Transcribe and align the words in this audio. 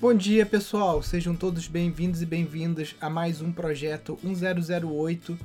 Bom 0.00 0.14
dia, 0.14 0.46
pessoal. 0.46 1.02
Sejam 1.02 1.34
todos 1.34 1.66
bem-vindos 1.66 2.22
e 2.22 2.26
bem-vindas 2.26 2.94
a 3.00 3.10
mais 3.10 3.42
um 3.42 3.50
projeto 3.50 4.16
1008. 4.22 5.36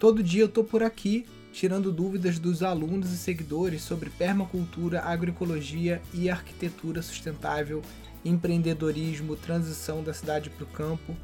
Todo 0.00 0.22
dia 0.22 0.40
eu 0.40 0.48
tô 0.48 0.64
por 0.64 0.82
aqui 0.82 1.26
tirando 1.52 1.92
dúvidas 1.92 2.38
dos 2.38 2.62
alunos 2.62 3.12
e 3.12 3.18
seguidores 3.18 3.82
sobre 3.82 4.08
permacultura, 4.08 5.02
agroecologia 5.02 6.00
e 6.14 6.30
arquitetura 6.30 7.02
sustentável, 7.02 7.82
empreendedorismo, 8.24 9.36
transição 9.36 10.02
da 10.02 10.14
cidade 10.14 10.48
para 10.48 10.64
o 10.64 10.68
campo 10.68 11.14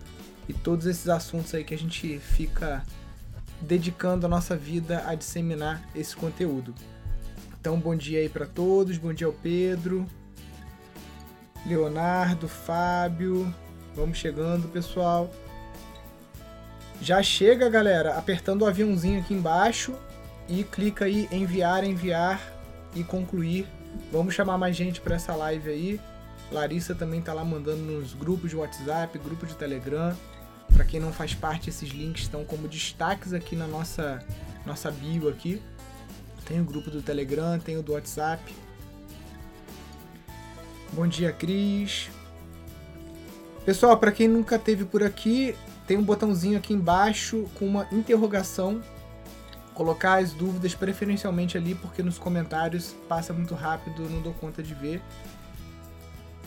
e 0.47 0.53
todos 0.53 0.85
esses 0.85 1.09
assuntos 1.09 1.55
aí 1.55 1.65
que 1.65 1.73
a 1.73 1.79
gente 1.79 2.19
fica 2.19 2.85
dedicando 3.63 4.27
a 4.27 4.29
nossa 4.29 4.55
vida 4.55 5.03
a 5.07 5.15
disseminar 5.15 5.83
esse 5.95 6.15
conteúdo. 6.15 6.75
Então, 7.59 7.81
bom 7.81 7.97
dia 7.97 8.19
aí 8.19 8.29
para 8.29 8.45
todos, 8.45 8.99
bom 8.99 9.15
dia 9.15 9.27
ao 9.27 9.33
Pedro, 9.33 10.07
Leonardo, 11.67 12.49
Fábio. 12.49 13.53
Vamos 13.95 14.19
chegando, 14.19 14.69
pessoal. 14.69 15.31
Já 17.01 17.23
chega, 17.23 17.69
galera, 17.69 18.17
apertando 18.17 18.63
o 18.63 18.67
aviãozinho 18.67 19.21
aqui 19.21 19.35
embaixo 19.35 19.95
e 20.49 20.65
clica 20.65 21.05
aí 21.05 21.29
enviar, 21.31 21.85
enviar 21.85 22.41
e 22.95 23.03
concluir. 23.03 23.67
Vamos 24.11 24.35
chamar 24.35 24.59
mais 24.59 24.77
gente 24.77 25.01
para 25.01 25.17
essa 25.17 25.35
live 25.35 25.71
aí. 25.71 26.01
Larissa 26.51 26.95
também 26.95 27.21
tá 27.21 27.33
lá 27.33 27.45
mandando 27.45 27.83
nos 27.83 28.15
grupos 28.15 28.51
de 28.51 28.57
WhatsApp, 28.57 29.19
grupo 29.19 29.47
de 29.47 29.57
Telegram. 29.57 30.17
Para 30.73 30.85
quem 30.85 31.01
não 31.01 31.13
faz 31.13 31.35
parte, 31.35 31.71
esses 31.71 31.91
links 31.91 32.23
estão 32.23 32.45
como 32.45 32.69
destaques 32.69 33.33
aqui 33.33 33.55
na 33.55 33.67
nossa 33.67 34.23
nossa 34.65 34.91
bio 34.91 35.29
aqui. 35.29 35.61
Tem 36.45 36.61
o 36.61 36.65
grupo 36.65 36.91
do 36.91 37.01
Telegram, 37.01 37.59
tem 37.59 37.77
o 37.77 37.83
do 37.83 37.93
WhatsApp. 37.93 38.55
Bom 40.95 41.09
dia, 41.09 41.33
Cris. 41.33 42.09
Pessoal, 43.65 43.97
para 43.99 44.13
quem 44.13 44.29
nunca 44.29 44.57
teve 44.57 44.85
por 44.85 45.03
aqui, 45.03 45.57
tem 45.89 45.97
um 45.97 46.05
botãozinho 46.05 46.57
aqui 46.57 46.73
embaixo 46.73 47.51
com 47.59 47.67
uma 47.67 47.89
interrogação 47.91 48.81
colocar 49.75 50.23
as 50.23 50.33
dúvidas 50.33 50.73
preferencialmente 50.73 51.59
ali, 51.59 51.75
porque 51.75 52.01
nos 52.01 52.17
comentários 52.17 52.95
passa 53.09 53.33
muito 53.33 53.57
rápido, 53.57 54.09
não 54.09 54.23
dou 54.23 54.33
conta 54.35 54.63
de 54.63 54.73
ver. 54.73 55.03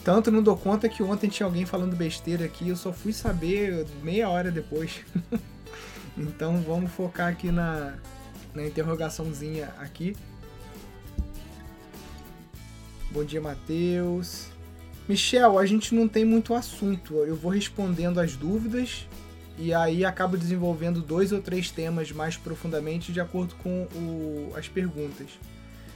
Tanto 0.02 0.32
não 0.32 0.42
dou 0.42 0.56
conta 0.56 0.88
que 0.88 1.04
ontem 1.04 1.28
tinha 1.28 1.46
alguém 1.46 1.66
falando 1.66 1.94
besteira 1.94 2.46
aqui, 2.46 2.70
eu 2.70 2.78
só 2.78 2.94
fui 2.94 3.12
saber 3.12 3.86
meia 4.02 4.30
hora 4.30 4.50
depois. 4.50 5.02
então 6.18 6.62
vamos 6.62 6.90
focar 6.94 7.28
aqui 7.28 7.52
na, 7.52 7.96
na 8.54 8.66
interrogaçãozinha 8.66 9.74
aqui. 9.78 10.16
Bom 13.10 13.24
dia, 13.24 13.40
Matheus. 13.40 14.48
Michel, 15.08 15.58
a 15.58 15.66
gente 15.66 15.96
não 15.96 16.08
tem 16.10 16.26
muito 16.26 16.54
assunto. 16.54 17.16
Eu 17.24 17.36
vou 17.36 17.52
respondendo 17.52 18.20
as 18.20 18.36
dúvidas 18.36 19.08
e 19.58 19.74
aí 19.74 20.04
acabo 20.04 20.38
desenvolvendo 20.38 21.02
dois 21.02 21.32
ou 21.32 21.42
três 21.42 21.72
temas 21.72 22.12
mais 22.12 22.36
profundamente 22.36 23.14
de 23.14 23.22
acordo 23.22 23.56
com 23.56 23.84
o, 23.96 24.52
as 24.56 24.68
perguntas. 24.68 25.40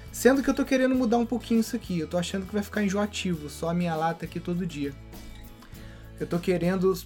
Sendo 0.09 0.41
que 0.41 0.49
eu 0.49 0.53
tô 0.53 0.63
querendo 0.63 0.95
mudar 0.95 1.17
um 1.17 1.25
pouquinho 1.25 1.59
isso 1.59 1.75
aqui, 1.75 1.99
eu 1.99 2.07
tô 2.07 2.17
achando 2.17 2.45
que 2.45 2.53
vai 2.53 2.63
ficar 2.63 2.83
enjoativo, 2.83 3.49
só 3.49 3.69
a 3.69 3.73
minha 3.73 3.95
lata 3.95 4.25
aqui 4.25 4.39
todo 4.39 4.65
dia. 4.65 4.93
Eu 6.19 6.25
tô 6.25 6.39
querendo 6.39 6.97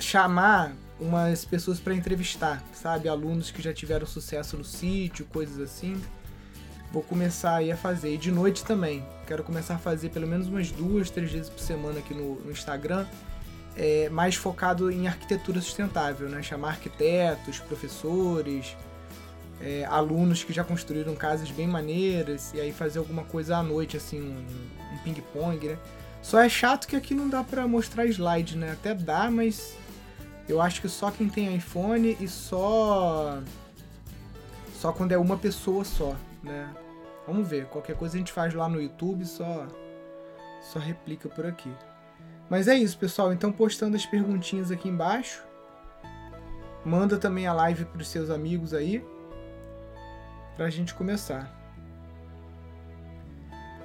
chamar 0.00 0.72
umas 1.00 1.44
pessoas 1.44 1.78
para 1.78 1.94
entrevistar, 1.94 2.62
sabe? 2.72 3.08
Alunos 3.08 3.50
que 3.50 3.62
já 3.62 3.72
tiveram 3.72 4.06
sucesso 4.06 4.56
no 4.56 4.64
sítio, 4.64 5.24
coisas 5.26 5.60
assim. 5.60 6.00
Vou 6.94 7.02
começar 7.02 7.56
aí 7.56 7.70
a 7.70 7.76
fazer. 7.76 8.14
E 8.14 8.16
de 8.16 8.30
noite 8.30 8.64
também. 8.64 9.04
Quero 9.26 9.44
começar 9.44 9.74
a 9.74 9.78
fazer 9.78 10.08
pelo 10.08 10.26
menos 10.26 10.46
umas 10.46 10.70
duas, 10.70 11.10
três 11.10 11.30
vezes 11.30 11.50
por 11.50 11.60
semana 11.60 11.98
aqui 11.98 12.14
no, 12.14 12.36
no 12.36 12.50
Instagram 12.50 13.04
é, 13.76 14.08
mais 14.08 14.34
focado 14.34 14.90
em 14.90 15.06
arquitetura 15.06 15.60
sustentável, 15.60 16.28
né? 16.28 16.42
chamar 16.42 16.68
arquitetos, 16.68 17.58
professores, 17.58 18.76
é, 19.60 19.84
alunos 19.86 20.44
que 20.44 20.52
já 20.52 20.62
construíram 20.62 21.14
casas 21.14 21.50
bem 21.50 21.66
maneiras 21.66 22.52
e 22.54 22.60
aí 22.60 22.72
fazer 22.72 22.98
alguma 22.98 23.24
coisa 23.24 23.56
à 23.56 23.62
noite, 23.62 23.96
assim, 23.96 24.20
um, 24.20 24.94
um 24.94 24.98
ping-pong, 24.98 25.68
né? 25.68 25.78
Só 26.22 26.40
é 26.40 26.48
chato 26.48 26.86
que 26.86 26.96
aqui 26.96 27.14
não 27.14 27.28
dá 27.28 27.44
para 27.44 27.66
mostrar 27.68 28.06
slide, 28.06 28.56
né? 28.56 28.72
Até 28.72 28.94
dá, 28.94 29.30
mas 29.30 29.76
eu 30.48 30.60
acho 30.60 30.80
que 30.80 30.88
só 30.88 31.10
quem 31.10 31.28
tem 31.28 31.54
iPhone 31.54 32.16
e 32.18 32.28
só 32.28 33.42
só 34.80 34.92
quando 34.92 35.12
é 35.12 35.18
uma 35.18 35.36
pessoa 35.36 35.84
só, 35.84 36.16
né? 36.42 36.70
Vamos 37.26 37.48
ver, 37.48 37.66
qualquer 37.66 37.96
coisa 37.96 38.16
a 38.16 38.18
gente 38.18 38.32
faz 38.32 38.52
lá 38.52 38.68
no 38.68 38.80
YouTube, 38.80 39.24
só 39.24 39.66
só 40.72 40.78
replica 40.78 41.28
por 41.28 41.46
aqui. 41.46 41.70
Mas 42.48 42.68
é 42.68 42.74
isso, 42.74 42.98
pessoal. 42.98 43.32
Então, 43.32 43.52
postando 43.52 43.96
as 43.96 44.06
perguntinhas 44.06 44.70
aqui 44.70 44.88
embaixo. 44.88 45.42
Manda 46.84 47.18
também 47.18 47.46
a 47.46 47.52
live 47.52 47.84
para 47.84 48.00
os 48.00 48.08
seus 48.08 48.30
amigos 48.30 48.74
aí. 48.74 49.04
Para 50.56 50.66
a 50.66 50.70
gente 50.70 50.94
começar. 50.94 51.50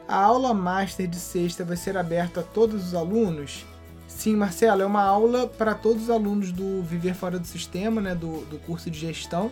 A 0.08 0.24
aula 0.24 0.54
master 0.54 1.08
de 1.08 1.18
sexta 1.18 1.64
vai 1.64 1.78
ser 1.78 1.98
aberta 1.98 2.40
a 2.40 2.44
todos 2.44 2.88
os 2.88 2.96
alunos? 2.96 3.66
Sim, 4.08 4.36
Marcelo, 4.36 4.82
é 4.82 4.86
uma 4.86 5.04
aula 5.04 5.48
para 5.48 5.76
todos 5.76 6.04
os 6.04 6.10
alunos 6.10 6.52
do 6.52 6.82
Viver 6.82 7.14
Fora 7.14 7.38
do 7.38 7.46
Sistema, 7.46 8.02
né, 8.02 8.16
do, 8.16 8.44
do 8.46 8.58
curso 8.60 8.90
de 8.90 8.98
gestão. 8.98 9.52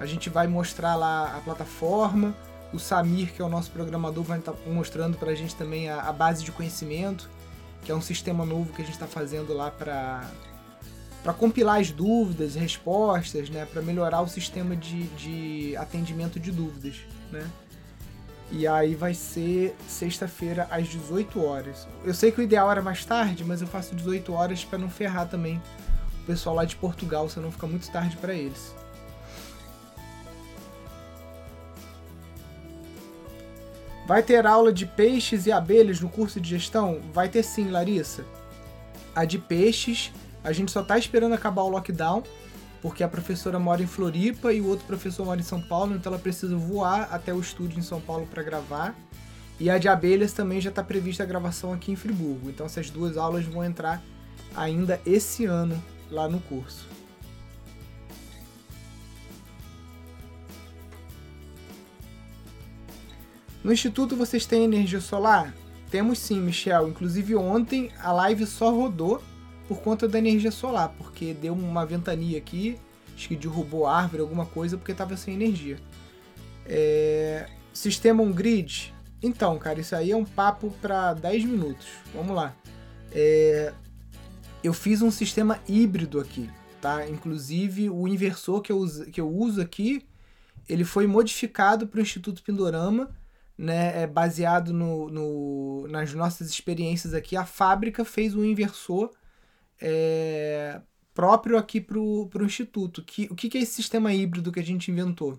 A 0.00 0.06
gente 0.06 0.30
vai 0.30 0.46
mostrar 0.46 0.96
lá 0.96 1.36
a 1.36 1.40
plataforma. 1.40 2.34
O 2.72 2.78
Samir, 2.78 3.32
que 3.32 3.42
é 3.42 3.44
o 3.44 3.48
nosso 3.48 3.70
programador, 3.70 4.22
vai 4.22 4.38
estar 4.38 4.52
tá 4.52 4.58
mostrando 4.70 5.16
para 5.16 5.32
a 5.32 5.34
gente 5.34 5.54
também 5.56 5.88
a, 5.88 6.02
a 6.02 6.12
base 6.12 6.44
de 6.44 6.52
conhecimento 6.52 7.28
que 7.82 7.90
é 7.90 7.94
um 7.94 8.00
sistema 8.00 8.44
novo 8.44 8.72
que 8.72 8.82
a 8.82 8.84
gente 8.84 8.94
está 8.94 9.06
fazendo 9.06 9.52
lá 9.54 9.70
para 9.70 10.28
para 11.22 11.34
compilar 11.34 11.78
as 11.78 11.90
dúvidas, 11.90 12.54
respostas, 12.54 13.50
né, 13.50 13.66
para 13.70 13.82
melhorar 13.82 14.22
o 14.22 14.26
sistema 14.26 14.74
de, 14.74 15.02
de 15.08 15.76
atendimento 15.76 16.40
de 16.40 16.50
dúvidas, 16.50 16.96
né? 17.30 17.46
E 18.50 18.66
aí 18.66 18.94
vai 18.94 19.12
ser 19.12 19.76
sexta-feira 19.86 20.66
às 20.70 20.88
18 20.88 21.44
horas. 21.44 21.86
Eu 22.02 22.14
sei 22.14 22.32
que 22.32 22.40
o 22.40 22.42
ideal 22.42 22.70
era 22.70 22.80
mais 22.80 23.04
tarde, 23.04 23.44
mas 23.44 23.60
eu 23.60 23.68
faço 23.68 23.94
18 23.94 24.32
horas 24.32 24.64
para 24.64 24.78
não 24.78 24.88
ferrar 24.88 25.28
também 25.28 25.60
o 26.22 26.26
pessoal 26.26 26.54
lá 26.54 26.64
de 26.64 26.74
Portugal, 26.76 27.28
senão 27.28 27.52
fica 27.52 27.66
muito 27.66 27.90
tarde 27.90 28.16
para 28.16 28.32
eles. 28.32 28.74
Vai 34.10 34.24
ter 34.24 34.44
aula 34.44 34.72
de 34.72 34.86
peixes 34.86 35.46
e 35.46 35.52
abelhas 35.52 36.00
no 36.00 36.08
curso 36.08 36.40
de 36.40 36.50
gestão? 36.50 37.00
Vai 37.12 37.28
ter 37.28 37.44
sim, 37.44 37.70
Larissa. 37.70 38.24
A 39.14 39.24
de 39.24 39.38
peixes, 39.38 40.10
a 40.42 40.50
gente 40.50 40.72
só 40.72 40.82
tá 40.82 40.98
esperando 40.98 41.32
acabar 41.32 41.62
o 41.62 41.68
lockdown, 41.68 42.24
porque 42.82 43.04
a 43.04 43.08
professora 43.08 43.56
mora 43.56 43.84
em 43.84 43.86
Floripa 43.86 44.52
e 44.52 44.60
o 44.60 44.66
outro 44.66 44.84
professor 44.84 45.24
mora 45.24 45.38
em 45.38 45.44
São 45.44 45.62
Paulo, 45.62 45.94
então 45.94 46.12
ela 46.12 46.20
precisa 46.20 46.56
voar 46.56 47.08
até 47.12 47.32
o 47.32 47.38
estúdio 47.38 47.78
em 47.78 47.82
São 47.82 48.00
Paulo 48.00 48.26
para 48.26 48.42
gravar. 48.42 48.96
E 49.60 49.70
a 49.70 49.78
de 49.78 49.88
abelhas 49.88 50.32
também 50.32 50.60
já 50.60 50.70
está 50.70 50.82
prevista 50.82 51.22
a 51.22 51.26
gravação 51.26 51.72
aqui 51.72 51.92
em 51.92 51.96
Friburgo. 51.96 52.50
Então 52.50 52.66
essas 52.66 52.90
duas 52.90 53.16
aulas 53.16 53.44
vão 53.44 53.64
entrar 53.64 54.02
ainda 54.56 55.00
esse 55.06 55.44
ano 55.44 55.80
lá 56.10 56.28
no 56.28 56.40
curso. 56.40 56.88
No 63.62 63.72
Instituto 63.72 64.16
vocês 64.16 64.46
têm 64.46 64.64
energia 64.64 65.00
solar? 65.00 65.54
Temos 65.90 66.18
sim, 66.18 66.40
Michel. 66.40 66.88
Inclusive 66.88 67.36
ontem 67.36 67.90
a 67.98 68.10
live 68.10 68.46
só 68.46 68.74
rodou 68.74 69.22
por 69.68 69.80
conta 69.80 70.08
da 70.08 70.18
energia 70.18 70.50
solar, 70.50 70.94
porque 70.96 71.34
deu 71.34 71.52
uma 71.52 71.84
ventania 71.84 72.38
aqui, 72.38 72.78
acho 73.14 73.28
que 73.28 73.36
derrubou 73.36 73.86
árvore, 73.86 74.22
alguma 74.22 74.46
coisa, 74.46 74.76
porque 74.76 74.92
estava 74.92 75.16
sem 75.16 75.34
energia. 75.34 75.78
É... 76.64 77.48
Sistema 77.72 78.22
on-grid? 78.22 78.94
Então, 79.22 79.58
cara, 79.58 79.78
isso 79.78 79.94
aí 79.94 80.10
é 80.10 80.16
um 80.16 80.24
papo 80.24 80.70
para 80.80 81.12
10 81.14 81.44
minutos. 81.44 81.86
Vamos 82.14 82.34
lá. 82.34 82.54
É... 83.12 83.74
Eu 84.64 84.72
fiz 84.72 85.02
um 85.02 85.10
sistema 85.10 85.60
híbrido 85.68 86.18
aqui, 86.18 86.48
tá? 86.80 87.08
Inclusive 87.08 87.90
o 87.90 88.08
inversor 88.08 88.62
que 88.62 88.72
eu 88.72 88.78
uso, 88.78 89.04
que 89.06 89.20
eu 89.20 89.28
uso 89.28 89.60
aqui, 89.60 90.02
ele 90.68 90.84
foi 90.84 91.06
modificado 91.06 91.86
para 91.86 91.98
o 91.98 92.02
Instituto 92.02 92.42
Pindorama 92.42 93.10
né, 93.60 94.04
é 94.04 94.06
baseado 94.06 94.72
no, 94.72 95.10
no, 95.10 95.86
nas 95.88 96.14
nossas 96.14 96.48
experiências 96.48 97.12
aqui, 97.12 97.36
a 97.36 97.44
fábrica 97.44 98.06
fez 98.06 98.34
um 98.34 98.42
inversor 98.42 99.10
é, 99.78 100.80
próprio 101.12 101.58
aqui 101.58 101.78
para 101.78 101.98
o 101.98 102.30
Instituto. 102.40 103.04
Que, 103.04 103.28
o 103.30 103.34
que, 103.34 103.50
que 103.50 103.58
é 103.58 103.60
esse 103.60 103.74
sistema 103.74 104.14
híbrido 104.14 104.50
que 104.50 104.60
a 104.60 104.64
gente 104.64 104.90
inventou? 104.90 105.38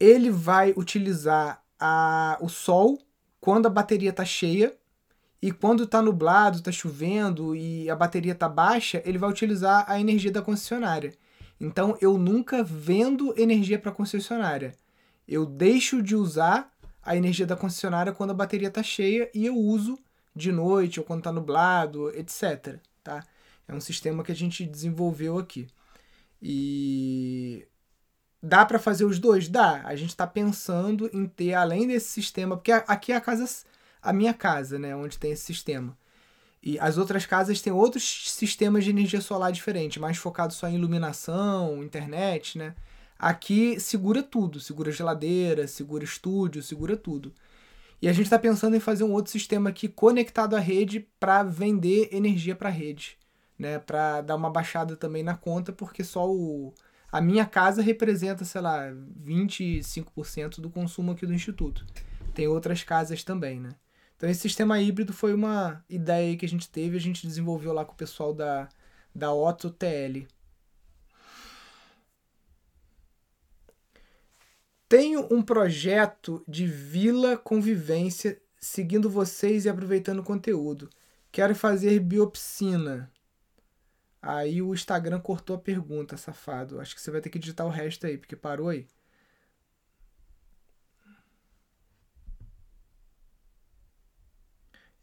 Ele 0.00 0.30
vai 0.30 0.72
utilizar 0.74 1.62
a, 1.78 2.38
o 2.40 2.48
sol 2.48 2.98
quando 3.38 3.66
a 3.66 3.70
bateria 3.70 4.08
está 4.08 4.24
cheia 4.24 4.74
e 5.42 5.52
quando 5.52 5.82
está 5.82 6.00
nublado, 6.00 6.58
está 6.58 6.72
chovendo 6.72 7.54
e 7.54 7.90
a 7.90 7.94
bateria 7.94 8.32
está 8.32 8.48
baixa, 8.48 9.02
ele 9.04 9.18
vai 9.18 9.28
utilizar 9.28 9.84
a 9.86 10.00
energia 10.00 10.32
da 10.32 10.40
concessionária. 10.40 11.12
Então 11.60 11.94
eu 12.00 12.16
nunca 12.16 12.64
vendo 12.64 13.34
energia 13.38 13.78
para 13.78 13.90
a 13.90 13.94
concessionária 13.94 14.74
eu 15.28 15.44
deixo 15.44 16.02
de 16.02 16.16
usar 16.16 16.72
a 17.02 17.14
energia 17.14 17.46
da 17.46 17.56
concessionária 17.56 18.12
quando 18.12 18.30
a 18.30 18.34
bateria 18.34 18.68
está 18.68 18.82
cheia 18.82 19.30
e 19.34 19.44
eu 19.46 19.56
uso 19.56 19.98
de 20.34 20.50
noite 20.50 20.98
ou 20.98 21.04
quando 21.06 21.20
está 21.20 21.30
nublado, 21.32 22.10
etc. 22.16 22.78
Tá? 23.04 23.24
É 23.66 23.74
um 23.74 23.80
sistema 23.80 24.24
que 24.24 24.32
a 24.32 24.36
gente 24.36 24.64
desenvolveu 24.64 25.38
aqui. 25.38 25.66
E 26.40 27.66
dá 28.42 28.64
para 28.64 28.78
fazer 28.78 29.04
os 29.04 29.18
dois? 29.18 29.48
Dá. 29.48 29.82
A 29.84 29.94
gente 29.96 30.10
está 30.10 30.26
pensando 30.26 31.10
em 31.12 31.26
ter, 31.26 31.54
além 31.54 31.86
desse 31.86 32.08
sistema, 32.08 32.56
porque 32.56 32.72
aqui 32.72 33.12
é 33.12 33.16
a 33.16 33.20
casa, 33.20 33.46
a 34.00 34.12
minha 34.12 34.32
casa, 34.32 34.78
né, 34.78 34.96
onde 34.96 35.18
tem 35.18 35.32
esse 35.32 35.44
sistema. 35.44 35.96
E 36.62 36.78
as 36.78 36.98
outras 36.98 37.26
casas 37.26 37.60
têm 37.60 37.72
outros 37.72 38.32
sistemas 38.32 38.84
de 38.84 38.90
energia 38.90 39.20
solar 39.20 39.52
diferentes, 39.52 39.98
mais 39.98 40.16
focados 40.16 40.56
só 40.56 40.68
em 40.68 40.74
iluminação, 40.74 41.82
internet, 41.82 42.58
né? 42.58 42.74
Aqui 43.18 43.80
segura 43.80 44.22
tudo, 44.22 44.60
segura 44.60 44.92
geladeira, 44.92 45.66
segura 45.66 46.04
estúdio, 46.04 46.62
segura 46.62 46.96
tudo. 46.96 47.32
E 48.00 48.08
a 48.08 48.12
gente 48.12 48.26
está 48.26 48.38
pensando 48.38 48.76
em 48.76 48.80
fazer 48.80 49.02
um 49.02 49.12
outro 49.12 49.32
sistema 49.32 49.70
aqui 49.70 49.88
conectado 49.88 50.54
à 50.54 50.60
rede 50.60 51.00
para 51.18 51.42
vender 51.42 52.10
energia 52.12 52.54
para 52.54 52.68
a 52.68 52.72
rede, 52.72 53.18
né? 53.58 53.80
Para 53.80 54.20
dar 54.20 54.36
uma 54.36 54.50
baixada 54.50 54.94
também 54.94 55.24
na 55.24 55.36
conta, 55.36 55.72
porque 55.72 56.04
só 56.04 56.30
o 56.30 56.72
a 57.10 57.20
minha 57.20 57.46
casa 57.46 57.80
representa, 57.80 58.44
sei 58.44 58.60
lá, 58.60 58.90
25% 59.24 60.60
do 60.60 60.68
consumo 60.68 61.12
aqui 61.12 61.26
do 61.26 61.32
instituto. 61.32 61.86
Tem 62.34 62.46
outras 62.46 62.84
casas 62.84 63.24
também, 63.24 63.58
né? 63.58 63.70
Então 64.16 64.28
esse 64.28 64.40
sistema 64.40 64.80
híbrido 64.80 65.12
foi 65.12 65.32
uma 65.32 65.82
ideia 65.88 66.36
que 66.36 66.44
a 66.44 66.48
gente 66.48 66.68
teve, 66.68 66.96
a 66.96 67.00
gente 67.00 67.26
desenvolveu 67.26 67.72
lá 67.72 67.84
com 67.84 67.92
o 67.92 67.96
pessoal 67.96 68.34
da, 68.34 68.68
da 69.14 69.32
Otto 69.32 69.70
TL. 69.70 70.26
Tenho 74.88 75.28
um 75.30 75.42
projeto 75.42 76.42
de 76.48 76.66
vila 76.66 77.36
convivência 77.36 78.40
seguindo 78.58 79.10
vocês 79.10 79.64
e 79.64 79.68
aproveitando 79.68 80.20
o 80.20 80.24
conteúdo. 80.24 80.88
Quero 81.30 81.54
fazer 81.54 82.00
biopsina. 82.00 83.12
Aí 84.20 84.62
o 84.62 84.74
Instagram 84.74 85.20
cortou 85.20 85.56
a 85.56 85.58
pergunta, 85.58 86.16
safado. 86.16 86.80
Acho 86.80 86.94
que 86.94 87.02
você 87.02 87.10
vai 87.10 87.20
ter 87.20 87.30
que 87.30 87.38
digitar 87.38 87.66
o 87.66 87.70
resto 87.70 88.06
aí, 88.06 88.16
porque 88.16 88.34
parou 88.34 88.70
aí. 88.70 88.86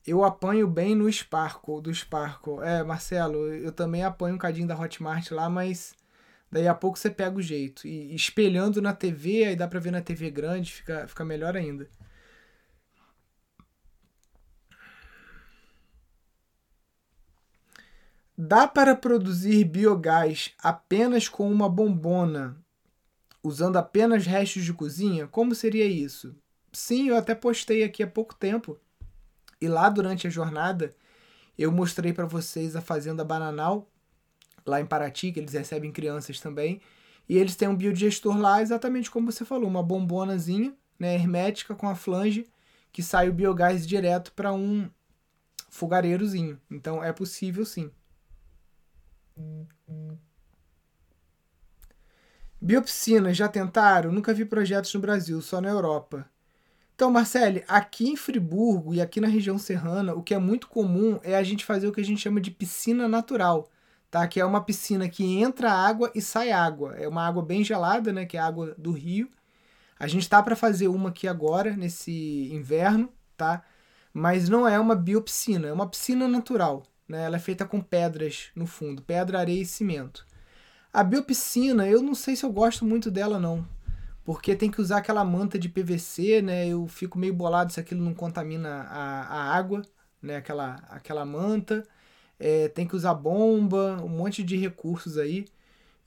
Eu 0.05 0.23
apanho 0.23 0.67
bem 0.67 0.95
no 0.95 1.11
Sparkle, 1.11 1.81
do 1.81 1.93
Sparkle. 1.93 2.59
É, 2.63 2.83
Marcelo, 2.83 3.47
eu 3.53 3.71
também 3.71 4.03
apanho 4.03 4.35
um 4.35 4.37
cadinho 4.37 4.67
da 4.67 4.79
Hotmart 4.79 5.31
lá, 5.31 5.49
mas 5.49 5.95
daí 6.55 6.69
a 6.69 6.73
pouco 6.73 6.97
você 6.97 7.09
pega 7.09 7.37
o 7.37 7.41
jeito. 7.41 7.85
E 7.85 8.15
espelhando 8.15 8.81
na 8.81 8.93
TV, 8.93 9.43
aí 9.43 9.55
dá 9.57 9.67
pra 9.67 9.77
ver 9.77 9.91
na 9.91 10.01
TV 10.01 10.31
grande, 10.31 10.71
fica, 10.71 11.05
fica 11.05 11.25
melhor 11.25 11.57
ainda. 11.57 11.89
Dá 18.37 18.65
para 18.67 18.95
produzir 18.95 19.65
biogás 19.65 20.53
apenas 20.59 21.27
com 21.27 21.51
uma 21.51 21.67
bombona, 21.67 22.57
usando 23.43 23.75
apenas 23.75 24.25
restos 24.25 24.63
de 24.63 24.73
cozinha? 24.73 25.27
Como 25.27 25.53
seria 25.53 25.85
isso? 25.85 26.37
Sim, 26.71 27.09
eu 27.09 27.17
até 27.17 27.35
postei 27.35 27.83
aqui 27.83 28.01
há 28.01 28.07
pouco 28.07 28.33
tempo 28.33 28.79
e 29.59 29.67
lá 29.67 29.89
durante 29.89 30.25
a 30.25 30.29
jornada 30.29 30.95
eu 31.57 31.71
mostrei 31.71 32.13
para 32.13 32.25
vocês 32.25 32.77
a 32.77 32.81
Fazenda 32.81 33.25
Bananal, 33.25 33.89
lá 34.65 34.81
em 34.81 34.85
Paraty, 34.85 35.31
que 35.31 35.39
eles 35.39 35.53
recebem 35.53 35.91
crianças 35.91 36.39
também. 36.39 36.81
E 37.27 37.37
eles 37.37 37.55
têm 37.55 37.67
um 37.67 37.75
biodigestor 37.75 38.37
lá, 38.37 38.61
exatamente 38.61 39.09
como 39.09 39.31
você 39.31 39.43
falou, 39.43 39.67
uma 39.67 39.83
bombonazinha 39.83 40.73
né, 40.99 41.15
hermética 41.15 41.75
com 41.75 41.87
a 41.87 41.95
flange 41.95 42.47
que 42.91 43.03
sai 43.03 43.27
o 43.27 43.33
biogás 43.33 43.85
direto 43.85 44.31
para 44.31 44.53
um 44.53 44.89
fogareirozinho. 45.69 46.59
Então 46.71 47.03
é 47.03 47.11
possível 47.11 47.65
sim. 47.65 47.91
Biopsina, 52.61 53.33
já 53.33 53.49
tentaram? 53.49 54.11
Nunca 54.11 54.33
vi 54.33 54.45
projetos 54.45 54.93
no 54.93 55.01
Brasil, 55.01 55.41
só 55.41 55.59
na 55.59 55.69
Europa. 55.69 56.29
Então, 56.95 57.11
Marcele, 57.11 57.65
aqui 57.67 58.07
em 58.07 58.15
Friburgo 58.15 58.93
e 58.93 59.01
aqui 59.01 59.19
na 59.19 59.27
região 59.27 59.57
serrana, 59.57 60.15
o 60.15 60.23
que 60.23 60.33
é 60.33 60.39
muito 60.39 60.69
comum 60.69 61.19
é 61.21 61.35
a 61.35 61.43
gente 61.43 61.65
fazer 61.65 61.87
o 61.87 61.91
que 61.91 61.99
a 61.99 62.05
gente 62.05 62.21
chama 62.21 62.39
de 62.39 62.49
piscina 62.49 63.05
natural, 63.05 63.69
tá? 64.15 64.25
Que 64.29 64.39
é 64.39 64.45
uma 64.45 64.61
piscina 64.63 65.09
que 65.09 65.25
entra 65.25 65.69
água 65.69 66.09
e 66.15 66.21
sai 66.21 66.49
água. 66.49 66.95
É 66.95 67.05
uma 67.05 67.27
água 67.27 67.43
bem 67.43 67.65
gelada, 67.65 68.13
né? 68.13 68.25
Que 68.25 68.37
é 68.37 68.39
água 68.39 68.73
do 68.77 68.93
rio. 68.93 69.29
A 69.99 70.07
gente 70.07 70.29
tá 70.29 70.41
para 70.41 70.55
fazer 70.55 70.87
uma 70.87 71.09
aqui 71.09 71.27
agora, 71.27 71.75
nesse 71.75 72.49
inverno, 72.49 73.11
tá? 73.35 73.61
Mas 74.13 74.47
não 74.47 74.65
é 74.65 74.79
uma 74.79 74.95
biopiscina, 74.95 75.67
é 75.67 75.73
uma 75.73 75.89
piscina 75.89 76.29
natural, 76.29 76.83
né? 77.05 77.25
Ela 77.25 77.35
é 77.35 77.39
feita 77.39 77.65
com 77.65 77.81
pedras 77.81 78.51
no 78.55 78.65
fundo, 78.65 79.01
pedra, 79.01 79.39
areia 79.39 79.61
e 79.61 79.65
cimento. 79.65 80.25
A 80.93 81.03
biopiscina, 81.03 81.85
eu 81.85 82.01
não 82.01 82.15
sei 82.15 82.37
se 82.37 82.45
eu 82.45 82.53
gosto 82.53 82.85
muito 82.85 83.11
dela, 83.11 83.37
não 83.37 83.67
porque 84.23 84.55
tem 84.55 84.71
que 84.71 84.81
usar 84.81 84.97
aquela 84.97 85.23
manta 85.23 85.59
de 85.59 85.69
PVC, 85.69 86.41
né? 86.41 86.67
Eu 86.67 86.87
fico 86.87 87.19
meio 87.19 87.33
bolado 87.33 87.71
se 87.71 87.79
aquilo 87.79 88.03
não 88.03 88.13
contamina 88.13 88.87
a, 88.89 89.21
a 89.21 89.55
água, 89.55 89.83
né? 90.21 90.37
Aquela, 90.37 90.77
aquela 90.89 91.23
manta. 91.23 91.85
É, 92.39 92.67
tem 92.69 92.87
que 92.87 92.95
usar 92.95 93.13
bomba, 93.13 94.01
um 94.03 94.09
monte 94.09 94.43
de 94.43 94.57
recursos 94.57 95.17
aí. 95.17 95.45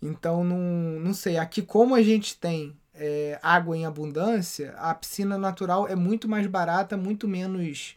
Então, 0.01 0.45
não, 0.45 0.59
não 1.01 1.15
sei. 1.15 1.39
Aqui, 1.39 1.63
como 1.63 1.95
a 1.95 2.03
gente 2.03 2.37
tem 2.37 2.77
é, 2.95 3.39
água 3.43 3.77
em 3.77 3.87
abundância, 3.87 4.75
a 4.77 4.95
piscina 4.95 5.39
natural 5.39 5.89
é 5.89 5.95
muito 5.95 6.29
mais 6.29 6.47
barata, 6.47 6.97
muito 6.97 7.27
menos 7.29 7.97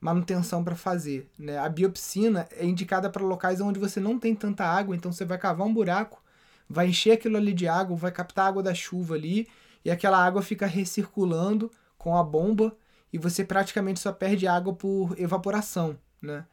manutenção 0.00 0.64
para 0.64 0.74
fazer. 0.74 1.30
Né? 1.38 1.56
A 1.58 1.68
biopiscina 1.68 2.48
é 2.56 2.66
indicada 2.66 3.08
para 3.08 3.24
locais 3.24 3.60
onde 3.60 3.78
você 3.78 4.00
não 4.00 4.18
tem 4.18 4.34
tanta 4.34 4.64
água, 4.64 4.96
então 4.96 5.12
você 5.12 5.24
vai 5.24 5.38
cavar 5.38 5.66
um 5.66 5.72
buraco, 5.72 6.20
vai 6.68 6.88
encher 6.88 7.12
aquilo 7.12 7.36
ali 7.36 7.52
de 7.52 7.68
água, 7.68 7.96
vai 7.96 8.10
captar 8.10 8.48
água 8.48 8.62
da 8.62 8.74
chuva 8.74 9.14
ali 9.14 9.48
e 9.84 9.90
aquela 9.90 10.18
água 10.18 10.42
fica 10.42 10.66
recirculando 10.66 11.70
com 11.96 12.16
a 12.16 12.24
bomba 12.24 12.76
e 13.12 13.18
você 13.18 13.44
praticamente 13.44 14.00
só 14.00 14.12
perde 14.12 14.46
água 14.46 14.74
por 14.74 15.14
evaporação, 15.18 15.96
né? 16.20 16.44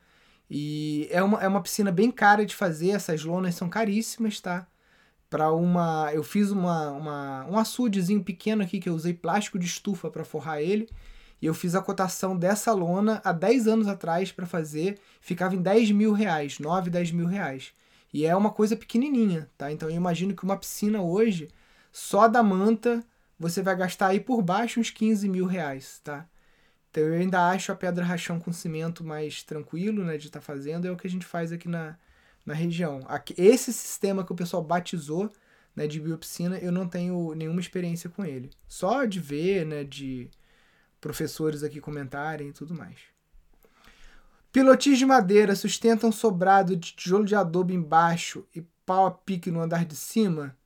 E 0.49 1.07
é 1.11 1.21
uma, 1.21 1.41
é 1.41 1.47
uma 1.47 1.61
piscina 1.61 1.91
bem 1.91 2.11
cara 2.11 2.45
de 2.45 2.55
fazer, 2.55 2.89
essas 2.91 3.23
lonas 3.23 3.55
são 3.55 3.69
caríssimas, 3.69 4.39
tá? 4.39 4.67
Para 5.29 5.51
uma. 5.53 6.11
Eu 6.13 6.23
fiz 6.23 6.49
uma, 6.49 6.91
uma, 6.91 7.45
um 7.45 7.57
açudezinho 7.57 8.23
pequeno 8.23 8.63
aqui 8.63 8.79
que 8.79 8.89
eu 8.89 8.95
usei 8.95 9.13
plástico 9.13 9.59
de 9.59 9.65
estufa 9.67 10.09
para 10.09 10.25
forrar 10.25 10.61
ele. 10.61 10.89
E 11.41 11.45
eu 11.45 11.53
fiz 11.53 11.75
a 11.75 11.81
cotação 11.81 12.35
dessa 12.37 12.73
lona 12.73 13.21
há 13.23 13.31
10 13.31 13.67
anos 13.67 13.87
atrás 13.87 14.31
para 14.31 14.45
fazer. 14.45 14.99
Ficava 15.21 15.55
em 15.55 15.61
10 15.61 15.91
mil 15.91 16.13
reais, 16.13 16.59
9, 16.59 16.89
10 16.89 17.11
mil 17.11 17.27
reais. 17.27 17.71
E 18.13 18.25
é 18.25 18.35
uma 18.35 18.49
coisa 18.51 18.75
pequenininha, 18.75 19.49
tá? 19.57 19.71
Então 19.71 19.89
eu 19.89 19.95
imagino 19.95 20.35
que 20.35 20.43
uma 20.43 20.57
piscina 20.57 21.01
hoje, 21.01 21.47
só 21.91 22.27
da 22.27 22.41
manta, 22.43 23.03
você 23.39 23.61
vai 23.61 23.75
gastar 23.75 24.07
aí 24.07 24.19
por 24.19 24.41
baixo 24.41 24.79
uns 24.79 24.89
15 24.89 25.29
mil 25.29 25.45
reais, 25.45 26.01
tá? 26.03 26.27
Então 26.89 27.03
eu 27.03 27.13
ainda 27.13 27.49
acho 27.49 27.71
a 27.71 27.75
pedra 27.75 28.03
rachão 28.03 28.39
com 28.39 28.51
cimento 28.51 29.03
mais 29.03 29.43
tranquilo, 29.43 30.03
né, 30.03 30.17
de 30.17 30.27
estar 30.27 30.39
tá 30.39 30.45
fazendo, 30.45 30.87
é 30.87 30.91
o 30.91 30.97
que 30.97 31.07
a 31.07 31.09
gente 31.09 31.25
faz 31.25 31.51
aqui 31.51 31.67
na, 31.67 31.97
na 32.45 32.53
região. 32.53 33.01
Aqui, 33.07 33.33
esse 33.37 33.71
sistema 33.71 34.23
que 34.25 34.31
o 34.31 34.35
pessoal 34.35 34.63
batizou, 34.63 35.31
né, 35.75 35.87
de 35.87 35.99
biopsina, 35.99 36.57
eu 36.57 36.71
não 36.71 36.87
tenho 36.87 37.33
nenhuma 37.35 37.61
experiência 37.61 38.09
com 38.09 38.25
ele. 38.25 38.49
Só 38.67 39.05
de 39.05 39.19
ver, 39.19 39.65
né, 39.65 39.83
de 39.83 40.29
professores 40.99 41.63
aqui 41.63 41.79
comentarem 41.79 42.49
e 42.49 42.53
tudo 42.53 42.73
mais. 42.73 42.97
Pilotis 44.51 44.97
de 44.97 45.05
madeira 45.05 45.55
sustentam 45.55 46.11
sobrado 46.11 46.75
de 46.75 46.93
tijolo 46.93 47.23
de 47.23 47.35
adobe 47.35 47.73
embaixo 47.73 48.47
e 48.55 48.61
pau 48.83 49.05
a 49.05 49.11
pique 49.11 49.51
no 49.51 49.61
andar 49.61 49.85
de 49.85 49.95
cima? 49.95 50.57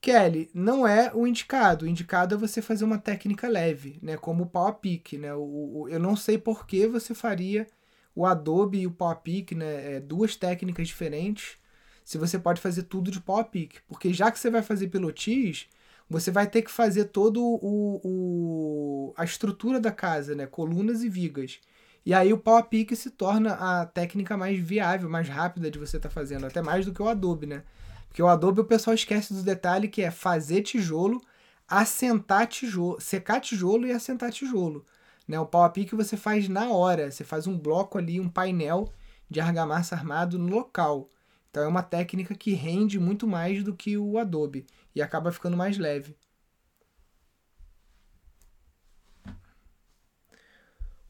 Kelly, 0.00 0.50
não 0.54 0.86
é 0.86 1.12
o 1.14 1.26
indicado. 1.26 1.84
O 1.84 1.88
indicado 1.88 2.34
é 2.34 2.38
você 2.38 2.62
fazer 2.62 2.84
uma 2.84 2.98
técnica 2.98 3.48
leve, 3.48 3.98
né? 4.02 4.16
Como 4.16 4.44
o 4.44 4.46
pau 4.46 4.66
a 4.68 4.72
pique, 4.72 5.18
né? 5.18 5.34
O, 5.34 5.82
o, 5.82 5.88
eu 5.88 5.98
não 5.98 6.14
sei 6.16 6.38
por 6.38 6.66
que 6.66 6.86
você 6.86 7.14
faria 7.14 7.66
o 8.14 8.26
Adobe 8.26 8.80
e 8.80 8.86
o 8.86 8.90
pau 8.92 9.10
a 9.10 9.14
pique, 9.16 9.54
né? 9.54 9.96
É 9.96 10.00
duas 10.00 10.36
técnicas 10.36 10.86
diferentes. 10.88 11.58
Se 12.04 12.16
você 12.18 12.38
pode 12.38 12.60
fazer 12.60 12.84
tudo 12.84 13.10
de 13.10 13.20
pau 13.20 13.38
a 13.38 13.44
pique. 13.44 13.80
Porque 13.88 14.12
já 14.12 14.30
que 14.30 14.38
você 14.38 14.50
vai 14.50 14.62
fazer 14.62 14.88
pilotis, 14.88 15.68
você 16.08 16.30
vai 16.30 16.46
ter 16.46 16.62
que 16.62 16.70
fazer 16.70 17.06
todo 17.06 17.42
o, 17.42 18.00
o, 18.04 19.14
a 19.16 19.24
estrutura 19.24 19.80
da 19.80 19.92
casa, 19.92 20.34
né? 20.34 20.46
Colunas 20.46 21.02
e 21.02 21.08
vigas. 21.08 21.60
E 22.06 22.14
aí 22.14 22.32
o 22.32 22.38
pau 22.38 22.56
a 22.56 22.62
pique 22.62 22.96
se 22.96 23.10
torna 23.10 23.52
a 23.54 23.84
técnica 23.86 24.36
mais 24.36 24.58
viável, 24.58 25.10
mais 25.10 25.28
rápida 25.28 25.70
de 25.70 25.78
você 25.78 25.96
estar 25.98 26.08
tá 26.08 26.14
fazendo. 26.14 26.46
Até 26.46 26.62
mais 26.62 26.86
do 26.86 26.92
que 26.92 27.02
o 27.02 27.08
Adobe, 27.08 27.46
né? 27.46 27.64
Porque 28.08 28.22
o 28.22 28.28
Adobe 28.28 28.60
o 28.60 28.64
pessoal 28.64 28.94
esquece 28.94 29.32
do 29.32 29.42
detalhe 29.42 29.88
que 29.88 30.02
é 30.02 30.10
fazer 30.10 30.62
tijolo, 30.62 31.20
assentar 31.68 32.46
tijolo, 32.46 33.00
secar 33.00 33.40
tijolo 33.40 33.86
e 33.86 33.92
assentar 33.92 34.32
tijolo. 34.32 34.84
Né? 35.26 35.38
O 35.38 35.46
pau 35.46 35.62
a 35.62 35.70
pique 35.70 35.94
você 35.94 36.16
faz 36.16 36.48
na 36.48 36.70
hora, 36.70 37.10
você 37.10 37.22
faz 37.22 37.46
um 37.46 37.58
bloco 37.58 37.98
ali, 37.98 38.18
um 38.18 38.28
painel 38.28 38.92
de 39.28 39.40
argamassa 39.40 39.94
armado 39.94 40.38
no 40.38 40.48
local. 40.48 41.08
Então 41.50 41.62
é 41.62 41.68
uma 41.68 41.82
técnica 41.82 42.34
que 42.34 42.52
rende 42.52 42.98
muito 42.98 43.26
mais 43.26 43.62
do 43.62 43.74
que 43.74 43.96
o 43.96 44.18
Adobe 44.18 44.66
e 44.94 45.02
acaba 45.02 45.32
ficando 45.32 45.56
mais 45.56 45.76
leve. 45.76 46.16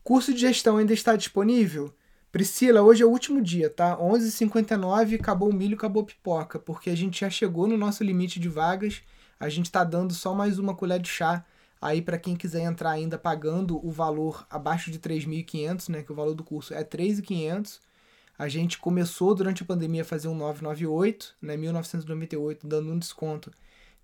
Curso 0.03 0.33
de 0.33 0.41
gestão 0.41 0.79
ainda 0.79 0.95
está 0.95 1.17
disponível? 1.17 1.95
Priscila, 2.39 2.83
hoje 2.83 3.03
é 3.03 3.05
o 3.05 3.11
último 3.11 3.43
dia, 3.43 3.69
tá? 3.69 3.99
11h59, 3.99 5.17
acabou 5.17 5.51
o 5.51 5.53
milho, 5.53 5.75
acabou 5.75 6.05
a 6.05 6.07
pipoca, 6.07 6.57
porque 6.57 6.89
a 6.89 6.97
gente 6.97 7.23
já 7.23 7.29
chegou 7.29 7.67
no 7.67 7.77
nosso 7.77 8.05
limite 8.05 8.39
de 8.39 8.49
vagas. 8.49 9.03
A 9.41 9.49
gente 9.49 9.67
está 9.67 9.83
dando 9.83 10.15
só 10.15 10.33
mais 10.33 10.57
uma 10.57 10.73
colher 10.73 11.01
de 11.01 11.09
chá 11.09 11.45
aí 11.83 12.01
para 12.01 12.17
quem 12.17 12.37
quiser 12.37 12.61
entrar 12.63 12.91
ainda 12.91 13.19
pagando 13.19 13.85
o 13.85 13.91
valor 13.91 14.47
abaixo 14.49 14.89
de 14.89 15.01
3.500, 15.01 15.89
né, 15.89 16.05
que 16.05 16.13
o 16.13 16.15
valor 16.15 16.33
do 16.33 16.45
curso 16.45 16.73
é 16.73 16.85
3.500. 16.85 17.81
A 18.39 18.47
gente 18.47 18.79
começou 18.79 19.35
durante 19.35 19.65
a 19.65 19.67
pandemia 19.67 20.03
a 20.03 20.05
fazer 20.05 20.29
um 20.29 20.35
998, 20.37 21.35
né, 21.43 21.57
1998, 21.57 22.69
dando 22.69 22.93
um 22.93 23.01
desconto 23.01 23.51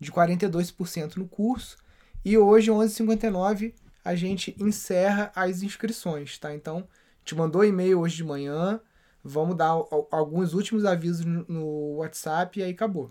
de 0.01 0.11
42% 0.11 1.19
no 1.19 1.29
curso. 1.29 1.77
E 2.25 2.37
hoje, 2.37 2.69
11h59, 2.69 3.75
a 4.05 4.17
gente 4.17 4.57
encerra 4.59 5.31
as 5.37 5.63
inscrições, 5.63 6.37
tá? 6.37 6.53
Então, 6.53 6.85
te 7.25 7.35
mandou 7.35 7.65
e-mail 7.65 8.01
hoje 8.01 8.17
de 8.17 8.25
manhã. 8.25 8.81
Vamos 9.23 9.57
dar 9.57 9.71
alguns 10.11 10.53
últimos 10.53 10.85
avisos 10.85 11.25
no 11.25 11.97
WhatsApp 11.97 12.59
e 12.59 12.63
aí 12.63 12.73
acabou. 12.73 13.11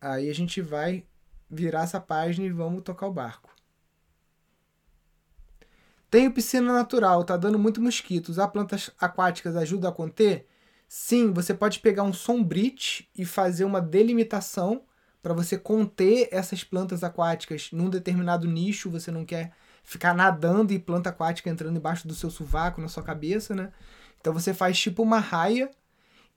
Aí 0.00 0.30
a 0.30 0.34
gente 0.34 0.60
vai 0.60 1.04
virar 1.50 1.82
essa 1.82 2.00
página 2.00 2.46
e 2.46 2.50
vamos 2.50 2.82
tocar 2.82 3.06
o 3.06 3.12
barco. 3.12 3.50
Tenho 6.10 6.32
piscina 6.32 6.72
natural, 6.72 7.24
tá 7.24 7.36
dando 7.36 7.58
muito 7.58 7.80
mosquito. 7.80 8.28
Usar 8.28 8.48
plantas 8.48 8.90
aquáticas 9.00 9.56
ajuda 9.56 9.88
a 9.88 9.92
conter? 9.92 10.46
Sim, 10.86 11.32
você 11.32 11.52
pode 11.52 11.80
pegar 11.80 12.04
um 12.04 12.12
sombrite 12.12 13.10
e 13.16 13.24
fazer 13.24 13.64
uma 13.64 13.80
delimitação 13.80 14.84
para 15.20 15.34
você 15.34 15.58
conter 15.58 16.28
essas 16.30 16.62
plantas 16.62 17.02
aquáticas 17.02 17.72
num 17.72 17.90
determinado 17.90 18.46
nicho. 18.46 18.90
Você 18.90 19.10
não 19.10 19.24
quer 19.24 19.52
ficar 19.84 20.14
nadando 20.14 20.72
e 20.72 20.78
planta 20.78 21.10
aquática 21.10 21.50
entrando 21.50 21.76
embaixo 21.76 22.08
do 22.08 22.14
seu 22.14 22.30
sovaco, 22.30 22.80
na 22.80 22.88
sua 22.88 23.02
cabeça, 23.02 23.54
né? 23.54 23.70
Então 24.18 24.32
você 24.32 24.54
faz 24.54 24.78
tipo 24.80 25.02
uma 25.02 25.20
raia 25.20 25.70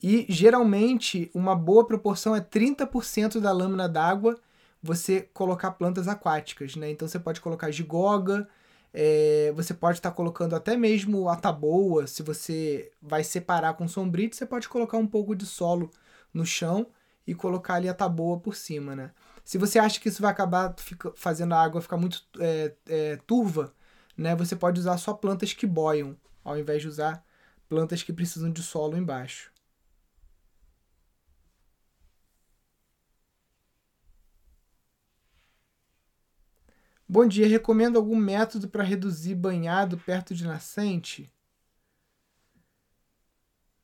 e 0.04 0.26
geralmente 0.30 1.32
uma 1.34 1.56
boa 1.56 1.88
proporção 1.88 2.36
é 2.36 2.42
30% 2.42 3.40
da 3.40 3.52
lâmina 3.52 3.88
d'água 3.88 4.38
você 4.84 5.22
colocar 5.34 5.72
plantas 5.72 6.08
aquáticas, 6.08 6.76
né? 6.76 6.92
Então 6.92 7.08
você 7.08 7.18
pode 7.18 7.42
colocar 7.42 7.72
gigoga, 7.72 8.48
é, 8.94 9.52
você 9.56 9.74
pode 9.74 9.98
estar 9.98 10.12
tá 10.12 10.16
colocando 10.16 10.56
até 10.56 10.76
mesmo 10.76 11.30
a 11.30 11.36
taboa, 11.36 12.06
se 12.06 12.22
você 12.22 12.92
vai 13.02 13.24
separar 13.24 13.74
com 13.76 13.88
sombrite, 13.88 14.36
você 14.36 14.46
pode 14.46 14.68
colocar 14.68 14.98
um 14.98 15.08
pouco 15.08 15.36
de 15.36 15.46
solo 15.46 15.90
no 16.34 16.46
chão 16.46 16.88
e 17.26 17.34
colocar 17.34 17.76
ali 17.76 17.90
a 17.90 17.94
taboa 17.94 18.40
por 18.40 18.56
cima, 18.56 18.96
né? 18.96 19.12
Se 19.48 19.58
você 19.58 19.80
acha 19.80 19.98
que 19.98 20.10
isso 20.10 20.22
vai 20.22 20.30
acabar 20.30 20.76
fica, 20.78 21.14
fazendo 21.16 21.54
a 21.54 21.64
água 21.64 21.82
ficar 21.82 21.96
muito 21.96 22.22
é, 22.38 22.74
é, 22.86 23.16
turva, 23.26 23.74
né, 24.18 24.36
você 24.36 24.58
pode 24.58 24.78
usar 24.78 24.98
só 24.98 25.14
plantas 25.14 25.54
que 25.54 25.66
boiam, 25.66 26.18
ao 26.44 26.60
invés 26.60 26.82
de 26.82 26.90
usar 26.90 27.26
plantas 27.70 28.04
que 28.04 28.12
precisam 28.12 28.52
de 28.52 28.62
solo 28.62 28.98
embaixo. 28.98 29.50
Bom 37.08 37.26
dia, 37.26 37.48
recomendo 37.48 37.96
algum 37.96 38.18
método 38.18 38.68
para 38.68 38.84
reduzir 38.84 39.36
banhado 39.36 39.98
perto 39.98 40.36
de 40.36 40.44
nascente? 40.44 41.32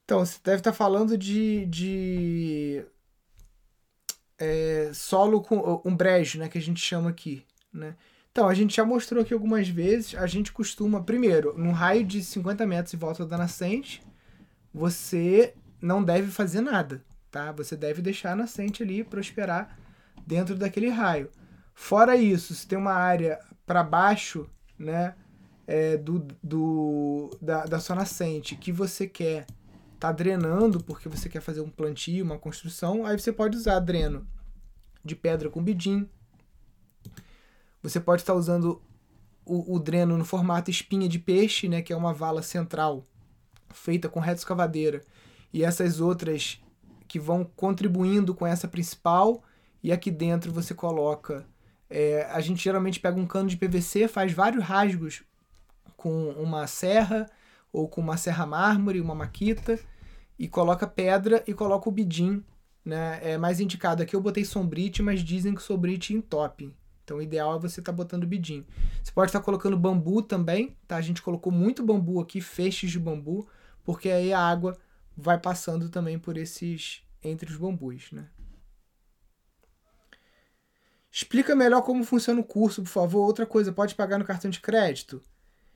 Então, 0.03 0.20
você 0.25 0.38
deve 0.43 0.58
estar 0.58 0.74
falando 0.74 1.17
de, 1.17 1.65
de 1.67 2.86
é, 4.44 4.92
solo 4.94 5.42
com 5.42 5.82
um 5.86 5.96
brejo, 5.96 6.38
né, 6.40 6.50
que 6.50 6.58
a 6.58 6.62
gente 6.62 6.82
chama 6.82 7.10
aqui, 7.10 7.46
né? 7.72 7.96
Então, 8.32 8.50
a 8.50 8.54
gente 8.54 8.76
já 8.76 8.84
mostrou 8.84 9.22
aqui 9.22 9.34
algumas 9.34 9.70
vezes, 9.70 10.16
a 10.16 10.26
gente 10.26 10.52
costuma, 10.52 11.04
primeiro, 11.04 11.54
num 11.56 11.72
raio 11.72 12.04
de 12.04 12.24
50 12.24 12.66
metros 12.66 12.94
em 12.94 12.98
volta 12.98 13.26
da 13.26 13.38
nascente, 13.38 14.02
você 14.74 15.54
não 15.80 16.04
deve 16.04 16.32
fazer 16.32 16.62
nada, 16.62 17.04
tá? 17.30 17.52
Você 17.52 17.78
deve 17.78 18.02
deixar 18.02 18.32
a 18.32 18.36
nascente 18.36 18.82
ali 18.82 19.04
prosperar 19.04 19.78
dentro 20.26 20.56
daquele 20.56 20.90
raio. 20.90 21.30
Fora 21.76 22.16
isso, 22.16 22.56
se 22.56 22.68
tem 22.68 22.78
uma 22.78 22.94
área 22.94 23.40
para 23.68 23.84
baixo, 23.84 24.50
né, 24.80 25.14
é, 25.68 25.96
do, 25.96 26.26
do, 26.42 27.38
da, 27.40 27.66
da 27.66 27.80
sua 27.80 27.96
nascente 27.96 28.56
que 28.56 28.72
você 28.72 29.08
quer 29.08 29.46
tá 30.00 30.12
drenando 30.12 30.84
porque 30.84 31.08
você 31.08 31.30
quer 31.30 31.40
fazer 31.40 31.62
um 31.62 31.70
plantio, 31.70 32.26
uma 32.26 32.38
construção, 32.38 33.06
aí 33.06 33.18
você 33.18 33.32
pode 33.32 33.56
usar 33.56 33.80
dreno 33.80 34.28
de 35.04 35.16
pedra 35.16 35.50
com 35.50 35.64
bidim. 35.64 36.08
Você 37.82 38.00
pode 38.00 38.22
estar 38.22 38.34
usando 38.34 38.82
o, 39.46 39.76
o, 39.76 39.80
dreno 39.80 40.18
no 40.18 40.24
formato 40.24 40.72
espinha 40.72 41.10
de 41.10 41.20
peixe, 41.20 41.68
né, 41.68 41.82
que 41.82 41.92
é 41.92 41.96
uma 41.96 42.14
vala 42.14 42.42
central 42.42 43.04
feita 43.74 44.08
com 44.08 44.20
reto 44.20 44.38
escavadeira, 44.38 45.02
e 45.52 45.64
essas 45.64 46.00
outras 46.00 46.62
que 47.08 47.20
vão 47.20 47.44
contribuindo 47.44 48.34
com 48.34 48.48
essa 48.48 48.68
principal, 48.68 49.44
e 49.82 49.92
aqui 49.92 50.10
dentro 50.10 50.52
você 50.52 50.74
coloca. 50.74 51.46
É, 51.90 52.28
a 52.32 52.40
gente 52.40 52.64
geralmente 52.64 53.00
pega 53.00 53.20
um 53.20 53.28
cano 53.28 53.50
de 53.50 53.58
PVC, 53.58 54.08
faz 54.08 54.32
vários 54.32 54.64
rasgos 54.64 55.24
com 55.98 56.30
uma 56.32 56.66
serra 56.68 57.30
ou 57.72 57.88
com 57.88 58.02
uma 58.02 58.18
serra 58.18 58.46
mármore, 58.46 59.02
uma 59.02 59.14
maquita, 59.14 59.80
e 60.40 60.48
coloca 60.48 60.88
pedra 60.88 61.44
e 61.46 61.54
coloca 61.54 61.90
o 61.90 61.92
bidim, 61.92 62.44
né? 62.84 63.20
É 63.22 63.38
mais 63.38 63.60
indicado 63.60 64.04
aqui 64.04 64.16
eu 64.16 64.22
botei 64.22 64.44
sombrite, 64.46 65.02
mas 65.02 65.22
dizem 65.22 65.56
que 65.56 65.62
sombrite 65.62 66.13
entope. 66.13 66.74
Então 67.04 67.18
o 67.18 67.22
ideal 67.22 67.56
é 67.56 67.60
você 67.60 67.80
estar 67.80 67.92
tá 67.92 67.96
botando 67.96 68.25
bidim. 68.25 68.66
Você 69.04 69.12
pode 69.12 69.30
estar 69.30 69.40
tá 69.40 69.46
colocando 69.46 69.78
bambu 69.78 70.22
também, 70.22 70.78
tá? 70.88 70.96
A 70.96 71.02
gente 71.02 71.22
colocou 71.22 71.52
muito 71.52 71.84
bambu 71.84 72.20
aqui, 72.20 72.40
feixes 72.40 72.92
de 72.92 73.00
bambu, 73.00 73.48
porque 73.84 74.10
aí 74.10 74.32
a 74.32 74.40
água 74.40 74.78
vai 75.16 75.38
passando 75.38 75.90
também 75.90 76.18
por 76.18 76.38
esses 76.38 77.04
entre 77.22 77.50
os 77.50 77.58
bambus, 77.58 78.12
né? 78.12 78.28
Explica 81.12 81.56
melhor 81.56 81.84
como 81.84 82.04
funciona 82.04 82.42
o 82.42 82.44
curso, 82.44 82.82
por 82.82 82.90
favor. 82.90 83.25
Outra 83.25 83.46
coisa, 83.46 83.72
pode 83.72 83.94
pagar 83.94 84.18
no 84.18 84.25
cartão 84.25 84.50
de 84.50 84.60
crédito? 84.60 85.22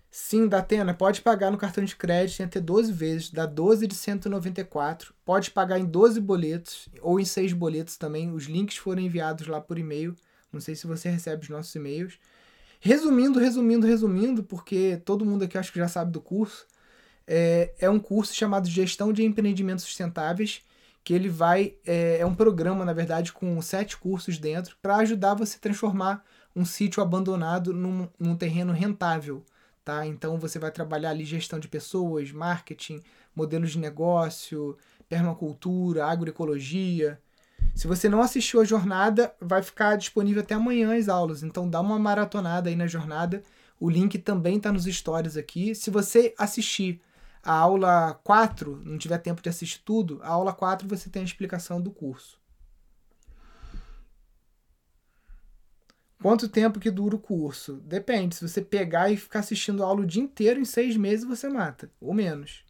Sim, 0.09 0.47
da 0.47 0.59
Atena, 0.59 0.93
pode 0.93 1.21
pagar 1.21 1.51
no 1.51 1.57
cartão 1.57 1.83
de 1.83 1.95
crédito 1.95 2.39
em 2.39 2.45
até 2.45 2.59
12 2.59 2.91
vezes, 2.91 3.29
dá 3.29 3.45
12 3.45 3.85
de 3.87 3.95
194. 3.95 5.13
Pode 5.25 5.51
pagar 5.51 5.79
em 5.79 5.85
12 5.85 6.19
boletos 6.21 6.89
ou 7.01 7.19
em 7.19 7.25
6 7.25 7.53
boletos 7.53 7.97
também. 7.97 8.31
Os 8.31 8.45
links 8.45 8.77
foram 8.77 9.01
enviados 9.01 9.47
lá 9.47 9.59
por 9.61 9.77
e-mail. 9.77 10.15
Não 10.51 10.61
sei 10.61 10.75
se 10.75 10.87
você 10.87 11.09
recebe 11.09 11.43
os 11.43 11.49
nossos 11.49 11.73
e-mails. 11.75 12.17
Resumindo, 12.79 13.39
resumindo, 13.39 13.85
resumindo, 13.85 14.43
porque 14.43 15.01
todo 15.03 15.25
mundo 15.25 15.43
aqui 15.43 15.57
acho 15.57 15.71
que 15.73 15.79
já 15.79 15.87
sabe 15.87 16.11
do 16.11 16.21
curso. 16.21 16.65
É, 17.27 17.73
é 17.79 17.89
um 17.89 17.99
curso 17.99 18.33
chamado 18.33 18.69
Gestão 18.69 19.11
de 19.11 19.23
Empreendimentos 19.23 19.83
Sustentáveis, 19.83 20.61
que 21.03 21.13
ele 21.13 21.27
vai. 21.29 21.75
É, 21.85 22.19
é 22.19 22.25
um 22.25 22.35
programa, 22.35 22.85
na 22.85 22.93
verdade, 22.93 23.33
com 23.33 23.61
sete 23.61 23.97
cursos 23.97 24.37
dentro, 24.37 24.77
para 24.81 24.97
ajudar 24.97 25.33
você 25.33 25.57
a 25.57 25.59
transformar 25.59 26.23
um 26.55 26.63
sítio 26.65 27.03
abandonado 27.03 27.73
num, 27.73 28.07
num 28.17 28.35
terreno 28.35 28.71
rentável 28.71 29.43
tá? 29.87 30.05
Então 30.05 30.37
você 30.37 30.59
vai 30.59 30.69
trabalhar 30.69 31.11
ali 31.11 31.23
gestão 31.23 31.57
de 31.57 31.69
pessoas, 31.69 32.29
marketing, 32.29 33.01
modelos 33.33 33.71
de 33.71 33.79
negócio, 33.79 34.77
permacultura, 35.07 36.05
agroecologia. 36.05 37.17
Se 37.73 37.87
você 37.87 38.09
não 38.09 38.21
assistiu 38.21 38.59
a 38.59 38.65
jornada, 38.65 39.33
vai 39.39 39.63
ficar 39.63 39.95
disponível 39.95 40.41
até 40.41 40.55
amanhã 40.55 40.93
as 40.93 41.07
aulas. 41.07 41.41
Então 41.41 41.69
dá 41.69 41.79
uma 41.79 41.97
maratonada 41.97 42.69
aí 42.69 42.75
na 42.75 42.85
jornada. 42.85 43.41
O 43.79 43.89
link 43.89 44.17
também 44.17 44.57
está 44.57 44.73
nos 44.73 44.83
stories 44.83 45.37
aqui. 45.37 45.73
Se 45.73 45.89
você 45.89 46.33
assistir 46.37 46.99
a 47.41 47.53
aula 47.53 48.19
4, 48.25 48.81
não 48.83 48.97
tiver 48.97 49.19
tempo 49.19 49.41
de 49.41 49.47
assistir 49.47 49.79
tudo, 49.85 50.19
a 50.21 50.27
aula 50.27 50.51
4 50.51 50.85
você 50.85 51.09
tem 51.09 51.21
a 51.21 51.25
explicação 51.25 51.79
do 51.81 51.91
curso. 51.91 52.37
Quanto 56.21 56.49
tempo 56.49 56.79
que 56.79 56.89
dura 56.89 57.15
o 57.15 57.19
curso? 57.19 57.75
Depende. 57.85 58.35
Se 58.35 58.47
você 58.47 58.61
pegar 58.61 59.11
e 59.11 59.17
ficar 59.17 59.39
assistindo 59.39 59.83
a 59.83 59.85
aula 59.85 60.01
o 60.01 60.05
dia 60.05 60.21
inteiro, 60.21 60.59
em 60.59 60.65
seis 60.65 60.97
meses 60.97 61.25
você 61.25 61.47
mata, 61.47 61.91
ou 62.01 62.13
menos. 62.13 62.65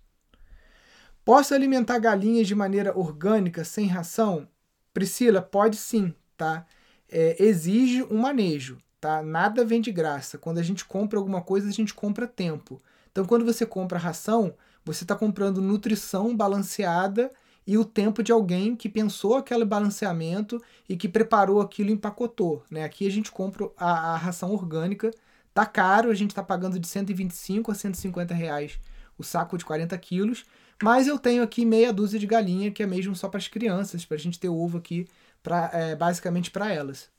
Posso 1.24 1.54
alimentar 1.54 2.00
galinhas 2.00 2.48
de 2.48 2.56
maneira 2.56 2.98
orgânica, 2.98 3.63
sem 3.63 3.88
ração? 3.88 4.48
Priscila, 4.94 5.42
pode 5.42 5.75
sim, 5.75 6.13
tá? 6.36 6.66
É, 7.10 7.42
exige 7.44 8.04
um 8.04 8.18
manejo, 8.18 8.77
tá? 9.00 9.22
Nada 9.22 9.63
vem 9.63 9.80
de 9.82 9.92
graça. 9.92 10.38
Quando 10.38 10.58
a 10.58 10.63
gente 10.63 10.86
compra 10.86 11.20
alguma 11.20 11.42
coisa, 11.42 11.68
a 11.68 11.72
gente 11.72 11.94
compra 11.94 12.27
tempo. 12.27 12.82
Então, 13.12 13.25
quando 13.25 13.46
você 13.46 13.66
compra 13.66 13.98
ração, 13.98 14.56
você 14.84 15.04
está 15.04 15.16
comprando 15.16 15.62
nutrição 15.62 16.36
balanceada 16.36 17.32
e 17.67 17.77
o 17.77 17.83
tempo 17.83 18.24
de 18.24 18.31
alguém 18.31 18.75
que 18.75 18.88
pensou 18.88 19.36
aquele 19.36 19.65
balanceamento 19.65 20.63
e 20.88 20.95
que 20.95 21.09
preparou 21.09 21.59
aquilo 21.59 21.89
e 21.89 21.93
empacotou. 21.93 22.63
Né? 22.71 22.86
Aqui 22.86 23.05
a 23.05 23.12
gente 23.12 23.29
compra 23.29 23.69
a, 23.75 24.13
a 24.13 24.17
ração 24.17 24.51
orgânica, 24.53 25.12
tá 25.53 25.65
caro, 25.65 26.09
a 26.09 26.15
gente 26.15 26.31
está 26.31 26.41
pagando 26.41 26.79
de 26.79 26.88
125 26.88 27.69
a 27.69 27.75
150 27.75 28.33
reais 28.33 28.79
o 29.17 29.24
saco 29.24 29.57
de 29.57 29.65
40 29.65 29.97
quilos, 29.97 30.45
mas 30.81 31.07
eu 31.07 31.17
tenho 31.17 31.43
aqui 31.43 31.65
meia 31.65 31.91
dúzia 31.91 32.19
de 32.19 32.27
galinha, 32.27 32.71
que 32.71 32.83
é 32.83 32.86
mesmo 32.86 33.15
só 33.15 33.27
para 33.27 33.39
as 33.39 33.47
crianças, 33.47 34.05
para 34.05 34.15
a 34.15 34.19
gente 34.19 34.39
ter 34.39 34.47
ovo 34.47 34.77
aqui, 34.77 35.07
pra, 35.41 35.71
é, 35.74 35.95
basicamente 35.95 36.51
para 36.51 36.71
elas. 36.71 37.09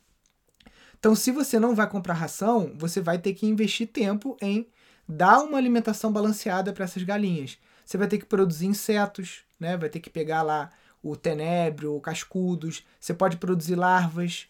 Então, 0.98 1.14
se 1.14 1.30
você 1.30 1.58
não 1.58 1.74
vai 1.74 1.88
comprar 1.88 2.14
ração, 2.14 2.72
você 2.76 3.00
vai 3.00 3.18
ter 3.18 3.34
que 3.34 3.46
investir 3.46 3.88
tempo 3.88 4.36
em 4.40 4.66
dar 5.08 5.40
uma 5.40 5.58
alimentação 5.58 6.12
balanceada 6.12 6.72
para 6.72 6.84
essas 6.84 7.02
galinhas. 7.02 7.58
Você 7.84 7.98
vai 7.98 8.06
ter 8.06 8.18
que 8.18 8.26
produzir 8.26 8.66
insetos, 8.66 9.44
né? 9.58 9.76
Vai 9.76 9.88
ter 9.88 10.00
que 10.00 10.10
pegar 10.10 10.42
lá 10.42 10.70
o 11.02 11.16
tenebro, 11.16 11.94
o 11.94 12.00
cascudos. 12.00 12.84
Você 13.00 13.14
pode 13.14 13.36
produzir 13.36 13.74
larvas. 13.74 14.46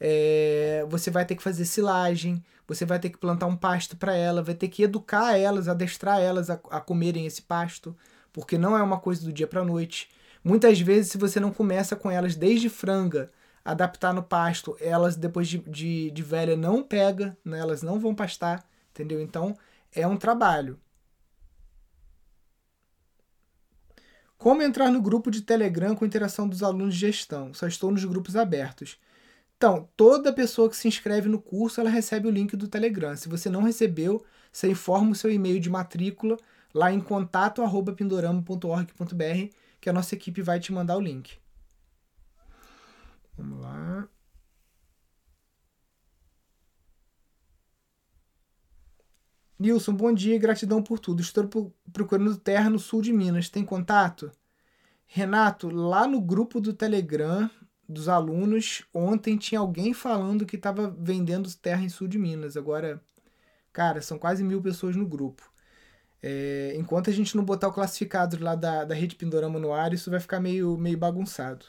É, 0.00 0.84
você 0.88 1.10
vai 1.10 1.24
ter 1.24 1.36
que 1.36 1.42
fazer 1.42 1.64
silagem. 1.64 2.42
Você 2.66 2.84
vai 2.84 2.98
ter 2.98 3.10
que 3.10 3.18
plantar 3.18 3.46
um 3.46 3.56
pasto 3.56 3.96
para 3.96 4.14
ela. 4.14 4.42
Vai 4.42 4.54
ter 4.54 4.68
que 4.68 4.82
educar 4.82 5.36
elas, 5.36 5.68
adestrar 5.68 6.20
elas 6.20 6.50
a, 6.50 6.54
a 6.70 6.80
comerem 6.80 7.26
esse 7.26 7.42
pasto, 7.42 7.96
porque 8.32 8.56
não 8.58 8.76
é 8.76 8.82
uma 8.82 8.98
coisa 8.98 9.22
do 9.24 9.32
dia 9.32 9.46
para 9.46 9.64
noite. 9.64 10.08
Muitas 10.44 10.80
vezes, 10.80 11.12
se 11.12 11.18
você 11.18 11.38
não 11.38 11.52
começa 11.52 11.94
com 11.94 12.10
elas 12.10 12.34
desde 12.34 12.68
franga, 12.68 13.30
adaptar 13.64 14.12
no 14.12 14.22
pasto, 14.22 14.76
elas 14.80 15.16
depois 15.16 15.48
de, 15.48 15.58
de, 15.58 16.10
de 16.10 16.22
velha 16.22 16.56
não 16.56 16.82
pega, 16.82 17.36
né? 17.44 17.58
elas 17.58 17.82
não 17.82 18.00
vão 18.00 18.14
pastar, 18.14 18.64
entendeu? 18.90 19.20
Então 19.20 19.56
é 19.94 20.06
um 20.06 20.16
trabalho. 20.16 20.78
Como 24.42 24.60
entrar 24.60 24.90
no 24.90 25.00
grupo 25.00 25.30
de 25.30 25.40
Telegram 25.40 25.94
com 25.94 26.04
interação 26.04 26.46
dos 26.48 26.64
alunos 26.64 26.94
de 26.94 27.00
gestão? 27.00 27.54
Só 27.54 27.68
estou 27.68 27.92
nos 27.92 28.04
grupos 28.04 28.34
abertos. 28.34 28.98
Então, 29.56 29.88
toda 29.96 30.32
pessoa 30.32 30.68
que 30.68 30.76
se 30.76 30.88
inscreve 30.88 31.28
no 31.28 31.40
curso, 31.40 31.80
ela 31.80 31.88
recebe 31.88 32.26
o 32.26 32.30
link 32.32 32.56
do 32.56 32.66
Telegram. 32.66 33.16
Se 33.16 33.28
você 33.28 33.48
não 33.48 33.62
recebeu, 33.62 34.24
você 34.50 34.68
informa 34.68 35.12
o 35.12 35.14
seu 35.14 35.30
e-mail 35.30 35.60
de 35.60 35.70
matrícula 35.70 36.36
lá 36.74 36.92
em 36.92 37.00
contato@pindorama.org.br, 37.00 39.54
que 39.80 39.88
a 39.88 39.92
nossa 39.92 40.16
equipe 40.16 40.42
vai 40.42 40.58
te 40.58 40.72
mandar 40.72 40.96
o 40.96 41.00
link. 41.00 41.38
Vamos 43.38 43.60
lá. 43.60 44.08
Nilson, 49.62 49.94
bom 49.94 50.12
dia 50.12 50.34
e 50.34 50.40
gratidão 50.40 50.82
por 50.82 50.98
tudo. 50.98 51.22
Estou 51.22 51.72
procurando 51.92 52.36
terra 52.36 52.68
no 52.68 52.80
sul 52.80 53.00
de 53.00 53.12
Minas. 53.12 53.48
Tem 53.48 53.64
contato? 53.64 54.32
Renato, 55.06 55.68
lá 55.68 56.04
no 56.04 56.20
grupo 56.20 56.60
do 56.60 56.72
Telegram 56.72 57.48
dos 57.88 58.08
alunos, 58.08 58.82
ontem 58.92 59.36
tinha 59.36 59.60
alguém 59.60 59.94
falando 59.94 60.44
que 60.44 60.56
estava 60.56 60.90
vendendo 60.98 61.48
terra 61.54 61.84
em 61.84 61.88
sul 61.88 62.08
de 62.08 62.18
Minas. 62.18 62.56
Agora, 62.56 63.00
cara, 63.72 64.02
são 64.02 64.18
quase 64.18 64.42
mil 64.42 64.60
pessoas 64.60 64.96
no 64.96 65.06
grupo. 65.06 65.48
É, 66.20 66.74
enquanto 66.76 67.08
a 67.08 67.12
gente 67.12 67.36
não 67.36 67.44
botar 67.44 67.68
o 67.68 67.72
classificado 67.72 68.42
lá 68.42 68.56
da, 68.56 68.84
da 68.84 68.96
rede 68.96 69.14
Pindorama 69.14 69.60
no 69.60 69.72
ar, 69.72 69.94
isso 69.94 70.10
vai 70.10 70.18
ficar 70.18 70.40
meio, 70.40 70.76
meio 70.76 70.98
bagunçado. 70.98 71.66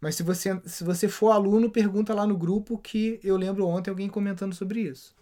Mas 0.00 0.14
se 0.14 0.22
você, 0.22 0.58
se 0.64 0.82
você 0.82 1.08
for 1.08 1.30
aluno, 1.30 1.70
pergunta 1.70 2.14
lá 2.14 2.26
no 2.26 2.38
grupo 2.38 2.78
que 2.78 3.20
eu 3.22 3.36
lembro 3.36 3.66
ontem 3.66 3.90
alguém 3.90 4.08
comentando 4.08 4.54
sobre 4.54 4.80
isso. 4.80 5.14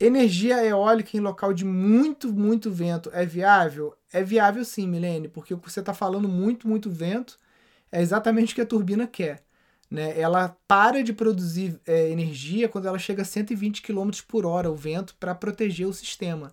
Energia 0.00 0.64
eólica 0.64 1.16
em 1.16 1.20
local 1.20 1.52
de 1.52 1.64
muito, 1.64 2.32
muito 2.32 2.70
vento 2.70 3.10
é 3.12 3.26
viável? 3.26 3.96
É 4.12 4.22
viável 4.22 4.64
sim, 4.64 4.86
Milene, 4.86 5.28
porque 5.28 5.54
você 5.54 5.80
está 5.80 5.92
falando 5.92 6.28
muito, 6.28 6.68
muito 6.68 6.88
vento 6.88 7.38
é 7.90 8.00
exatamente 8.00 8.52
o 8.52 8.54
que 8.54 8.60
a 8.60 8.66
turbina 8.66 9.06
quer. 9.06 9.42
Né? 9.90 10.18
Ela 10.20 10.56
para 10.66 11.02
de 11.02 11.12
produzir 11.12 11.80
é, 11.86 12.10
energia 12.10 12.68
quando 12.68 12.86
ela 12.86 12.98
chega 12.98 13.22
a 13.22 13.24
120 13.24 13.82
km 13.82 14.10
por 14.26 14.44
hora, 14.44 14.70
o 14.70 14.76
vento, 14.76 15.16
para 15.18 15.34
proteger 15.34 15.86
o 15.86 15.92
sistema. 15.92 16.52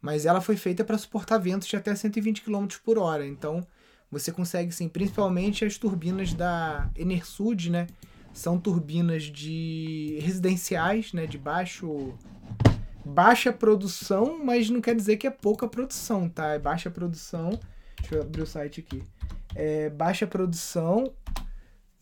Mas 0.00 0.26
ela 0.26 0.40
foi 0.40 0.56
feita 0.56 0.84
para 0.84 0.98
suportar 0.98 1.38
ventos 1.38 1.68
de 1.68 1.76
até 1.76 1.94
120 1.94 2.42
km 2.42 2.66
por 2.84 2.98
hora. 2.98 3.26
Então 3.26 3.66
você 4.10 4.30
consegue 4.30 4.72
sim, 4.72 4.88
principalmente 4.88 5.64
as 5.64 5.78
turbinas 5.78 6.34
da 6.34 6.90
Enersud, 6.96 7.70
né? 7.70 7.86
São 8.32 8.58
turbinas 8.58 9.22
de 9.22 10.18
residenciais, 10.20 11.12
né? 11.12 11.26
De 11.26 11.38
baixo 11.38 12.12
baixa 13.04 13.52
produção, 13.52 14.42
mas 14.42 14.70
não 14.70 14.80
quer 14.80 14.94
dizer 14.94 15.16
que 15.16 15.26
é 15.26 15.30
pouca 15.30 15.68
produção, 15.68 16.28
tá? 16.28 16.54
É 16.54 16.58
baixa 16.58 16.90
produção. 16.90 17.58
Deixa 17.98 18.16
eu 18.16 18.22
abrir 18.22 18.42
o 18.42 18.46
site 18.46 18.80
aqui. 18.80 19.02
É 19.54 19.90
baixa 19.90 20.26
produção 20.26 21.12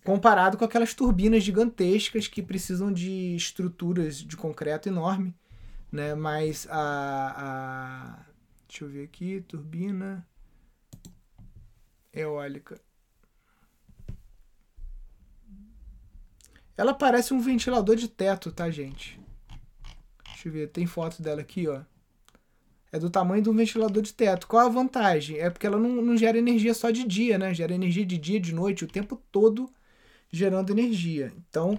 comparado 0.04 0.56
com 0.56 0.64
aquelas 0.64 0.94
turbinas 0.94 1.42
gigantescas 1.42 2.26
que 2.26 2.42
precisam 2.42 2.92
de 2.92 3.36
estruturas 3.36 4.16
de 4.16 4.36
concreto 4.36 4.88
enorme, 4.88 5.34
né? 5.90 6.14
Mas 6.14 6.66
a, 6.70 7.34
a 7.36 8.26
deixa 8.68 8.84
eu 8.84 8.88
ver 8.88 9.04
aqui, 9.04 9.44
turbina 9.46 10.26
eólica. 12.12 12.80
Ela 16.76 16.94
parece 16.94 17.32
um 17.32 17.40
ventilador 17.40 17.96
de 17.96 18.08
teto, 18.08 18.50
tá, 18.50 18.70
gente? 18.70 19.21
Deixa 20.42 20.48
eu 20.48 20.52
ver, 20.52 20.68
tem 20.70 20.86
foto 20.86 21.22
dela 21.22 21.40
aqui, 21.40 21.68
ó. 21.68 21.82
É 22.90 22.98
do 22.98 23.08
tamanho 23.08 23.42
de 23.42 23.48
um 23.48 23.54
ventilador 23.54 24.02
de 24.02 24.12
teto. 24.12 24.48
Qual 24.48 24.66
a 24.66 24.68
vantagem? 24.68 25.38
É 25.38 25.48
porque 25.48 25.66
ela 25.66 25.78
não, 25.78 26.02
não 26.02 26.16
gera 26.16 26.36
energia 26.36 26.74
só 26.74 26.90
de 26.90 27.04
dia, 27.04 27.38
né? 27.38 27.54
Gera 27.54 27.72
energia 27.72 28.04
de 28.04 28.18
dia, 28.18 28.40
de 28.40 28.52
noite, 28.52 28.84
o 28.84 28.88
tempo 28.88 29.16
todo 29.30 29.70
gerando 30.32 30.70
energia. 30.70 31.32
Então, 31.48 31.78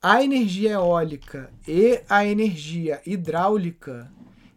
a 0.00 0.24
energia 0.24 0.72
eólica 0.72 1.52
e 1.68 2.00
a 2.08 2.24
energia 2.24 3.02
hidráulica, 3.04 4.10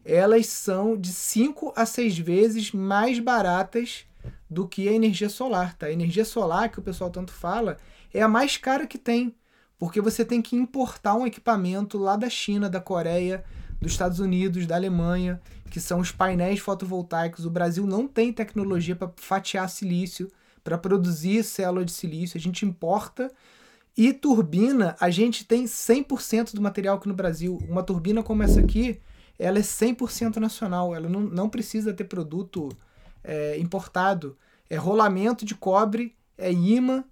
elas 0.06 0.46
são 0.46 0.96
de 0.96 1.10
5 1.10 1.74
a 1.76 1.86
6 1.86 2.18
vezes 2.18 2.72
mais 2.72 3.20
baratas 3.20 4.06
do 4.50 4.68
que 4.68 4.88
a 4.88 4.94
energia 4.94 5.28
solar, 5.28 5.76
tá? 5.76 5.88
A 5.88 5.92
energia 5.92 6.24
solar, 6.24 6.70
que 6.70 6.80
o 6.80 6.84
pessoal 6.84 7.10
tanto 7.10 7.34
fala, 7.34 7.78
é 8.14 8.22
a 8.22 8.28
mais 8.28 8.56
cara 8.56 8.88
que 8.88 8.98
tem 8.98 9.36
porque 9.84 10.00
você 10.00 10.24
tem 10.24 10.42
que 10.42 10.56
importar 10.56 11.14
um 11.14 11.28
equipamento 11.28 11.98
lá 11.98 12.16
da 12.16 12.30
China, 12.30 12.70
da 12.70 12.80
Coreia, 12.80 13.44
dos 13.82 13.92
Estados 13.92 14.22
Unidos, 14.22 14.66
da 14.66 14.76
Alemanha, 14.76 15.42
que 15.70 15.78
são 15.78 16.00
os 16.00 16.10
painéis 16.10 16.62
fotovoltaicos. 16.62 17.46
O 17.46 17.50
Brasil 17.50 17.86
não 17.86 18.08
tem 18.08 18.32
tecnologia 18.32 18.96
para 18.96 19.12
fatiar 19.18 19.70
silício, 19.70 20.32
para 20.64 20.78
produzir 20.78 21.44
célula 21.44 21.84
de 21.84 21.92
silício, 21.92 22.38
a 22.38 22.40
gente 22.40 22.66
importa. 22.66 23.30
E 23.98 24.14
turbina, 24.14 24.96
a 25.02 25.10
gente 25.10 25.44
tem 25.44 25.66
100% 25.66 26.54
do 26.54 26.62
material 26.62 26.96
aqui 26.96 27.10
no 27.10 27.14
Brasil. 27.14 27.60
Uma 27.68 27.84
turbina 27.84 28.24
como 28.24 28.42
essa 28.42 28.62
aqui, 28.62 29.02
ela 29.38 29.60
é 29.60 29.62
100% 29.62 30.38
nacional, 30.38 30.96
ela 30.96 31.10
não, 31.10 31.20
não 31.20 31.50
precisa 31.50 31.94
ter 31.94 32.06
produto 32.06 32.70
é, 33.22 33.60
importado. 33.60 34.38
É 34.70 34.78
rolamento 34.78 35.44
de 35.44 35.56
cobre, 35.56 36.16
é 36.38 36.54
imã 36.54 37.04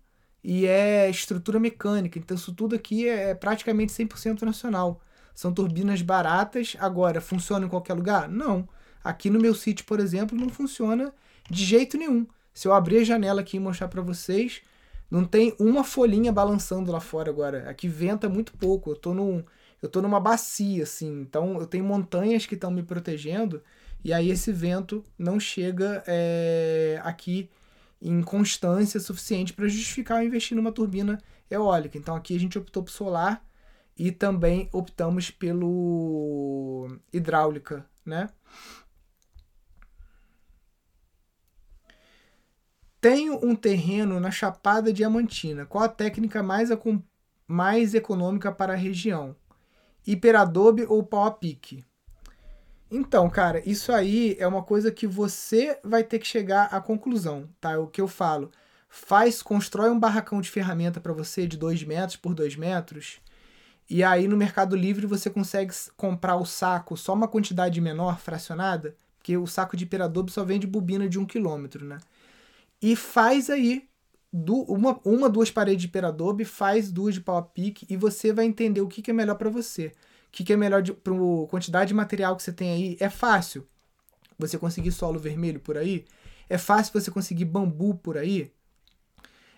e 0.44 0.66
é 0.66 1.10
estrutura 1.10 1.60
mecânica. 1.60 2.18
Então, 2.18 2.36
isso 2.36 2.54
tudo 2.54 2.76
aqui 2.76 3.08
é 3.08 3.34
praticamente 3.36 3.92
100% 3.94 4.42
nacional. 4.42 5.02
São 5.34 5.54
turbinas 5.54 6.02
baratas. 6.02 6.76
Agora, 6.80 7.22
funciona 7.22 7.66
em 7.66 7.70
qualquer 7.70 7.94
lugar? 7.94 8.28
Não. 8.30 8.68
Aqui 9.04 9.30
no 9.30 9.40
meu 9.40 9.56
sítio, 9.56 9.86
por 9.86 10.00
exemplo, 10.00 10.38
não 10.38 10.50
funciona 10.50 11.14
de 11.50 11.64
jeito 11.64 11.98
nenhum. 11.98 12.26
Se 12.54 12.68
eu 12.68 12.74
abrir 12.74 12.98
a 12.98 13.04
janela 13.04 13.42
aqui 13.42 13.58
e 13.58 13.60
mostrar 13.60 13.88
para 13.88 14.02
vocês, 14.02 14.62
não 15.10 15.26
tem 15.26 15.56
uma 15.60 15.84
folhinha 15.84 16.32
balançando 16.32 16.92
lá 16.92 17.00
fora 17.00 17.30
agora. 17.30 17.70
Aqui 17.70 17.88
venta 17.88 18.30
muito 18.30 18.54
pouco. 18.54 18.92
Eu 18.92 18.96
tô 18.96 19.14
num, 19.14 19.44
eu 19.82 19.90
tô 19.90 20.02
numa 20.02 20.20
bacia 20.20 20.84
assim. 20.84 21.22
Então 21.22 21.60
eu 21.60 21.68
tenho 21.68 21.84
montanhas 21.84 22.46
que 22.46 22.56
estão 22.56 22.72
me 22.72 22.84
protegendo 22.84 23.62
e 24.04 24.14
aí 24.14 24.32
esse 24.32 24.52
vento 24.52 25.04
não 25.18 25.40
chega 25.40 26.04
é, 26.08 27.00
aqui 27.04 27.50
em 28.02 28.22
constância 28.24 29.00
suficiente 29.00 29.54
para 29.54 29.68
justificar 29.68 30.26
investir 30.26 30.56
numa 30.56 30.72
turbina 30.72 31.22
eólica. 31.50 31.98
Então 31.98 32.16
aqui 32.16 32.36
a 32.36 32.40
gente 32.40 32.58
optou 32.58 32.84
por 32.84 32.92
solar 32.92 33.46
e 33.96 34.12
também 34.12 34.70
optamos 34.72 35.30
pelo 35.30 36.98
hidráulica, 37.14 37.86
né? 38.06 38.30
Tenho 43.00 43.44
um 43.44 43.56
terreno 43.56 44.20
na 44.20 44.30
Chapada 44.32 44.94
Diamantina. 44.94 45.66
Qual 45.66 45.84
a 45.84 45.90
técnica 45.90 46.44
mais, 46.44 46.70
mais 47.48 47.94
econômica 47.96 48.52
para 48.52 48.74
a 48.74 48.76
região? 48.76 49.36
Hiperadobe 50.06 50.86
ou 50.88 51.04
pau 51.04 51.26
a 51.26 51.32
pique? 51.32 51.84
Então, 52.94 53.30
cara, 53.30 53.62
isso 53.66 53.90
aí 53.94 54.36
é 54.38 54.46
uma 54.46 54.62
coisa 54.62 54.92
que 54.92 55.08
você 55.08 55.80
vai 55.82 56.04
ter 56.04 56.20
que 56.20 56.28
chegar 56.28 56.66
à 56.66 56.82
conclusão, 56.82 57.48
tá? 57.62 57.72
É 57.72 57.78
o 57.78 57.88
que 57.88 58.02
eu 58.02 58.08
falo. 58.08 58.52
Faz, 58.90 59.42
constrói 59.42 59.90
um 59.90 60.00
barracão 60.00 60.42
de 60.42 60.50
ferramenta 60.50 61.00
para 61.00 61.14
você 61.14 61.48
de 61.48 61.56
2 61.56 61.86
metros 61.86 62.18
por 62.18 62.34
2 62.34 62.58
metros. 62.58 63.22
E 63.90 64.04
aí 64.04 64.28
no 64.28 64.36
Mercado 64.36 64.76
Livre 64.76 65.06
você 65.08 65.30
consegue 65.30 65.74
comprar 65.96 66.36
o 66.36 66.46
saco 66.46 66.98
só 66.98 67.14
uma 67.14 67.30
quantidade 67.30 67.80
menor, 67.80 68.20
fracionada, 68.20 68.94
porque 69.18 69.38
o 69.38 69.48
saco 69.48 69.78
de 69.78 69.86
Peradobe 69.86 70.32
só 70.32 70.44
vende 70.44 70.68
bobina 70.68 71.08
de 71.08 71.18
1 71.18 71.22
um 71.22 71.26
quilômetro, 71.26 71.86
né? 71.86 71.98
E 72.82 72.96
faz 72.96 73.50
aí 73.50 73.88
do, 74.34 74.64
uma, 74.64 75.00
uma, 75.06 75.30
duas 75.30 75.50
paredes 75.50 75.84
de 75.84 75.88
Peradobe, 75.88 76.44
faz 76.44 76.92
duas 76.92 77.14
de 77.14 77.22
pau 77.22 77.38
a 77.38 77.42
pique 77.42 77.86
e 77.90 77.96
você 77.96 78.34
vai 78.34 78.46
entender 78.46 78.82
o 78.82 78.88
que, 78.88 79.02
que 79.02 79.12
é 79.12 79.14
melhor 79.14 79.36
para 79.36 79.50
você 79.50 79.94
que, 80.32 80.44
que 80.44 80.54
é 80.54 80.58
melhor 80.58 80.84
para 80.84 81.14
a 81.14 81.48
quantidade 81.50 81.90
de 81.90 81.94
material 81.94 82.36
que 82.36 82.44
você 82.44 82.54
tem 82.54 82.72
aí? 82.72 82.98
É 83.00 83.10
fácil 83.10 83.68
você 84.38 84.58
conseguir 84.58 84.92
solo 84.92 85.20
vermelho 85.20 85.60
por 85.60 85.78
aí? 85.78 86.06
É 86.50 86.58
fácil 86.58 86.94
você 86.94 87.12
conseguir 87.12 87.46
bambu 87.46 87.96
por 87.96 88.18
aí? 88.18 88.52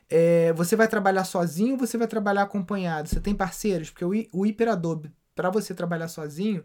É, 0.09 0.53
você 0.53 0.75
vai 0.75 0.87
trabalhar 0.87 1.23
sozinho 1.23 1.73
ou 1.73 1.79
você 1.79 1.97
vai 1.97 2.07
trabalhar 2.07 2.43
acompanhado? 2.43 3.09
Você 3.09 3.19
tem 3.19 3.33
parceiros? 3.33 3.89
Porque 3.89 4.05
o, 4.05 4.11
o 4.31 4.45
Hyperadobe, 4.45 5.11
para 5.35 5.49
você 5.49 5.73
trabalhar 5.73 6.07
sozinho, 6.07 6.61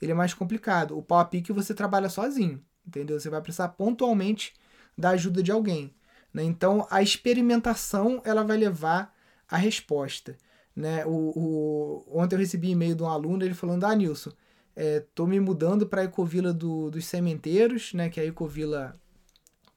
ele 0.00 0.12
é 0.12 0.14
mais 0.14 0.34
complicado. 0.34 0.96
O 0.96 1.02
PowerPick 1.02 1.52
você 1.52 1.74
trabalha 1.74 2.08
sozinho, 2.08 2.62
entendeu? 2.86 3.18
Você 3.18 3.30
vai 3.30 3.40
precisar 3.40 3.68
pontualmente 3.70 4.54
da 4.96 5.10
ajuda 5.10 5.42
de 5.42 5.50
alguém. 5.50 5.94
Né? 6.32 6.42
Então, 6.42 6.86
a 6.90 7.02
experimentação 7.02 8.20
ela 8.24 8.42
vai 8.42 8.56
levar 8.56 9.14
a 9.48 9.56
resposta. 9.56 10.36
Né? 10.74 11.04
O, 11.06 11.10
o, 11.10 12.18
ontem 12.18 12.36
eu 12.36 12.40
recebi 12.40 12.70
e-mail 12.70 12.94
de 12.94 13.02
um 13.02 13.08
aluno, 13.08 13.44
ele 13.44 13.54
falando, 13.54 13.84
ah, 13.84 13.94
Nilson, 13.94 14.30
é, 14.74 15.04
tô 15.14 15.26
me 15.26 15.38
mudando 15.38 15.86
para 15.86 16.02
a 16.02 16.04
Ecovila 16.04 16.52
do, 16.52 16.90
dos 16.90 17.04
Sementeiros, 17.04 17.92
né? 17.92 18.08
que 18.08 18.18
é 18.18 18.22
a 18.22 18.26
Ecovila, 18.26 18.94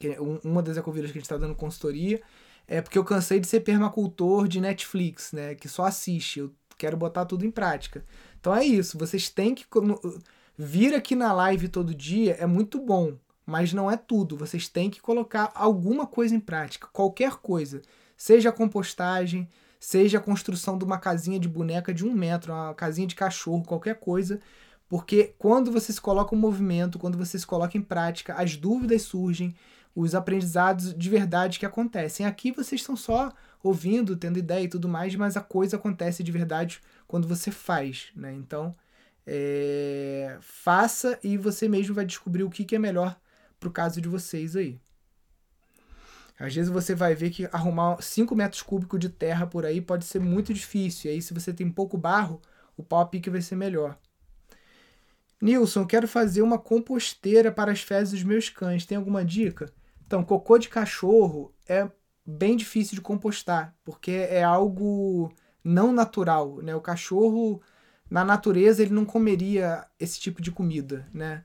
é 0.01 0.17
uma 0.43 0.61
das 0.61 0.77
ecovilas 0.77 1.11
que 1.11 1.17
a 1.17 1.19
gente 1.19 1.25
está 1.25 1.37
dando 1.37 1.55
consultoria, 1.55 2.21
é 2.67 2.81
porque 2.81 2.97
eu 2.97 3.03
cansei 3.03 3.39
de 3.39 3.47
ser 3.47 3.61
permacultor 3.61 4.47
de 4.47 4.59
Netflix, 4.59 5.31
né? 5.31 5.55
Que 5.55 5.69
só 5.69 5.85
assiste. 5.85 6.39
Eu 6.39 6.51
quero 6.77 6.97
botar 6.97 7.25
tudo 7.25 7.45
em 7.45 7.51
prática. 7.51 8.03
Então 8.39 8.55
é 8.55 8.65
isso. 8.65 8.97
Vocês 8.97 9.29
têm 9.29 9.53
que 9.53 9.65
vir 10.57 10.93
aqui 10.93 11.15
na 11.15 11.31
live 11.33 11.67
todo 11.67 11.93
dia 11.93 12.35
é 12.39 12.45
muito 12.45 12.79
bom, 12.79 13.17
mas 13.45 13.73
não 13.73 13.89
é 13.89 13.97
tudo. 13.97 14.35
Vocês 14.37 14.67
têm 14.67 14.89
que 14.89 15.01
colocar 15.01 15.51
alguma 15.53 16.07
coisa 16.07 16.35
em 16.35 16.39
prática, 16.39 16.87
qualquer 16.91 17.35
coisa, 17.35 17.81
seja 18.17 18.51
compostagem, 18.51 19.47
seja 19.85 20.17
a 20.17 20.21
construção 20.21 20.79
de 20.79 20.83
uma 20.83 20.97
casinha 20.97 21.39
de 21.39 21.47
boneca 21.47 21.93
de 21.93 22.03
um 22.03 22.11
metro, 22.11 22.51
uma 22.51 22.73
casinha 22.73 23.05
de 23.05 23.13
cachorro, 23.13 23.63
qualquer 23.63 23.99
coisa. 23.99 24.39
Porque 24.89 25.35
quando 25.37 25.71
você 25.71 25.93
se 25.93 26.01
coloca 26.01 26.35
em 26.35 26.39
movimento, 26.39 26.97
quando 26.97 27.19
você 27.19 27.37
se 27.37 27.45
coloca 27.45 27.77
em 27.77 27.81
prática, 27.83 28.33
as 28.33 28.57
dúvidas 28.57 29.03
surgem, 29.03 29.55
os 29.95 30.15
aprendizados 30.15 30.91
de 30.91 31.07
verdade 31.07 31.59
que 31.59 31.67
acontecem. 31.67 32.25
Aqui 32.25 32.51
vocês 32.51 32.81
estão 32.81 32.95
só 32.95 33.31
ouvindo, 33.61 34.17
tendo 34.17 34.39
ideia 34.39 34.63
e 34.63 34.67
tudo 34.67 34.89
mais, 34.89 35.15
mas 35.15 35.37
a 35.37 35.41
coisa 35.41 35.75
acontece 35.75 36.23
de 36.23 36.31
verdade 36.31 36.81
quando 37.07 37.27
você 37.27 37.51
faz, 37.51 38.07
né? 38.15 38.33
Então, 38.33 38.75
é... 39.25 40.35
faça 40.41 41.19
e 41.23 41.37
você 41.37 41.69
mesmo 41.69 41.93
vai 41.93 42.05
descobrir 42.05 42.43
o 42.43 42.49
que, 42.49 42.65
que 42.65 42.75
é 42.75 42.79
melhor 42.79 43.15
pro 43.59 43.69
caso 43.69 44.01
de 44.01 44.09
vocês 44.09 44.55
aí. 44.55 44.79
Às 46.37 46.53
vezes 46.53 46.69
você 46.71 46.93
vai 46.93 47.15
ver 47.15 47.29
que 47.29 47.45
arrumar 47.51 48.01
5 48.01 48.35
metros 48.35 48.61
cúbicos 48.61 48.99
de 48.99 49.09
terra 49.09 49.47
por 49.47 49.65
aí 49.65 49.81
pode 49.81 50.05
ser 50.05 50.19
muito 50.19 50.53
difícil. 50.53 51.09
E 51.09 51.13
aí, 51.15 51.21
se 51.21 51.33
você 51.33 51.53
tem 51.53 51.69
pouco 51.69 51.97
barro, 51.97 52.41
o 52.75 52.83
pau 52.83 53.07
pique 53.07 53.29
vai 53.29 53.41
ser 53.41 53.55
melhor. 53.55 53.97
Nilson, 55.41 55.85
quero 55.85 56.07
fazer 56.07 56.41
uma 56.41 56.57
composteira 56.57 57.51
para 57.51 57.71
as 57.71 57.81
fezes 57.81 58.13
dos 58.13 58.23
meus 58.23 58.49
cães. 58.49 58.85
Tem 58.85 58.97
alguma 58.97 59.23
dica? 59.23 59.71
Então, 60.05 60.23
cocô 60.23 60.57
de 60.57 60.69
cachorro 60.69 61.53
é 61.67 61.89
bem 62.25 62.55
difícil 62.55 62.95
de 62.95 63.01
compostar, 63.01 63.75
porque 63.83 64.11
é 64.11 64.43
algo 64.43 65.31
não 65.63 65.91
natural, 65.91 66.57
né? 66.61 66.75
O 66.75 66.81
cachorro, 66.81 67.61
na 68.09 68.23
natureza, 68.25 68.81
ele 68.81 68.93
não 68.93 69.05
comeria 69.05 69.85
esse 69.99 70.19
tipo 70.19 70.41
de 70.41 70.51
comida, 70.51 71.07
né? 71.13 71.43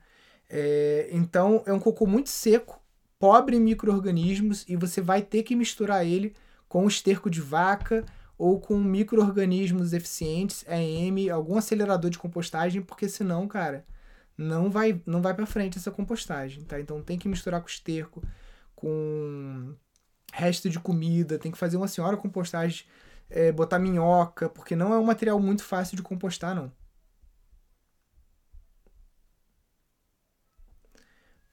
É, 0.48 1.08
então, 1.12 1.62
é 1.66 1.72
um 1.72 1.78
cocô 1.78 2.06
muito 2.06 2.28
seco, 2.28 2.79
pobre 3.20 3.56
em 3.56 3.60
micro-organismos, 3.60 4.64
e 4.66 4.76
você 4.76 5.00
vai 5.02 5.22
ter 5.22 5.42
que 5.44 5.54
misturar 5.54 6.06
ele 6.06 6.34
com 6.68 6.88
esterco 6.88 7.30
de 7.30 7.40
vaca 7.40 8.04
ou 8.38 8.58
com 8.58 8.78
micro-organismos 8.78 9.92
eficientes, 9.92 10.64
EM, 10.66 11.28
algum 11.30 11.58
acelerador 11.58 12.10
de 12.10 12.18
compostagem, 12.18 12.80
porque 12.82 13.08
senão, 13.08 13.46
cara, 13.46 13.84
não 14.38 14.70
vai 14.70 15.02
não 15.06 15.20
vai 15.22 15.34
para 15.34 15.46
frente 15.46 15.78
essa 15.78 15.90
compostagem, 15.90 16.64
tá? 16.64 16.80
Então 16.80 17.02
tem 17.02 17.18
que 17.18 17.28
misturar 17.28 17.60
com 17.60 17.68
esterco, 17.68 18.22
com 18.74 19.74
resto 20.32 20.70
de 20.70 20.80
comida, 20.80 21.38
tem 21.38 21.52
que 21.52 21.58
fazer 21.58 21.76
uma 21.76 21.88
senhora 21.88 22.16
compostagem, 22.16 22.86
é, 23.28 23.52
botar 23.52 23.78
minhoca, 23.78 24.48
porque 24.48 24.74
não 24.76 24.94
é 24.94 24.98
um 24.98 25.04
material 25.04 25.38
muito 25.40 25.62
fácil 25.64 25.96
de 25.96 26.02
compostar, 26.02 26.54
não. 26.54 26.72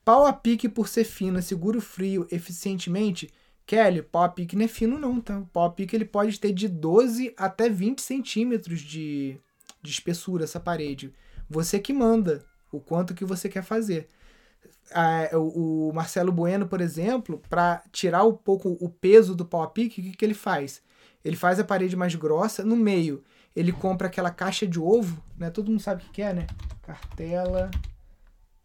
Pau 0.08 0.24
a 0.24 0.32
pique 0.32 0.70
por 0.70 0.88
ser 0.88 1.04
fino, 1.04 1.42
seguro 1.42 1.82
frio 1.82 2.26
eficientemente. 2.30 3.30
Kelly, 3.66 4.00
pau 4.00 4.22
a 4.22 4.28
pique 4.30 4.56
não 4.56 4.64
é 4.64 4.66
fino 4.68 4.98
não, 4.98 5.20
tá? 5.20 5.40
O 5.40 5.44
pau 5.44 5.66
a 5.66 5.70
pique 5.70 5.94
ele 5.94 6.06
pode 6.06 6.40
ter 6.40 6.50
de 6.50 6.66
12 6.66 7.34
até 7.36 7.68
20 7.68 8.00
centímetros 8.00 8.80
de, 8.80 9.38
de 9.82 9.90
espessura 9.90 10.44
essa 10.44 10.58
parede. 10.58 11.12
Você 11.46 11.78
que 11.78 11.92
manda 11.92 12.42
o 12.72 12.80
quanto 12.80 13.14
que 13.14 13.22
você 13.22 13.50
quer 13.50 13.62
fazer 13.62 14.08
a, 14.94 15.28
o, 15.36 15.90
o, 15.90 15.92
Marcelo 15.92 16.32
Bueno, 16.32 16.66
por 16.66 16.80
exemplo, 16.80 17.42
para 17.46 17.82
tirar 17.92 18.24
um 18.24 18.32
pouco 18.32 18.78
o 18.80 18.88
peso 18.88 19.34
do 19.34 19.44
pau 19.44 19.62
a 19.62 19.68
pique, 19.68 20.00
o 20.00 20.04
que, 20.04 20.16
que 20.16 20.24
ele 20.24 20.32
faz? 20.32 20.80
Ele 21.22 21.36
faz 21.36 21.60
a 21.60 21.64
parede 21.64 21.96
mais 21.96 22.14
grossa, 22.14 22.64
no 22.64 22.76
meio 22.76 23.22
ele 23.54 23.72
compra 23.72 24.06
aquela 24.06 24.30
caixa 24.30 24.66
de 24.66 24.80
ovo, 24.80 25.22
né? 25.36 25.50
Todo 25.50 25.70
mundo 25.70 25.82
sabe 25.82 26.02
o 26.02 26.10
que 26.10 26.22
é, 26.22 26.32
né? 26.32 26.46
Cartela 26.80 27.70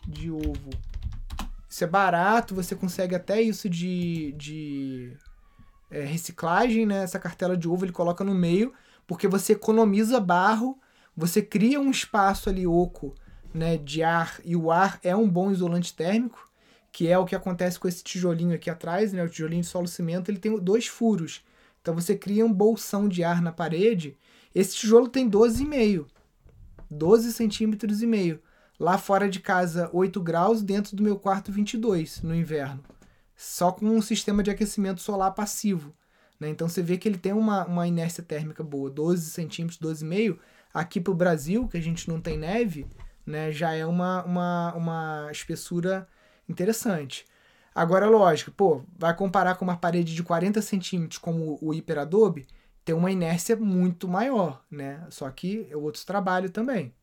de 0.08 0.32
ovo. 0.32 0.93
Isso 1.74 1.84
é 1.84 1.88
barato, 1.88 2.54
você 2.54 2.76
consegue 2.76 3.16
até 3.16 3.42
isso 3.42 3.68
de, 3.68 4.32
de 4.34 5.18
é, 5.90 6.02
reciclagem, 6.02 6.86
né? 6.86 7.02
Essa 7.02 7.18
cartela 7.18 7.58
de 7.58 7.68
ovo 7.68 7.84
ele 7.84 7.92
coloca 7.92 8.24
no 8.24 8.36
meio, 8.36 8.72
porque 9.08 9.28
você 9.28 9.54
economiza 9.54 10.20
barro, 10.20 10.80
você 11.18 11.42
cria 11.42 11.80
um 11.80 11.90
espaço 11.90 12.48
ali 12.48 12.68
oco 12.68 13.16
né, 13.52 13.76
de 13.76 14.04
ar, 14.04 14.40
e 14.46 14.56
o 14.56 14.72
ar 14.72 15.00
é 15.02 15.16
um 15.16 15.28
bom 15.28 15.52
isolante 15.52 15.96
térmico, 15.96 16.48
que 16.92 17.08
é 17.08 17.18
o 17.18 17.26
que 17.26 17.36
acontece 17.36 17.80
com 17.80 17.88
esse 17.88 18.04
tijolinho 18.04 18.54
aqui 18.54 18.70
atrás, 18.70 19.12
né, 19.12 19.24
o 19.24 19.30
tijolinho 19.30 19.64
de 19.64 19.68
solo 19.68 19.88
cimento, 19.88 20.30
ele 20.30 20.38
tem 20.38 20.56
dois 20.60 20.86
furos. 20.86 21.44
Então 21.82 21.96
você 21.96 22.16
cria 22.16 22.46
um 22.46 22.54
bolsão 22.54 23.10
de 23.10 23.24
ar 23.24 23.42
na 23.42 23.52
parede. 23.52 24.16
Esse 24.54 24.76
tijolo 24.76 25.08
tem 25.10 25.28
12,5. 25.28 26.06
12 26.88 27.34
centímetros 27.34 28.04
e 28.04 28.06
meio. 28.06 28.40
Lá 28.84 28.98
fora 28.98 29.30
de 29.30 29.39
casa, 29.39 29.89
8 29.93 30.19
graus, 30.19 30.62
dentro 30.62 30.93
do 30.93 31.04
meu 31.04 31.17
quarto, 31.17 31.54
22 31.54 32.22
no 32.22 32.36
inverno. 32.36 32.84
Só 33.34 33.72
com 33.72 33.86
um 33.86 34.02
sistema 34.02 34.43
de 34.43 34.52
aquecimento 34.52 35.00
solar 35.00 35.32
passivo. 35.32 35.96
Né? 36.38 36.50
Então 36.50 36.67
você 36.67 36.82
vê 36.82 36.98
que 36.98 37.08
ele 37.08 37.17
tem 37.17 37.32
uma, 37.32 37.65
uma 37.65 37.88
inércia 37.88 38.22
térmica 38.22 38.62
boa. 38.62 38.89
12 38.89 39.30
centímetros, 39.30 39.80
12,5. 39.80 40.38
Aqui 40.74 41.00
para 41.00 41.12
o 41.13 41.15
Brasil, 41.15 41.65
que 41.69 41.78
a 41.78 41.82
gente 41.82 42.10
não 42.10 42.19
tem 42.19 42.38
neve, 42.38 42.86
né, 43.26 43.54
já 43.54 43.72
é 43.72 43.86
uma, 43.86 44.22
uma, 44.26 44.74
uma 44.74 45.30
espessura 45.32 46.06
interessante. 46.50 47.26
Agora, 47.74 48.06
lógico, 48.06 48.52
pô, 48.52 48.84
vai 49.00 49.15
comparar 49.15 49.56
com 49.56 49.63
uma 49.63 49.78
parede 49.78 50.13
de 50.13 50.24
40 50.24 50.62
centímetros 50.62 51.19
como 51.19 51.58
o 51.62 51.74
Hiperadobe, 51.74 52.46
tem 52.84 52.93
uma 52.93 53.10
inércia 53.10 53.56
muito 53.56 54.10
maior, 54.10 54.62
né? 54.69 55.08
Só 55.10 55.32
que 55.32 55.69
é 55.72 55.78
outro 55.78 56.06
trabalho 56.06 56.50
também. 56.50 56.93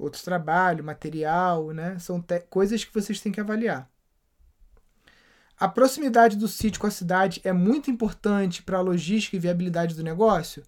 Outro 0.00 0.22
trabalho, 0.24 0.82
material, 0.82 1.72
né? 1.72 1.98
São 1.98 2.24
coisas 2.48 2.82
que 2.82 2.94
vocês 2.94 3.20
têm 3.20 3.30
que 3.30 3.40
avaliar. 3.40 3.86
A 5.58 5.68
proximidade 5.68 6.38
do 6.38 6.48
sítio 6.48 6.80
com 6.80 6.86
a 6.86 6.90
cidade 6.90 7.38
é 7.44 7.52
muito 7.52 7.90
importante 7.90 8.62
para 8.62 8.78
a 8.78 8.80
logística 8.80 9.36
e 9.36 9.38
viabilidade 9.38 9.94
do 9.94 10.02
negócio? 10.02 10.62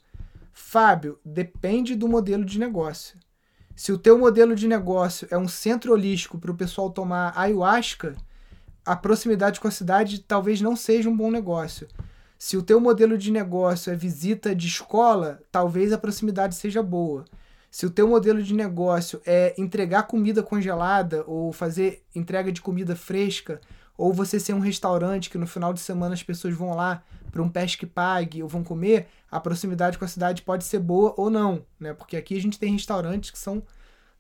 Fábio, 0.53 1.19
depende 1.25 1.97
do 1.97 2.07
modelo 2.07 2.45
de 2.45 2.59
negócio. 2.59 3.19
Se 3.75 3.91
o 3.91 3.97
teu 3.97 4.19
modelo 4.19 4.55
de 4.55 4.69
negócio 4.69 5.27
é 5.31 5.39
um 5.39 5.49
centro 5.49 5.93
holístico 5.93 6.39
para 6.39 6.51
o 6.51 6.57
pessoal 6.57 6.91
tomar 6.91 7.33
ayahuasca, 7.35 8.15
a 8.85 8.95
proximidade 8.95 9.59
com 9.59 9.67
a 9.67 9.71
cidade 9.71 10.19
talvez 10.21 10.61
não 10.61 10.77
seja 10.77 11.09
um 11.09 11.17
bom 11.17 11.31
negócio. 11.31 11.89
Se 12.39 12.59
o 12.59 12.63
teu 12.63 12.79
modelo 12.79 13.17
de 13.17 13.31
negócio 13.31 13.91
é 13.91 13.97
visita 13.97 14.55
de 14.55 14.67
escola, 14.67 15.41
talvez 15.51 15.91
a 15.91 15.97
proximidade 15.97 16.55
seja 16.55 16.83
boa. 16.83 17.25
Se 17.73 17.87
o 17.87 17.91
teu 17.91 18.07
modelo 18.07 18.43
de 18.43 18.53
negócio 18.53 19.23
é 19.25 19.55
entregar 19.57 20.03
comida 20.03 20.43
congelada 20.43 21.25
ou 21.27 21.55
fazer 21.55 22.05
entrega 22.15 22.53
de 22.53 22.61
comida 22.61 22.95
fresca, 22.95 23.63
ou 23.97 24.13
você 24.13 24.39
ser 24.39 24.53
um 24.53 24.59
restaurante 24.59 25.31
que 25.31 25.39
no 25.39 25.47
final 25.47 25.73
de 25.73 25.81
semana 25.81 26.13
as 26.13 26.23
pessoas 26.23 26.53
vão 26.55 26.75
lá 26.75 27.03
para 27.31 27.43
um 27.43 27.49
pesque 27.49 27.87
pague 27.87 28.43
ou 28.43 28.49
vão 28.49 28.63
comer, 28.63 29.09
a 29.31 29.41
proximidade 29.41 29.97
com 29.97 30.05
a 30.05 30.09
cidade 30.09 30.43
pode 30.43 30.65
ser 30.65 30.81
boa 30.81 31.15
ou 31.17 31.31
não, 31.31 31.65
né? 31.81 31.95
Porque 31.95 32.15
aqui 32.15 32.37
a 32.37 32.41
gente 32.43 32.59
tem 32.59 32.75
restaurantes 32.75 33.31
que 33.31 33.39
são 33.39 33.63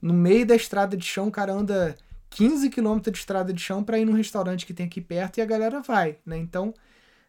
no 0.01 0.15
meio 0.15 0.47
da 0.47 0.57
estrada 0.57 0.97
de 0.97 1.05
chão, 1.05 1.29
o 1.29 1.31
cara 1.31 1.53
anda 1.53 1.95
15 2.31 2.71
quilômetros 2.71 3.13
de 3.13 3.19
estrada 3.19 3.53
de 3.53 3.61
chão 3.61 3.85
para 3.85 3.99
ir 3.99 4.07
num 4.07 4.15
restaurante 4.15 4.65
que 4.65 4.73
tem 4.73 4.87
aqui 4.87 5.03
perto 5.03 5.37
e 5.37 5.43
a 5.43 5.47
galera 5.47 5.83
vai, 5.83 6.17
né? 6.25 6.39
Então, 6.39 6.73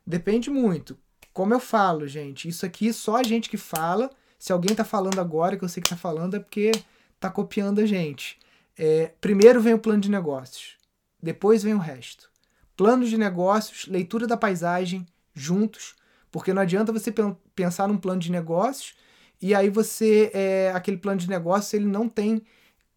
depende 0.07 0.49
muito. 0.49 0.97
Como 1.33 1.53
eu 1.53 1.59
falo, 1.59 2.07
gente, 2.07 2.47
isso 2.47 2.65
aqui 2.65 2.93
só 2.93 3.17
a 3.17 3.23
gente 3.23 3.49
que 3.49 3.57
fala. 3.57 4.09
Se 4.43 4.51
alguém 4.51 4.75
tá 4.75 4.83
falando 4.83 5.21
agora, 5.21 5.55
que 5.55 5.63
eu 5.63 5.69
sei 5.69 5.81
que 5.81 5.89
tá 5.89 5.95
falando, 5.95 6.35
é 6.35 6.39
porque 6.39 6.73
tá 7.17 7.29
copiando 7.29 7.79
a 7.79 7.85
gente. 7.85 8.37
É, 8.77 9.13
primeiro 9.21 9.61
vem 9.61 9.73
o 9.73 9.79
plano 9.79 10.01
de 10.01 10.11
negócios, 10.11 10.75
depois 11.21 11.63
vem 11.63 11.73
o 11.73 11.77
resto. 11.77 12.29
Plano 12.75 13.05
de 13.05 13.17
negócios, 13.17 13.87
leitura 13.87 14.27
da 14.27 14.35
paisagem, 14.35 15.07
juntos, 15.33 15.95
porque 16.29 16.53
não 16.53 16.61
adianta 16.61 16.91
você 16.91 17.09
pensar 17.55 17.87
num 17.87 17.95
plano 17.95 18.19
de 18.19 18.29
negócios 18.29 18.95
e 19.41 19.55
aí 19.55 19.69
você, 19.69 20.29
é, 20.33 20.73
aquele 20.75 20.97
plano 20.97 21.21
de 21.21 21.29
negócio, 21.29 21.77
ele 21.77 21.85
não 21.85 22.09
tem 22.09 22.43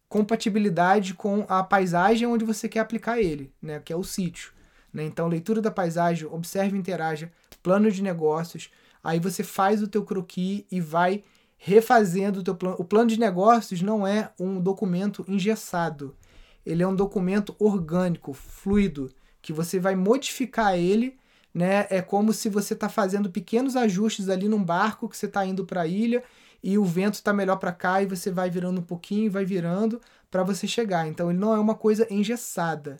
compatibilidade 0.09 1.13
com 1.13 1.45
a 1.47 1.63
paisagem 1.63 2.27
onde 2.27 2.43
você 2.43 2.67
quer 2.67 2.81
aplicar 2.81 3.21
ele, 3.21 3.53
né, 3.61 3.79
que 3.79 3.93
é 3.93 3.95
o 3.95 4.03
sítio. 4.03 4.51
Né? 4.91 5.05
Então, 5.05 5.29
leitura 5.29 5.61
da 5.61 5.71
paisagem, 5.71 6.27
observe 6.27 6.77
interaja, 6.77 7.31
plano 7.63 7.89
de 7.89 8.03
negócios. 8.03 8.69
Aí 9.01 9.17
você 9.17 9.43
faz 9.43 9.81
o 9.81 9.87
teu 9.87 10.03
croquis 10.03 10.65
e 10.69 10.81
vai 10.81 11.23
refazendo 11.57 12.39
o 12.39 12.43
teu 12.43 12.55
plano. 12.55 12.75
O 12.79 12.85
plano 12.85 13.09
de 13.09 13.19
negócios 13.19 13.81
não 13.81 14.05
é 14.05 14.31
um 14.39 14.59
documento 14.59 15.25
engessado. 15.27 16.15
Ele 16.65 16.83
é 16.83 16.87
um 16.87 16.95
documento 16.95 17.55
orgânico, 17.59 18.33
fluido, 18.33 19.11
que 19.41 19.51
você 19.51 19.79
vai 19.79 19.95
modificar 19.95 20.77
ele, 20.77 21.17
né? 21.53 21.87
É 21.89 22.01
como 22.01 22.33
se 22.33 22.49
você 22.49 22.73
está 22.73 22.89
fazendo 22.89 23.29
pequenos 23.29 23.75
ajustes 23.75 24.29
ali 24.29 24.47
num 24.47 24.63
barco 24.63 25.09
que 25.09 25.17
você 25.17 25.25
está 25.25 25.45
indo 25.45 25.65
para 25.65 25.81
a 25.81 25.87
ilha 25.87 26.23
e 26.61 26.77
o 26.77 26.83
vento 26.83 27.15
está 27.15 27.33
melhor 27.33 27.57
para 27.57 27.71
cá 27.71 28.01
e 28.01 28.05
você 28.05 28.29
vai 28.29 28.49
virando 28.49 28.81
um 28.81 28.83
pouquinho 28.83 29.31
vai 29.31 29.45
virando 29.45 30.01
para 30.29 30.43
você 30.43 30.67
chegar. 30.67 31.07
Então 31.07 31.29
ele 31.29 31.39
não 31.39 31.53
é 31.53 31.59
uma 31.59 31.75
coisa 31.75 32.05
engessada. 32.09 32.97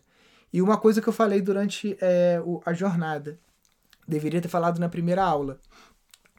E 0.51 0.61
uma 0.61 0.77
coisa 0.77 1.01
que 1.01 1.09
eu 1.09 1.13
falei 1.13 1.41
durante 1.41 1.97
é, 1.99 2.41
a 2.65 2.73
jornada, 2.73 3.37
deveria 4.07 4.41
ter 4.41 4.47
falado 4.47 4.79
na 4.79 4.87
primeira 4.87 5.23
aula, 5.23 5.59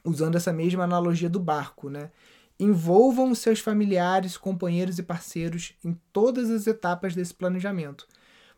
usando 0.03 0.35
essa 0.35 0.53
mesma 0.53 0.83
analogia 0.83 1.29
do 1.29 1.39
barco, 1.39 1.89
né? 1.89 2.11
Envolvam 2.59 3.33
seus 3.33 3.59
familiares, 3.59 4.37
companheiros 4.37 4.99
e 4.99 5.03
parceiros 5.03 5.73
em 5.83 5.97
todas 6.11 6.49
as 6.49 6.67
etapas 6.67 7.15
desse 7.15 7.33
planejamento. 7.33 8.07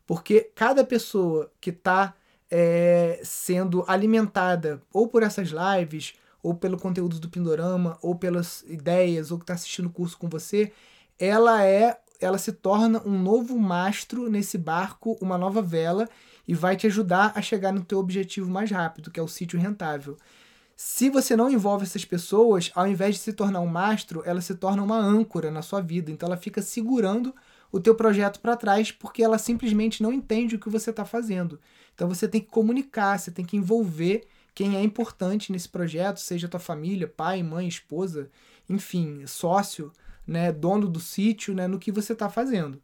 Porque 0.08 0.52
cada 0.56 0.84
pessoa 0.84 1.52
que 1.62 1.70
está 1.70 2.14
é, 2.50 3.22
sendo 3.24 3.86
alimentada 3.88 4.82
ou 4.92 5.08
por 5.08 5.24
essas 5.24 5.50
lives, 5.50 6.14
ou 6.44 6.56
pelo 6.56 6.78
conteúdo 6.78 7.20
do 7.20 7.30
Pindorama, 7.30 7.98
ou 8.02 8.16
pelas 8.16 8.64
ideias, 8.68 9.32
ou 9.32 9.38
que 9.38 9.44
está 9.44 9.54
assistindo 9.54 9.86
o 9.86 9.92
curso 9.92 10.18
com 10.18 10.28
você, 10.28 10.72
ela 11.20 11.64
é 11.64 11.98
ela 12.20 12.38
se 12.38 12.52
torna 12.52 13.02
um 13.04 13.20
novo 13.20 13.58
mastro 13.58 14.30
nesse 14.30 14.56
barco, 14.56 15.18
uma 15.20 15.40
nova 15.40 15.60
vela, 15.60 16.08
e 16.48 16.54
vai 16.54 16.76
te 16.76 16.86
ajudar 16.86 17.34
a 17.36 17.42
chegar 17.42 17.72
no 17.72 17.84
teu 17.84 17.98
objetivo 17.98 18.50
mais 18.50 18.70
rápido, 18.70 19.10
que 19.10 19.20
é 19.20 19.24
o 19.24 19.28
sítio 19.28 19.60
rentável. 19.60 20.18
Se 20.84 21.12
você 21.12 21.36
não 21.36 21.48
envolve 21.48 21.84
essas 21.84 22.04
pessoas, 22.04 22.72
ao 22.74 22.88
invés 22.88 23.14
de 23.14 23.22
se 23.22 23.34
tornar 23.34 23.60
um 23.60 23.68
mastro, 23.68 24.24
ela 24.26 24.42
se 24.42 24.56
torna 24.56 24.82
uma 24.82 24.98
âncora 24.98 25.52
na 25.52 25.62
sua 25.62 25.80
vida. 25.80 26.10
Então 26.10 26.26
ela 26.26 26.38
fica 26.38 26.60
segurando 26.60 27.36
o 27.72 27.80
teu 27.80 27.94
projeto 27.94 28.40
para 28.40 28.58
trás 28.58 28.92
porque 28.92 29.22
ela 29.22 29.38
simplesmente 29.38 30.02
não 30.02 30.12
entende 30.12 30.56
o 30.56 30.60
que 30.60 30.72
você 30.72 30.90
está 30.90 31.06
fazendo. 31.06 31.60
Então 31.94 32.10
você 32.10 32.28
tem 32.28 32.42
que 32.42 32.48
comunicar, 32.48 33.20
você 33.20 33.30
tem 33.30 33.46
que 33.46 33.56
envolver 33.56 34.28
quem 34.56 34.76
é 34.76 34.82
importante 34.82 35.52
nesse 35.52 35.70
projeto, 35.70 36.20
seja 36.20 36.50
tua 36.50 36.60
família, 36.60 37.08
pai, 37.08 37.44
mãe, 37.44 37.68
esposa, 37.68 38.32
enfim, 38.68 39.24
sócio, 39.28 39.92
né, 40.26 40.52
dono 40.52 40.88
do 40.88 41.00
sítio, 41.00 41.54
né, 41.54 41.68
no 41.68 41.78
que 41.78 41.92
você 41.92 42.14
está 42.14 42.28
fazendo. 42.28 42.82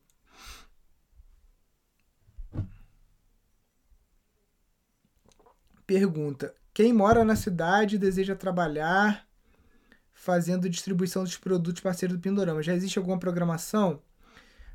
Pergunta: 5.88 6.54
quem 6.78 6.94
mora 6.94 7.26
na 7.26 7.36
cidade 7.36 7.96
e 7.96 7.98
deseja 7.98 8.36
trabalhar 8.36 9.26
fazendo 10.14 10.70
distribuição 10.70 11.24
dos 11.24 11.36
produtos 11.36 11.82
parceiros 11.82 12.16
do 12.16 12.22
Pindorama, 12.22 12.62
já 12.62 12.76
existe 12.76 13.00
alguma 13.00 13.18
programação? 13.18 14.00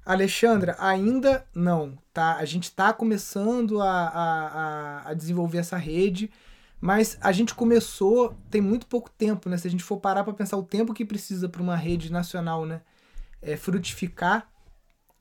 Alexandra, 0.04 0.74
ainda 0.80 1.46
não, 1.54 1.96
tá? 2.12 2.38
A 2.38 2.44
gente 2.44 2.64
está 2.64 2.92
começando 2.92 3.80
a, 3.80 4.08
a, 4.08 5.10
a, 5.10 5.14
desenvolver 5.14 5.58
essa 5.58 5.76
rede, 5.76 6.28
mas 6.80 7.16
a 7.20 7.30
gente 7.30 7.54
começou 7.54 8.36
tem 8.50 8.60
muito 8.60 8.88
pouco 8.88 9.08
tempo, 9.08 9.48
né? 9.48 9.56
Se 9.56 9.68
a 9.68 9.70
gente 9.70 9.84
for 9.84 9.98
parar 9.98 10.24
para 10.24 10.34
pensar 10.34 10.56
o 10.56 10.64
tempo 10.64 10.92
que 10.92 11.04
precisa 11.04 11.48
para 11.48 11.62
uma 11.62 11.76
rede 11.76 12.10
nacional, 12.10 12.66
né, 12.66 12.80
é, 13.40 13.56
frutificar. 13.56 14.50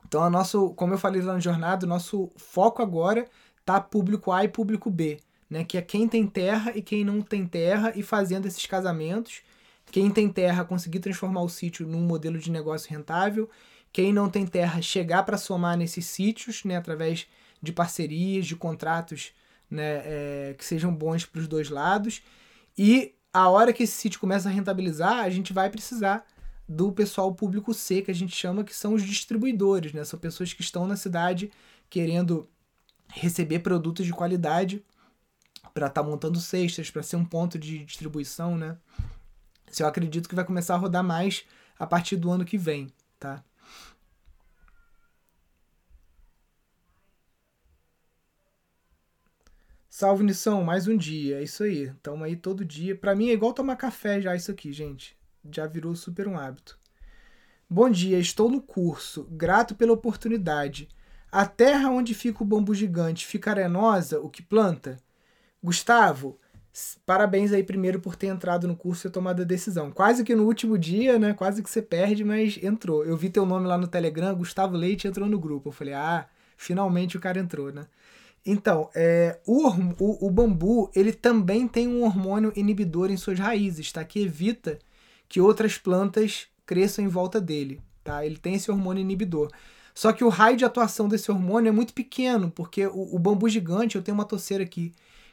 Então, 0.04 0.24
a 0.24 0.32
nosso, 0.32 0.74
como 0.74 0.96
eu 0.96 0.98
falei 0.98 1.22
lá 1.22 1.34
na 1.34 1.40
jornada, 1.40 1.86
o 1.86 1.90
nosso 1.90 2.32
foco 2.38 2.82
agora 2.82 3.28
tá 3.64 3.80
público 3.80 4.32
A 4.32 4.44
e 4.44 4.48
público 4.48 4.90
B 4.90 5.20
né? 5.52 5.66
Que 5.66 5.78
é 5.78 5.82
quem 5.82 6.08
tem 6.08 6.26
terra 6.26 6.72
e 6.74 6.82
quem 6.82 7.04
não 7.04 7.22
tem 7.22 7.46
terra 7.46 7.92
e 7.94 8.02
fazendo 8.02 8.48
esses 8.48 8.66
casamentos. 8.66 9.42
Quem 9.92 10.10
tem 10.10 10.30
terra 10.30 10.64
conseguir 10.64 11.00
transformar 11.00 11.42
o 11.42 11.50
sítio 11.50 11.86
num 11.86 12.00
modelo 12.00 12.40
de 12.40 12.50
negócio 12.50 12.90
rentável. 12.90 13.50
Quem 13.92 14.14
não 14.14 14.30
tem 14.30 14.48
terra 14.48 14.82
chegar 14.82 15.24
para 15.24 15.38
somar 15.38 15.78
nesses 15.78 16.06
sítios, 16.06 16.64
né? 16.64 16.78
Através 16.78 17.28
de 17.62 17.74
parcerias, 17.74 18.48
de 18.48 18.56
contratos, 18.56 19.34
né? 19.70 20.02
É, 20.06 20.56
que 20.58 20.64
sejam 20.64 20.96
bons 20.96 21.26
para 21.26 21.42
os 21.42 21.48
dois 21.50 21.70
lados. 21.70 22.24
E 22.78 23.14
a 23.34 23.50
hora 23.50 23.74
que 23.74 23.84
esse 23.84 23.94
sítio 23.94 24.22
começa 24.22 24.48
a 24.48 24.52
rentabilizar, 24.52 25.20
a 25.20 25.30
gente 25.30 25.52
vai 25.52 25.70
precisar 25.70 26.26
do 26.66 26.94
pessoal 26.94 27.36
público 27.36 27.74
C, 27.74 28.02
que 28.02 28.12
a 28.12 28.16
gente 28.16 28.34
chama 28.34 28.64
que 28.64 28.74
são 28.74 28.94
os 28.94 29.04
distribuidores, 29.04 29.92
né? 29.92 30.06
São 30.06 30.18
pessoas 30.18 30.54
que 30.54 30.62
estão 30.62 30.88
na 30.88 30.96
cidade 30.96 31.52
querendo 31.90 32.48
receber 33.10 33.60
produtos 33.60 34.06
de 34.06 34.14
qualidade 34.14 34.82
para 35.74 35.88
estar 35.88 36.04
tá 36.04 36.08
montando 36.08 36.40
cestas, 36.40 36.90
para 36.90 37.04
ser 37.04 37.16
um 37.16 37.26
ponto 37.26 37.58
de 37.58 37.86
distribuição, 37.86 38.58
né? 38.58 38.78
Se 39.68 39.84
eu 39.84 39.88
acredito 39.88 40.28
que 40.28 40.36
vai 40.36 40.46
começar 40.46 40.76
a 40.76 40.78
rodar 40.78 41.04
mais 41.04 41.46
a 41.80 41.88
partir 41.88 42.18
do 42.18 42.30
ano 42.32 42.46
que 42.46 42.58
vem, 42.58 42.92
tá? 43.20 43.44
Salve 49.90 50.24
Nissão, 50.24 50.64
mais 50.64 50.88
um 50.88 50.98
dia, 50.98 51.40
é 51.40 51.44
isso 51.44 51.64
aí. 51.64 51.94
Tamo 52.02 52.24
aí 52.24 52.36
todo 52.36 52.66
dia. 52.66 52.96
Para 52.96 53.14
mim 53.14 53.30
é 53.30 53.34
igual 53.34 53.54
tomar 53.54 53.76
café 53.76 54.20
já 54.20 54.36
isso 54.36 54.50
aqui, 54.50 54.74
gente. 54.74 55.16
Já 55.52 55.68
virou 55.68 55.96
super 55.96 56.28
um 56.28 56.40
hábito. 56.40 56.80
Bom 57.70 57.90
dia, 57.90 58.18
estou 58.18 58.50
no 58.50 58.62
curso. 58.62 59.28
Grato 59.30 59.76
pela 59.76 59.94
oportunidade. 59.94 60.90
A 61.32 61.46
terra 61.46 61.90
onde 61.90 62.14
fica 62.14 62.42
o 62.42 62.46
bambu 62.46 62.74
gigante 62.74 63.26
fica 63.26 63.52
arenosa, 63.52 64.20
o 64.20 64.30
que 64.30 64.42
planta? 64.42 64.98
Gustavo, 65.64 66.40
parabéns 67.06 67.52
aí 67.52 67.64
primeiro 67.64 68.00
por 68.00 68.16
ter 68.16 68.28
entrado 68.28 68.68
no 68.68 68.76
curso 68.76 69.08
e 69.08 69.12
tomado 69.12 69.42
a 69.42 69.46
decisão. 69.46 69.92
Quase 69.92 70.24
que 70.24 70.36
no 70.36 70.46
último 70.46 70.78
dia, 70.78 71.20
né? 71.20 71.34
Quase 71.34 71.62
que 71.62 71.70
você 71.70 71.82
perde, 71.82 72.24
mas 72.24 72.58
entrou. 72.62 73.04
Eu 73.06 73.18
vi 73.18 73.30
teu 73.30 73.46
nome 73.46 73.68
lá 73.68 73.78
no 73.78 73.88
Telegram, 73.88 74.36
Gustavo 74.36 74.76
Leite 74.76 75.08
entrou 75.08 75.28
no 75.28 75.40
grupo. 75.40 75.70
Eu 75.70 75.74
falei, 75.74 75.94
ah, 75.94 76.26
finalmente 76.58 77.18
o 77.18 77.20
cara 77.20 77.40
entrou, 77.40 77.72
né? 77.72 77.86
Então, 78.46 78.90
é, 78.96 79.40
o, 79.46 79.68
o, 80.00 80.28
o 80.28 80.32
bambu, 80.32 80.90
ele 80.96 81.14
também 81.14 81.68
tem 81.68 81.88
um 81.88 82.04
hormônio 82.04 82.52
inibidor 82.56 83.12
em 83.12 83.18
suas 83.18 83.38
raízes, 83.38 83.92
tá? 83.92 84.04
Que 84.04 84.24
evita 84.24 84.80
que 85.30 85.40
outras 85.40 85.78
plantas 85.78 86.48
cresçam 86.66 87.06
em 87.06 87.08
volta 87.08 87.40
dele, 87.40 87.80
tá? 88.04 88.26
Ele 88.26 88.38
tem 88.38 88.56
esse 88.56 88.72
hormônio 88.72 89.02
inibidor. 89.02 89.52
Só 89.94 90.12
que 90.12 90.24
o 90.24 90.30
raio 90.30 90.58
de 90.58 90.66
atuação 90.66 91.08
desse 91.08 91.30
hormônio 91.30 91.70
é 91.70 91.72
muito 91.72 91.94
pequeno, 91.94 92.50
porque 92.50 92.88
o, 92.88 93.16
o 93.16 93.20
bambu 93.20 93.48
gigante, 93.48 93.96
eu 93.96 94.02
tenho 94.02 94.16
uma 94.16 94.26
toceira 94.26 94.64
aqui, 94.64 94.92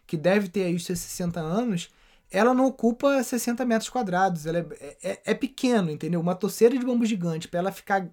que 0.09 0.17
deve 0.17 0.49
ter 0.49 0.65
aí 0.65 0.75
os 0.75 0.87
seus 0.87 0.99
60 1.01 1.39
anos, 1.39 1.91
ela 2.33 2.55
não 2.55 2.67
ocupa 2.67 3.23
60 3.23 3.65
metros 3.67 3.91
quadrados. 3.91 4.47
Ela 4.47 4.67
é, 4.81 4.97
é, 5.03 5.21
é 5.27 5.35
pequeno, 5.35 5.91
entendeu? 5.91 6.19
Uma 6.19 6.35
toceira 6.35 6.77
de 6.77 6.85
bambu 6.85 7.05
gigante, 7.05 7.47
para 7.47 7.61
ela 7.61 7.71
ficar. 7.71 8.09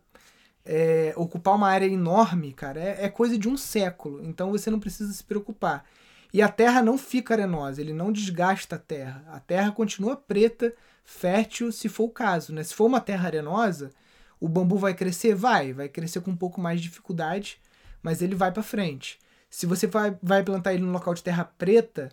É, 0.67 1.13
ocupar 1.15 1.53
uma 1.53 1.69
área 1.69 1.85
enorme, 1.85 2.51
cara, 2.51 2.79
é, 2.79 3.05
é 3.05 3.09
coisa 3.09 3.37
de 3.37 3.47
um 3.47 3.55
século. 3.55 4.25
Então 4.25 4.49
você 4.49 4.71
não 4.71 4.79
precisa 4.79 5.13
se 5.13 5.23
preocupar. 5.23 5.85
E 6.33 6.41
a 6.41 6.49
terra 6.49 6.81
não 6.81 6.97
fica 6.97 7.35
arenosa, 7.35 7.79
ele 7.79 7.93
não 7.93 8.11
desgasta 8.11 8.75
a 8.75 8.79
terra. 8.79 9.23
A 9.27 9.39
terra 9.39 9.71
continua 9.71 10.17
preta, 10.17 10.73
fértil, 11.03 11.71
se 11.71 11.87
for 11.87 12.05
o 12.05 12.09
caso. 12.09 12.51
Né? 12.51 12.63
Se 12.63 12.73
for 12.73 12.85
uma 12.85 12.99
terra 12.99 13.27
arenosa, 13.27 13.91
o 14.39 14.49
bambu 14.49 14.77
vai 14.77 14.95
crescer? 14.95 15.35
Vai, 15.35 15.71
vai 15.71 15.87
crescer 15.87 16.19
com 16.21 16.31
um 16.31 16.35
pouco 16.35 16.59
mais 16.59 16.81
de 16.81 16.89
dificuldade, 16.89 17.61
mas 18.01 18.23
ele 18.23 18.33
vai 18.33 18.51
para 18.51 18.63
frente. 18.63 19.19
Se 19.49 19.65
você 19.65 19.87
vai, 19.87 20.17
vai 20.21 20.43
plantar 20.43 20.73
ele 20.73 20.83
num 20.83 20.91
local 20.91 21.13
de 21.13 21.23
terra 21.23 21.45
preta, 21.45 22.09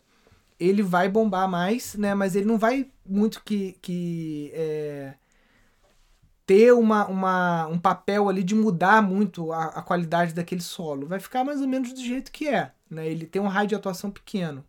ele 0.59 0.83
vai 0.83 1.09
bombar 1.09 1.49
mais, 1.49 1.95
né? 1.95 2.15
Mas 2.15 2.37
ele 2.37 2.47
não 2.47 2.59
vai 2.59 2.91
muito 3.05 3.43
que, 3.45 3.73
que 3.83 4.51
é, 4.55 5.15
ter 6.47 6.73
uma, 6.73 7.07
uma, 7.07 7.67
um 7.67 7.79
papel 7.79 8.29
ali 8.29 8.43
de 8.43 8.55
mudar 8.55 9.03
muito 9.03 9.53
a, 9.53 9.67
a, 9.67 9.83
qualidade 9.83 10.35
daquele 10.35 10.61
solo. 10.61 11.07
Vai 11.07 11.19
ficar 11.21 11.45
mais 11.45 11.61
ou 11.61 11.69
menos 11.69 11.93
do 11.93 12.01
jeito 12.01 12.31
que 12.31 12.49
é. 12.49 12.73
Né? 12.91 13.09
Ele 13.09 13.27
tem 13.27 13.41
um 13.41 13.49
raio 13.49 13.69
de 13.69 13.75
atuação 13.75 14.11
pequeno. 14.11 14.65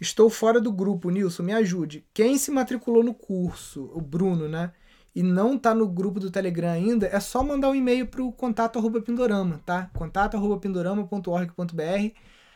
Estou 0.00 0.30
fora 0.30 0.60
do 0.60 0.72
grupo, 0.72 1.10
Nilson, 1.10 1.42
me 1.42 1.52
ajude. 1.52 2.06
Quem 2.14 2.38
se 2.38 2.50
matriculou 2.50 3.04
no 3.04 3.12
curso? 3.12 3.90
O 3.92 4.00
Bruno, 4.00 4.48
né? 4.48 4.72
E 5.14 5.22
não 5.22 5.58
tá 5.58 5.74
no 5.74 5.88
grupo 5.88 6.20
do 6.20 6.30
Telegram 6.30 6.70
ainda, 6.72 7.06
é 7.06 7.18
só 7.20 7.42
mandar 7.42 7.70
um 7.70 7.74
e-mail 7.74 8.06
pro 8.06 8.32
contato 8.32 8.78
arroba 8.78 9.00
Pindorama, 9.02 9.60
tá? 9.66 9.90
contato 9.94 10.36
arroba 10.36 10.58
pindorama.org.br. 10.58 12.14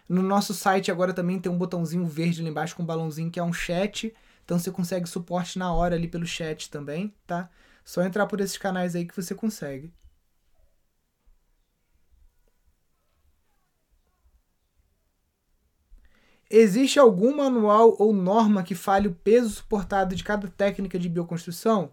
No 0.09 0.23
nosso 0.23 0.55
site 0.55 0.91
agora 0.91 1.13
também 1.13 1.39
tem 1.41 1.51
um 1.51 1.59
botãozinho 1.59 2.07
verde 2.07 2.43
lá 2.43 2.49
embaixo 2.49 2.77
com 2.77 2.83
um 2.83 2.87
balãozinho 2.87 3.31
que 3.31 3.41
é 3.41 3.43
um 3.43 3.53
chat. 3.53 4.15
Então 4.45 4.59
você 4.59 4.71
consegue 4.71 5.09
suporte 5.09 5.59
na 5.59 5.73
hora 5.73 5.97
ali 5.97 6.07
pelo 6.09 6.27
chat 6.27 6.71
também, 6.71 7.15
tá? 7.27 7.51
Só 7.85 8.03
entrar 8.03 8.27
por 8.27 8.41
esses 8.41 8.59
canais 8.59 8.95
aí 8.95 9.07
que 9.07 9.17
você 9.17 9.35
consegue. 9.35 9.93
Existe 16.51 16.99
algum 16.99 17.37
manual 17.37 17.97
ou 17.99 18.13
norma 18.13 18.63
que 18.63 18.75
fale 18.75 19.09
o 19.09 19.15
peso 19.15 19.49
suportado 19.51 20.15
de 20.15 20.23
cada 20.23 20.49
técnica 20.49 20.99
de 20.99 21.09
bioconstrução? 21.09 21.93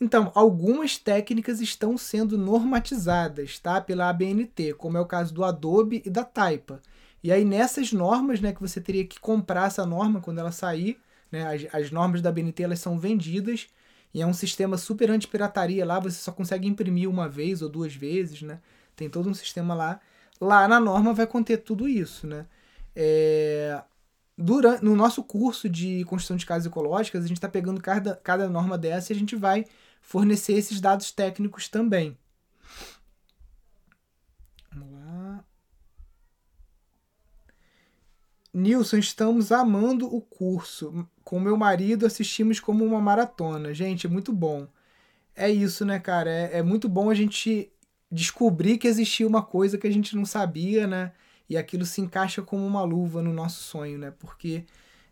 Então, 0.00 0.32
algumas 0.34 0.98
técnicas 0.98 1.60
estão 1.60 1.96
sendo 1.96 2.36
normatizadas 2.36 3.58
tá, 3.58 3.80
pela 3.80 4.08
ABNT, 4.08 4.74
como 4.74 4.96
é 4.96 5.00
o 5.00 5.06
caso 5.06 5.32
do 5.32 5.44
Adobe 5.44 6.02
e 6.04 6.10
da 6.10 6.24
Taipa. 6.24 6.80
E 7.22 7.32
aí 7.32 7.44
nessas 7.44 7.92
normas, 7.92 8.40
né, 8.40 8.52
que 8.52 8.60
você 8.60 8.80
teria 8.80 9.06
que 9.06 9.18
comprar 9.18 9.68
essa 9.68 9.86
norma 9.86 10.20
quando 10.20 10.40
ela 10.40 10.52
sair, 10.52 11.00
né, 11.32 11.46
as, 11.72 11.74
as 11.74 11.90
normas 11.90 12.20
da 12.20 12.30
BNT 12.30 12.62
elas 12.64 12.80
são 12.80 12.98
vendidas 12.98 13.68
e 14.12 14.20
é 14.20 14.26
um 14.26 14.32
sistema 14.32 14.76
super 14.76 15.10
anti-pirataria 15.10 15.84
lá, 15.84 15.98
você 15.98 16.18
só 16.18 16.30
consegue 16.32 16.68
imprimir 16.68 17.08
uma 17.08 17.28
vez 17.28 17.62
ou 17.62 17.68
duas 17.68 17.94
vezes, 17.94 18.42
né? 18.42 18.60
Tem 18.94 19.10
todo 19.10 19.28
um 19.28 19.34
sistema 19.34 19.74
lá. 19.74 20.00
Lá 20.40 20.68
na 20.68 20.78
norma 20.78 21.12
vai 21.12 21.26
conter 21.26 21.58
tudo 21.58 21.88
isso, 21.88 22.26
né? 22.26 22.46
É, 22.94 23.82
durante, 24.36 24.84
no 24.84 24.96
nosso 24.96 25.22
curso 25.22 25.68
de 25.68 26.04
construção 26.04 26.36
de 26.36 26.46
casas 26.46 26.66
ecológicas, 26.66 27.24
a 27.24 27.28
gente 27.28 27.36
está 27.36 27.48
pegando 27.48 27.80
cada, 27.80 28.16
cada 28.16 28.48
norma 28.48 28.76
dessa 28.76 29.12
e 29.12 29.16
a 29.16 29.18
gente 29.18 29.36
vai 29.36 29.64
fornecer 30.00 30.54
esses 30.54 30.80
dados 30.80 31.10
técnicos 31.12 31.68
também. 31.68 32.16
Vamos 34.72 34.92
lá. 34.92 35.44
Nilson, 38.52 38.98
estamos 38.98 39.50
amando 39.50 40.12
o 40.12 40.20
curso. 40.20 41.08
Com 41.24 41.40
meu 41.40 41.56
marido 41.56 42.06
assistimos 42.06 42.60
como 42.60 42.84
uma 42.84 43.00
maratona. 43.00 43.72
Gente, 43.72 44.06
é 44.06 44.10
muito 44.10 44.32
bom. 44.32 44.68
É 45.34 45.50
isso, 45.50 45.84
né, 45.84 45.98
cara? 45.98 46.30
É, 46.30 46.58
é 46.58 46.62
muito 46.62 46.88
bom 46.88 47.10
a 47.10 47.14
gente 47.14 47.72
descobrir 48.10 48.78
que 48.78 48.86
existia 48.86 49.26
uma 49.26 49.42
coisa 49.42 49.76
que 49.78 49.86
a 49.86 49.90
gente 49.90 50.14
não 50.14 50.24
sabia, 50.24 50.86
né? 50.86 51.12
E 51.48 51.56
aquilo 51.56 51.84
se 51.84 52.00
encaixa 52.00 52.42
como 52.42 52.66
uma 52.66 52.82
luva 52.82 53.22
no 53.22 53.32
nosso 53.32 53.62
sonho, 53.62 53.98
né? 53.98 54.12
Porque 54.18 54.64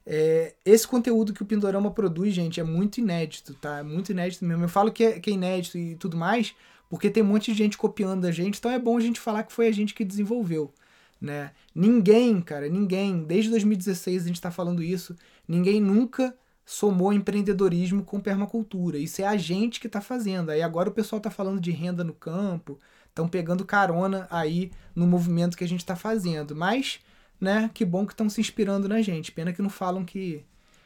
é, 0.06 0.54
esse 0.64 0.86
conteúdo 0.86 1.32
que 1.32 1.42
o 1.42 1.46
Pindorama 1.46 1.90
produz, 1.90 2.34
gente, 2.34 2.60
é 2.60 2.64
muito 2.64 2.98
inédito, 2.98 3.54
tá? 3.54 3.78
É 3.78 3.82
muito 3.82 4.10
inédito 4.10 4.44
mesmo. 4.44 4.64
Eu 4.64 4.68
falo 4.68 4.90
que 4.90 5.04
é, 5.04 5.20
que 5.20 5.30
é 5.30 5.34
inédito 5.34 5.78
e 5.78 5.94
tudo 5.96 6.16
mais, 6.16 6.54
porque 6.90 7.10
tem 7.10 7.22
um 7.22 7.26
monte 7.26 7.52
de 7.52 7.58
gente 7.58 7.78
copiando 7.78 8.24
a 8.24 8.30
gente, 8.30 8.58
então 8.58 8.70
é 8.70 8.78
bom 8.78 8.96
a 8.96 9.00
gente 9.00 9.20
falar 9.20 9.44
que 9.44 9.52
foi 9.52 9.68
a 9.68 9.72
gente 9.72 9.94
que 9.94 10.04
desenvolveu. 10.04 10.72
Né? 11.20 11.52
Ninguém, 11.74 12.40
cara, 12.40 12.68
ninguém, 12.68 13.22
desde 13.22 13.48
2016 13.50 14.24
a 14.24 14.26
gente 14.26 14.36
está 14.36 14.50
falando 14.50 14.82
isso, 14.82 15.16
ninguém 15.46 15.80
nunca 15.80 16.36
somou 16.64 17.12
empreendedorismo 17.12 18.02
com 18.02 18.20
permacultura. 18.20 18.98
Isso 18.98 19.22
é 19.22 19.26
a 19.26 19.36
gente 19.36 19.78
que 19.78 19.86
está 19.86 20.00
fazendo. 20.00 20.50
Aí 20.50 20.62
agora 20.62 20.88
o 20.88 20.92
pessoal 20.92 21.18
está 21.18 21.30
falando 21.30 21.60
de 21.60 21.70
renda 21.70 22.02
no 22.02 22.12
campo, 22.12 22.78
estão 23.12 23.28
pegando 23.28 23.64
carona 23.64 24.26
aí 24.30 24.72
no 24.94 25.06
movimento 25.06 25.56
que 25.56 25.64
a 25.64 25.68
gente 25.68 25.80
está 25.80 25.94
fazendo. 25.94 26.56
Mas, 26.56 27.00
né, 27.40 27.70
que 27.72 27.84
bom 27.84 28.06
que 28.06 28.12
estão 28.12 28.28
se 28.28 28.40
inspirando 28.40 28.88
na 28.88 29.00
gente. 29.02 29.30
Pena 29.30 29.52
que 29.52 29.62
não 29.62 29.70
falam 29.70 30.04
que, 30.04 30.44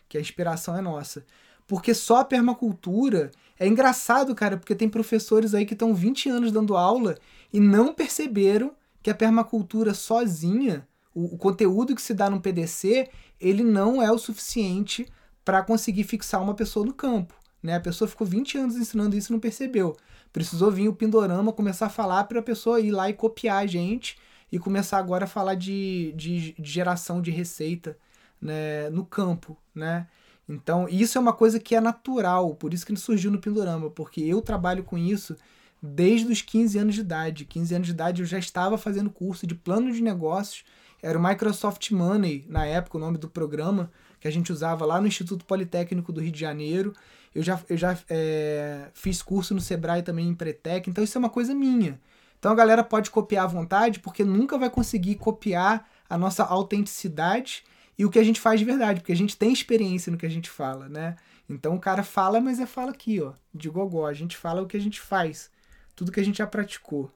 que 0.08 0.18
a 0.18 0.20
inspiração 0.20 0.76
é 0.76 0.80
nossa. 0.80 1.24
Porque 1.66 1.94
só 1.94 2.20
a 2.20 2.24
permacultura 2.24 3.30
é 3.58 3.66
engraçado, 3.66 4.34
cara, 4.34 4.56
porque 4.56 4.74
tem 4.74 4.88
professores 4.88 5.54
aí 5.54 5.64
que 5.64 5.72
estão 5.72 5.94
20 5.94 6.28
anos 6.28 6.52
dando 6.52 6.76
aula 6.76 7.16
e 7.52 7.58
não 7.58 7.94
perceberam 7.94 8.72
que 9.02 9.10
a 9.10 9.14
permacultura 9.14 9.94
sozinha, 9.94 10.86
o, 11.14 11.34
o 11.34 11.38
conteúdo 11.38 11.94
que 11.94 12.02
se 12.02 12.12
dá 12.12 12.28
no 12.28 12.40
PDC, 12.40 13.08
ele 13.40 13.62
não 13.62 14.02
é 14.02 14.10
o 14.10 14.18
suficiente 14.18 15.06
para 15.44 15.62
conseguir 15.62 16.04
fixar 16.04 16.42
uma 16.42 16.54
pessoa 16.54 16.84
no 16.84 16.92
campo. 16.92 17.34
Né? 17.62 17.74
A 17.74 17.80
pessoa 17.80 18.08
ficou 18.08 18.26
20 18.26 18.58
anos 18.58 18.76
ensinando 18.76 19.16
isso 19.16 19.32
e 19.32 19.34
não 19.34 19.40
percebeu. 19.40 19.96
Precisou 20.32 20.70
vir 20.70 20.88
o 20.88 20.94
Pindorama 20.94 21.52
começar 21.52 21.86
a 21.86 21.90
falar 21.90 22.24
para 22.24 22.40
a 22.40 22.42
pessoa 22.42 22.80
ir 22.80 22.90
lá 22.90 23.08
e 23.08 23.14
copiar 23.14 23.62
a 23.62 23.66
gente 23.66 24.18
e 24.50 24.58
começar 24.58 24.98
agora 24.98 25.24
a 25.24 25.28
falar 25.28 25.54
de, 25.54 26.12
de, 26.16 26.52
de 26.52 26.70
geração 26.70 27.20
de 27.20 27.30
receita 27.30 27.96
né, 28.40 28.90
no 28.90 29.04
campo. 29.04 29.56
Né? 29.74 30.06
Então, 30.48 30.88
isso 30.88 31.18
é 31.18 31.20
uma 31.20 31.32
coisa 31.32 31.58
que 31.58 31.74
é 31.74 31.80
natural, 31.80 32.54
por 32.54 32.72
isso 32.72 32.86
que 32.86 32.92
ele 32.92 33.00
surgiu 33.00 33.30
no 33.30 33.40
Pindorama, 33.40 33.90
porque 33.90 34.20
eu 34.20 34.40
trabalho 34.40 34.84
com 34.84 34.96
isso 34.96 35.36
desde 35.82 36.30
os 36.30 36.40
15 36.40 36.78
anos 36.78 36.94
de 36.94 37.00
idade. 37.00 37.44
15 37.44 37.74
anos 37.74 37.86
de 37.86 37.92
idade 37.92 38.22
eu 38.22 38.26
já 38.26 38.38
estava 38.38 38.78
fazendo 38.78 39.10
curso 39.10 39.46
de 39.46 39.54
plano 39.54 39.92
de 39.92 40.02
negócios. 40.02 40.64
Era 41.02 41.18
o 41.18 41.22
Microsoft 41.22 41.90
Money, 41.90 42.44
na 42.48 42.64
época, 42.64 42.96
o 42.96 43.00
nome 43.00 43.18
do 43.18 43.28
programa, 43.28 43.90
que 44.20 44.26
a 44.26 44.30
gente 44.30 44.52
usava 44.52 44.86
lá 44.86 45.00
no 45.00 45.06
Instituto 45.06 45.44
Politécnico 45.44 46.12
do 46.12 46.20
Rio 46.20 46.32
de 46.32 46.40
Janeiro. 46.40 46.94
Eu 47.36 47.42
já, 47.42 47.60
eu 47.68 47.76
já 47.76 47.98
é, 48.08 48.88
fiz 48.94 49.22
curso 49.22 49.54
no 49.54 49.60
Sebrae 49.60 50.02
também 50.02 50.28
em 50.28 50.34
Pretec, 50.34 50.88
então 50.88 51.04
isso 51.04 51.16
é 51.16 51.20
uma 51.20 51.30
coisa 51.30 51.54
minha. 51.54 52.00
Então 52.38 52.50
a 52.50 52.54
galera 52.54 52.82
pode 52.82 53.10
copiar 53.10 53.44
à 53.44 53.48
vontade, 53.48 54.00
porque 54.00 54.24
nunca 54.24 54.56
vai 54.56 54.70
conseguir 54.70 55.16
copiar 55.16 55.88
a 56.08 56.16
nossa 56.16 56.44
autenticidade 56.44 57.64
e 57.98 58.04
o 58.04 58.10
que 58.10 58.18
a 58.18 58.24
gente 58.24 58.40
faz 58.40 58.58
de 58.58 58.64
verdade, 58.64 59.00
porque 59.00 59.12
a 59.12 59.16
gente 59.16 59.36
tem 59.36 59.52
experiência 59.52 60.10
no 60.10 60.18
que 60.18 60.26
a 60.26 60.30
gente 60.30 60.48
fala, 60.48 60.88
né? 60.88 61.16
Então 61.48 61.74
o 61.74 61.80
cara 61.80 62.02
fala, 62.02 62.40
mas 62.40 62.58
é 62.58 62.66
fala 62.66 62.90
aqui, 62.90 63.20
ó, 63.20 63.32
de 63.54 63.68
gogó. 63.68 64.06
A 64.06 64.12
gente 64.12 64.36
fala 64.36 64.62
o 64.62 64.66
que 64.66 64.76
a 64.76 64.80
gente 64.80 65.00
faz 65.00 65.50
tudo 65.96 66.12
que 66.12 66.20
a 66.20 66.24
gente 66.24 66.38
já 66.38 66.46
praticou. 66.46 67.10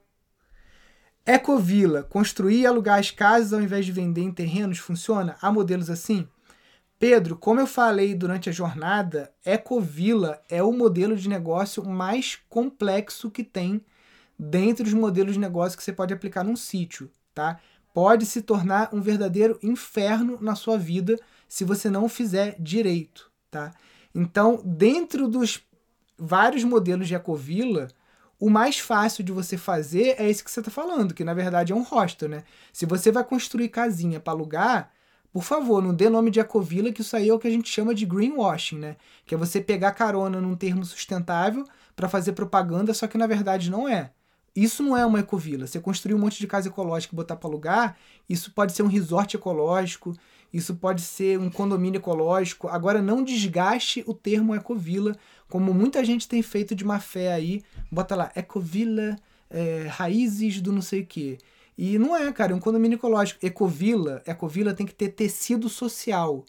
Ecovila, 1.23 2.01
construir 2.03 2.61
e 2.61 2.65
alugar 2.65 2.99
as 2.99 3.11
casas 3.11 3.53
ao 3.53 3.61
invés 3.61 3.85
de 3.85 3.91
vender 3.91 4.21
em 4.21 4.31
terrenos, 4.31 4.79
funciona? 4.79 5.37
Há 5.39 5.51
modelos 5.51 5.89
assim? 5.89 6.27
Pedro, 7.01 7.35
como 7.35 7.59
eu 7.59 7.65
falei 7.65 8.13
durante 8.13 8.47
a 8.47 8.53
jornada, 8.53 9.33
Ecovila 9.43 10.39
é 10.47 10.61
o 10.61 10.71
modelo 10.71 11.15
de 11.15 11.27
negócio 11.27 11.83
mais 11.83 12.37
complexo 12.47 13.31
que 13.31 13.43
tem 13.43 13.83
dentre 14.37 14.87
os 14.87 14.93
modelos 14.93 15.33
de 15.33 15.39
negócio 15.39 15.75
que 15.75 15.83
você 15.83 15.91
pode 15.91 16.13
aplicar 16.13 16.43
num 16.43 16.55
sítio, 16.55 17.09
tá? 17.33 17.59
Pode 17.91 18.27
se 18.27 18.43
tornar 18.43 18.93
um 18.93 19.01
verdadeiro 19.01 19.57
inferno 19.63 20.37
na 20.39 20.53
sua 20.53 20.77
vida 20.77 21.17
se 21.47 21.63
você 21.63 21.89
não 21.89 22.07
fizer 22.07 22.55
direito, 22.59 23.31
tá? 23.49 23.73
Então, 24.13 24.61
dentro 24.63 25.27
dos 25.27 25.59
vários 26.19 26.63
modelos 26.63 27.07
de 27.07 27.15
Ecovila, 27.15 27.87
o 28.39 28.47
mais 28.47 28.77
fácil 28.77 29.23
de 29.23 29.31
você 29.31 29.57
fazer 29.57 30.17
é 30.19 30.29
esse 30.29 30.43
que 30.43 30.51
você 30.51 30.59
está 30.59 30.69
falando, 30.69 31.15
que 31.15 31.23
na 31.23 31.33
verdade 31.33 31.73
é 31.73 31.75
um 31.75 31.81
hostel, 31.81 32.29
né? 32.29 32.43
Se 32.71 32.85
você 32.85 33.11
vai 33.11 33.23
construir 33.23 33.69
casinha 33.69 34.19
para 34.19 34.33
alugar, 34.33 34.91
por 35.31 35.43
favor, 35.43 35.81
não 35.81 35.93
dê 35.93 36.09
nome 36.09 36.29
de 36.29 36.39
ecovila, 36.39 36.91
que 36.91 37.01
isso 37.01 37.15
aí 37.15 37.29
é 37.29 37.33
o 37.33 37.39
que 37.39 37.47
a 37.47 37.51
gente 37.51 37.69
chama 37.69 37.95
de 37.95 38.05
greenwashing, 38.05 38.77
né? 38.77 38.97
Que 39.25 39.33
é 39.33 39.37
você 39.37 39.61
pegar 39.61 39.93
carona 39.93 40.41
num 40.41 40.55
termo 40.55 40.83
sustentável 40.83 41.65
para 41.95 42.09
fazer 42.09 42.33
propaganda, 42.33 42.93
só 42.93 43.07
que 43.07 43.17
na 43.17 43.27
verdade 43.27 43.69
não 43.71 43.87
é. 43.87 44.11
Isso 44.53 44.83
não 44.83 44.97
é 44.97 45.05
uma 45.05 45.21
ecovila. 45.21 45.65
Você 45.65 45.79
construir 45.79 46.13
um 46.13 46.19
monte 46.19 46.37
de 46.37 46.47
casa 46.47 46.67
ecológica 46.67 47.13
e 47.13 47.15
botar 47.15 47.37
para 47.37 47.49
alugar, 47.49 47.97
isso 48.27 48.51
pode 48.51 48.73
ser 48.73 48.83
um 48.83 48.87
resort 48.87 49.35
ecológico, 49.37 50.13
isso 50.53 50.75
pode 50.75 51.01
ser 51.01 51.39
um 51.39 51.49
condomínio 51.49 51.99
ecológico. 51.99 52.67
Agora, 52.67 53.01
não 53.01 53.23
desgaste 53.23 54.03
o 54.05 54.13
termo 54.13 54.53
ecovila, 54.53 55.15
como 55.47 55.73
muita 55.73 56.03
gente 56.03 56.27
tem 56.27 56.41
feito 56.41 56.75
de 56.75 56.83
má 56.83 56.99
fé 56.99 57.31
aí. 57.31 57.63
Bota 57.89 58.15
lá, 58.15 58.31
ecovila, 58.35 59.15
é, 59.49 59.87
raízes 59.89 60.59
do 60.59 60.73
não 60.73 60.81
sei 60.81 61.01
o 61.01 61.05
quê. 61.05 61.37
E 61.83 61.97
não 61.97 62.15
é, 62.15 62.31
cara, 62.31 62.51
é 62.51 62.55
um 62.55 62.59
condomínio 62.59 62.95
ecológico. 62.95 63.43
Ecovila, 63.43 64.21
ecovila 64.27 64.71
tem 64.71 64.85
que 64.85 64.93
ter 64.93 65.09
tecido 65.09 65.67
social, 65.67 66.45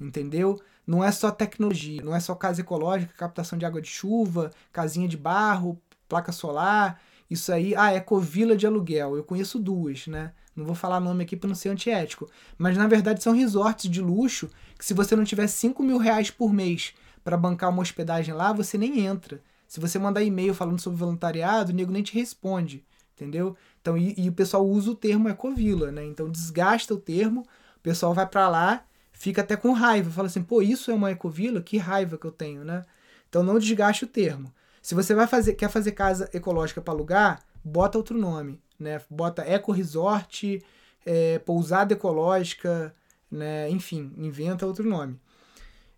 entendeu? 0.00 0.62
Não 0.86 1.02
é 1.02 1.10
só 1.10 1.28
tecnologia, 1.28 2.00
não 2.04 2.14
é 2.14 2.20
só 2.20 2.36
casa 2.36 2.60
ecológica, 2.60 3.12
captação 3.18 3.58
de 3.58 3.66
água 3.66 3.82
de 3.82 3.88
chuva, 3.88 4.52
casinha 4.72 5.08
de 5.08 5.16
barro, 5.16 5.76
placa 6.08 6.30
solar. 6.30 7.02
Isso 7.28 7.52
aí, 7.52 7.74
ah, 7.74 7.94
ecovila 7.94 8.56
de 8.56 8.64
aluguel. 8.64 9.16
Eu 9.16 9.24
conheço 9.24 9.58
duas, 9.58 10.06
né? 10.06 10.32
Não 10.54 10.64
vou 10.64 10.76
falar 10.76 11.00
nome 11.00 11.24
aqui 11.24 11.36
para 11.36 11.48
não 11.48 11.56
ser 11.56 11.70
antiético. 11.70 12.30
Mas 12.56 12.76
na 12.76 12.86
verdade 12.86 13.20
são 13.20 13.34
resorts 13.34 13.90
de 13.90 14.00
luxo 14.00 14.48
que 14.78 14.84
se 14.84 14.94
você 14.94 15.16
não 15.16 15.24
tiver 15.24 15.48
5 15.48 15.82
mil 15.82 15.98
reais 15.98 16.30
por 16.30 16.52
mês 16.52 16.94
para 17.24 17.36
bancar 17.36 17.70
uma 17.70 17.82
hospedagem 17.82 18.32
lá, 18.32 18.52
você 18.52 18.78
nem 18.78 19.00
entra. 19.00 19.42
Se 19.66 19.80
você 19.80 19.98
mandar 19.98 20.22
e-mail 20.22 20.54
falando 20.54 20.78
sobre 20.78 21.00
voluntariado, 21.00 21.72
o 21.72 21.74
nego 21.74 21.90
nem 21.90 22.04
te 22.04 22.14
responde. 22.14 22.84
Entendeu? 23.16 23.56
Então, 23.86 23.96
e, 23.96 24.14
e 24.18 24.28
o 24.28 24.32
pessoal 24.32 24.66
usa 24.66 24.90
o 24.90 24.96
termo 24.96 25.28
ecovila, 25.28 25.92
né? 25.92 26.04
Então 26.04 26.28
desgasta 26.28 26.92
o 26.92 26.98
termo, 26.98 27.42
o 27.76 27.80
pessoal 27.80 28.12
vai 28.12 28.26
para 28.26 28.48
lá, 28.48 28.84
fica 29.12 29.42
até 29.42 29.56
com 29.56 29.72
raiva. 29.72 30.10
Fala 30.10 30.26
assim, 30.26 30.42
pô, 30.42 30.60
isso 30.60 30.90
é 30.90 30.94
uma 30.94 31.12
ecovila? 31.12 31.60
Que 31.60 31.78
raiva 31.78 32.18
que 32.18 32.26
eu 32.26 32.32
tenho, 32.32 32.64
né? 32.64 32.84
Então 33.28 33.42
não 33.42 33.58
desgaste 33.58 34.04
o 34.04 34.08
termo. 34.08 34.52
Se 34.82 34.94
você 34.94 35.14
vai 35.14 35.26
fazer, 35.26 35.54
quer 35.54 35.70
fazer 35.70 35.92
casa 35.92 36.28
ecológica 36.32 36.80
para 36.80 36.92
alugar, 36.92 37.42
bota 37.64 37.98
outro 37.98 38.18
nome 38.18 38.60
né? 38.78 39.00
Bota 39.10 39.42
eco 39.42 39.72
resort, 39.72 40.62
é, 41.04 41.38
pousada 41.40 41.94
ecológica, 41.94 42.94
né? 43.30 43.68
Enfim, 43.70 44.12
inventa 44.16 44.66
outro 44.66 44.88
nome. 44.88 45.18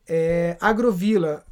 É, 0.07 0.57
agrovila, 0.61 1.45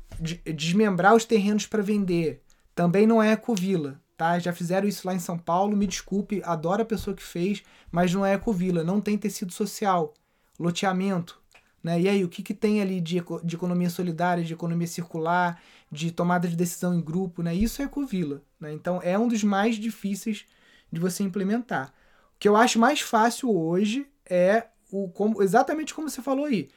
desmembrar 0.55 1.14
os 1.14 1.24
terrenos 1.24 1.66
para 1.66 1.82
vender, 1.82 2.43
também 2.74 3.07
não 3.07 3.22
é 3.22 3.32
ecovila, 3.32 4.01
tá? 4.17 4.39
Já 4.39 4.53
fizeram 4.53 4.89
isso 4.89 5.07
lá 5.07 5.14
em 5.14 5.19
São 5.19 5.39
Paulo, 5.39 5.77
me 5.77 5.87
desculpe, 5.87 6.43
adoro 6.45 6.83
a 6.83 6.87
pessoa 6.87 7.14
que 7.14 7.23
fez, 7.23 7.62
mas 7.91 8.12
não 8.12 8.25
é 8.25 8.35
ecovila, 8.35 8.83
não 8.83 9.01
tem 9.01 9.19
tecido 9.19 9.53
social, 9.53 10.14
loteamento, 10.59 11.41
né? 11.83 12.01
E 12.01 12.09
aí, 12.09 12.25
o 12.25 12.29
que, 12.29 12.43
que 12.43 12.55
tem 12.55 12.81
ali 12.81 13.01
de, 13.01 13.23
de 13.45 13.57
economia 13.57 13.89
solidária, 13.89 14.43
de 14.43 14.53
economia 14.53 14.89
circular, 14.89 15.62
de 15.91 16.11
tomada 16.11 16.49
de 16.49 16.57
decisão 16.57 16.93
em 16.93 17.01
grupo, 17.01 17.43
né? 17.43 17.55
Isso 17.55 17.81
é 17.81 17.85
ecovila, 17.85 18.43
né? 18.59 18.73
Então, 18.73 19.01
é 19.05 19.17
um 19.19 19.29
dos 19.29 19.45
mais 19.45 19.77
difíceis 19.77 20.47
de 20.91 21.01
você 21.01 21.23
implementar. 21.23 21.93
O 22.35 22.39
que 22.39 22.49
eu 22.49 22.57
acho 22.57 22.79
mais 22.79 23.01
fácil 23.01 23.57
hoje 23.57 24.07
é 24.29 24.67
o 24.91 25.09
como, 25.09 25.43
exatamente 25.43 25.95
como 25.95 26.09
você 26.09 26.21
falou 26.21 26.47
aí. 26.47 26.69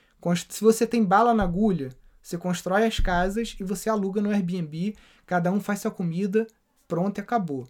Se 0.50 0.62
você 0.62 0.86
tem 0.86 1.04
bala 1.04 1.34
na 1.34 1.44
agulha, 1.44 1.90
você 2.22 2.38
constrói 2.38 2.86
as 2.86 3.00
casas 3.00 3.56
e 3.60 3.64
você 3.64 3.90
aluga 3.90 4.22
no 4.22 4.30
Airbnb, 4.30 4.96
cada 5.26 5.52
um 5.52 5.60
faz 5.60 5.80
sua 5.80 5.92
comida, 5.92 6.46
pronto 6.90 7.20
e 7.20 7.22
acabou. 7.22 7.70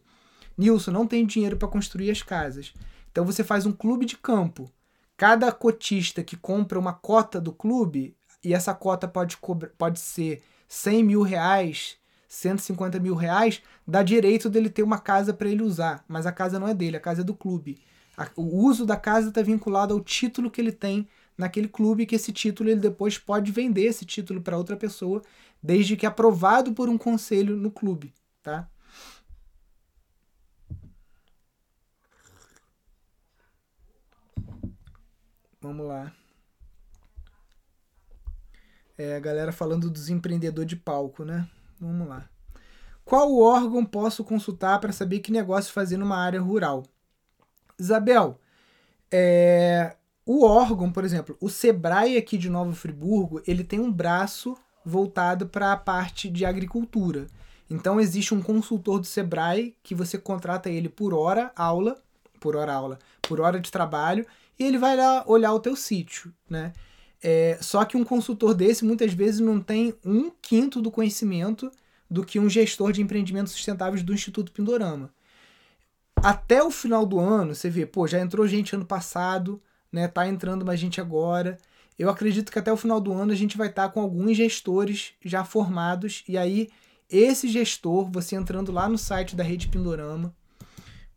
Nilson, 0.57 0.89
não 0.89 1.05
tem 1.05 1.27
dinheiro 1.27 1.57
para 1.57 1.67
construir 1.67 2.09
as 2.09 2.23
casas. 2.23 2.73
Então 3.11 3.23
você 3.23 3.43
faz 3.43 3.67
um 3.67 3.71
clube 3.71 4.07
de 4.07 4.17
campo. 4.17 4.71
cada 5.19 5.51
cotista 5.51 6.23
que 6.23 6.37
compra 6.37 6.79
uma 6.79 6.93
cota 6.93 7.41
do 7.41 7.51
clube, 7.51 8.15
e 8.41 8.53
essa 8.53 8.73
cota 8.73 9.05
pode, 9.05 9.37
pode 9.77 9.99
ser 9.99 10.41
100 10.65 11.03
mil 11.03 11.21
reais, 11.23 11.97
150 12.29 12.97
mil 13.01 13.15
reais, 13.15 13.61
dá 13.85 14.01
direito 14.01 14.49
dele 14.49 14.69
ter 14.69 14.81
uma 14.81 14.97
casa 14.97 15.33
para 15.33 15.49
ele 15.49 15.61
usar. 15.61 16.05
Mas 16.07 16.25
a 16.25 16.31
casa 16.31 16.57
não 16.57 16.69
é 16.69 16.73
dele, 16.73 16.95
a 16.95 17.01
casa 17.01 17.19
é 17.19 17.23
do 17.25 17.33
clube. 17.33 17.81
O 18.37 18.65
uso 18.65 18.85
da 18.85 18.95
casa 18.95 19.27
está 19.27 19.41
vinculado 19.41 19.93
ao 19.93 19.99
título 19.99 20.49
que 20.49 20.61
ele 20.61 20.71
tem 20.71 21.05
naquele 21.37 21.67
clube, 21.67 22.05
que 22.05 22.15
esse 22.15 22.31
título 22.31 22.69
ele 22.69 22.79
depois 22.79 23.17
pode 23.17 23.51
vender 23.51 23.83
esse 23.83 24.05
título 24.05 24.39
para 24.39 24.57
outra 24.57 24.77
pessoa, 24.77 25.21
desde 25.61 25.97
que 25.97 26.05
aprovado 26.05 26.71
por 26.71 26.87
um 26.87 26.97
conselho 26.97 27.57
no 27.57 27.71
clube, 27.71 28.13
tá? 28.41 28.69
Vamos 35.61 35.87
lá. 35.87 36.11
É, 38.97 39.15
a 39.15 39.19
galera 39.19 39.51
falando 39.51 39.89
dos 39.89 40.09
empreendedores 40.09 40.69
de 40.69 40.75
palco, 40.75 41.23
né? 41.23 41.47
Vamos 41.79 42.07
lá. 42.07 42.29
Qual 43.03 43.37
órgão 43.39 43.83
posso 43.83 44.23
consultar 44.23 44.79
para 44.79 44.91
saber 44.91 45.19
que 45.19 45.31
negócio 45.31 45.73
fazer 45.73 45.97
numa 45.97 46.17
área 46.17 46.39
rural? 46.39 46.83
Isabel, 47.77 48.39
é, 49.11 49.95
o 50.25 50.45
órgão, 50.45 50.91
por 50.91 51.03
exemplo, 51.03 51.35
o 51.41 51.49
Sebrae 51.49 52.17
aqui 52.17 52.37
de 52.37 52.49
Nova 52.49 52.71
Friburgo, 52.73 53.41
ele 53.47 53.63
tem 53.63 53.79
um 53.79 53.91
braço 53.91 54.55
voltado 54.85 55.47
para 55.47 55.71
a 55.73 55.77
parte 55.77 56.29
de 56.29 56.45
agricultura. 56.45 57.27
Então 57.69 57.99
existe 57.99 58.33
um 58.33 58.41
consultor 58.41 58.99
do 58.99 59.07
Sebrae 59.07 59.75
que 59.81 59.95
você 59.95 60.17
contrata 60.17 60.69
ele 60.69 60.87
por 60.87 61.13
hora 61.13 61.51
aula, 61.55 62.01
por 62.39 62.55
hora 62.55 62.73
aula, 62.73 62.99
por 63.21 63.41
hora 63.41 63.59
de 63.59 63.71
trabalho, 63.71 64.25
e 64.59 64.63
ele 64.63 64.77
vai 64.77 64.95
lá 64.95 65.23
olhar 65.25 65.53
o 65.53 65.59
teu 65.59 65.75
sítio, 65.75 66.33
né? 66.49 66.73
É, 67.21 67.57
só 67.61 67.83
que 67.85 67.97
um 67.97 68.03
consultor 68.03 68.53
desse 68.53 68.85
muitas 68.85 69.13
vezes 69.13 69.39
não 69.39 69.59
tem 69.59 69.93
um 70.05 70.31
quinto 70.41 70.81
do 70.81 70.91
conhecimento 70.91 71.71
do 72.09 72.25
que 72.25 72.39
um 72.39 72.49
gestor 72.49 72.91
de 72.91 73.01
empreendimentos 73.01 73.53
sustentáveis 73.53 74.03
do 74.03 74.13
Instituto 74.13 74.51
Pindorama. 74.51 75.13
Até 76.15 76.61
o 76.63 76.71
final 76.71 77.05
do 77.05 77.19
ano, 77.19 77.55
você 77.55 77.69
vê, 77.69 77.85
pô, 77.85 78.07
já 78.07 78.19
entrou 78.19 78.47
gente 78.47 78.75
ano 78.75 78.85
passado, 78.85 79.61
né? 79.91 80.07
Tá 80.07 80.27
entrando 80.27 80.65
mais 80.65 80.79
gente 80.79 80.99
agora. 80.99 81.57
Eu 81.97 82.09
acredito 82.09 82.51
que 82.51 82.59
até 82.59 82.71
o 82.71 82.77
final 82.77 82.99
do 82.99 83.13
ano 83.13 83.31
a 83.31 83.35
gente 83.35 83.57
vai 83.57 83.67
estar 83.67 83.87
tá 83.87 83.93
com 83.93 84.01
alguns 84.01 84.35
gestores 84.35 85.13
já 85.23 85.43
formados 85.43 86.23
e 86.27 86.37
aí 86.37 86.69
esse 87.09 87.47
gestor, 87.47 88.09
você 88.11 88.35
entrando 88.35 88.71
lá 88.71 88.87
no 88.87 88.97
site 88.97 89.35
da 89.35 89.43
Rede 89.43 89.67
Pindorama, 89.67 90.33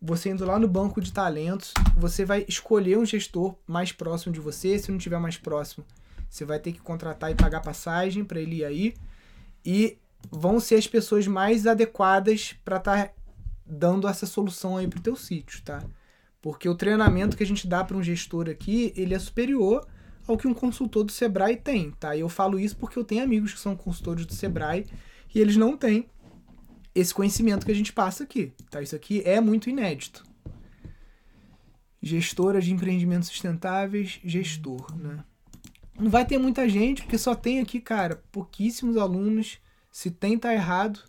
você 0.04 0.30
indo 0.30 0.44
lá 0.44 0.58
no 0.58 0.66
banco 0.66 1.00
de 1.00 1.12
talentos, 1.12 1.72
você 1.96 2.24
vai 2.24 2.44
escolher 2.48 2.98
um 2.98 3.06
gestor 3.06 3.54
mais 3.64 3.92
próximo 3.92 4.32
de 4.32 4.40
você. 4.40 4.76
Se 4.76 4.90
não 4.90 4.98
tiver 4.98 5.20
mais 5.20 5.36
próximo, 5.36 5.86
você 6.28 6.44
vai 6.44 6.58
ter 6.58 6.72
que 6.72 6.80
contratar 6.80 7.30
e 7.30 7.36
pagar 7.36 7.60
passagem 7.60 8.24
para 8.24 8.40
ele 8.40 8.56
ir 8.56 8.64
aí. 8.64 8.94
E 9.64 9.96
vão 10.28 10.58
ser 10.58 10.74
as 10.74 10.88
pessoas 10.88 11.28
mais 11.28 11.68
adequadas 11.68 12.56
para 12.64 12.78
estar 12.78 13.06
tá 13.06 13.12
dando 13.64 14.08
essa 14.08 14.26
solução 14.26 14.76
aí 14.76 14.88
pro 14.88 15.00
teu 15.00 15.14
sítio, 15.14 15.62
tá? 15.62 15.84
Porque 16.40 16.68
o 16.68 16.74
treinamento 16.74 17.36
que 17.36 17.44
a 17.44 17.46
gente 17.46 17.68
dá 17.68 17.84
para 17.84 17.96
um 17.96 18.02
gestor 18.02 18.48
aqui, 18.50 18.92
ele 18.96 19.14
é 19.14 19.18
superior 19.20 19.86
ao 20.26 20.36
que 20.36 20.48
um 20.48 20.54
consultor 20.54 21.04
do 21.04 21.12
Sebrae 21.12 21.56
tem, 21.56 21.92
tá? 21.92 22.16
E 22.16 22.20
eu 22.20 22.28
falo 22.28 22.58
isso 22.58 22.76
porque 22.76 22.98
eu 22.98 23.04
tenho 23.04 23.22
amigos 23.22 23.52
que 23.52 23.60
são 23.60 23.76
consultores 23.76 24.26
do 24.26 24.34
Sebrae 24.34 24.84
e 25.32 25.40
eles 25.40 25.56
não 25.56 25.76
têm 25.76 26.08
esse 26.94 27.12
conhecimento 27.14 27.64
que 27.64 27.72
a 27.72 27.74
gente 27.74 27.92
passa 27.92 28.24
aqui. 28.24 28.52
Tá? 28.70 28.82
Isso 28.82 28.94
aqui 28.94 29.22
é 29.24 29.40
muito 29.40 29.70
inédito. 29.70 30.24
Gestora 32.02 32.60
de 32.60 32.72
empreendimentos 32.72 33.28
sustentáveis, 33.28 34.20
gestor, 34.24 34.94
né? 34.96 35.24
Não 35.98 36.10
vai 36.10 36.24
ter 36.24 36.38
muita 36.38 36.68
gente, 36.68 37.02
porque 37.02 37.18
só 37.18 37.34
tem 37.34 37.60
aqui, 37.60 37.80
cara, 37.80 38.22
pouquíssimos 38.32 38.96
alunos. 38.96 39.58
Se 39.90 40.10
tem, 40.10 40.38
tá 40.38 40.52
errado. 40.52 41.00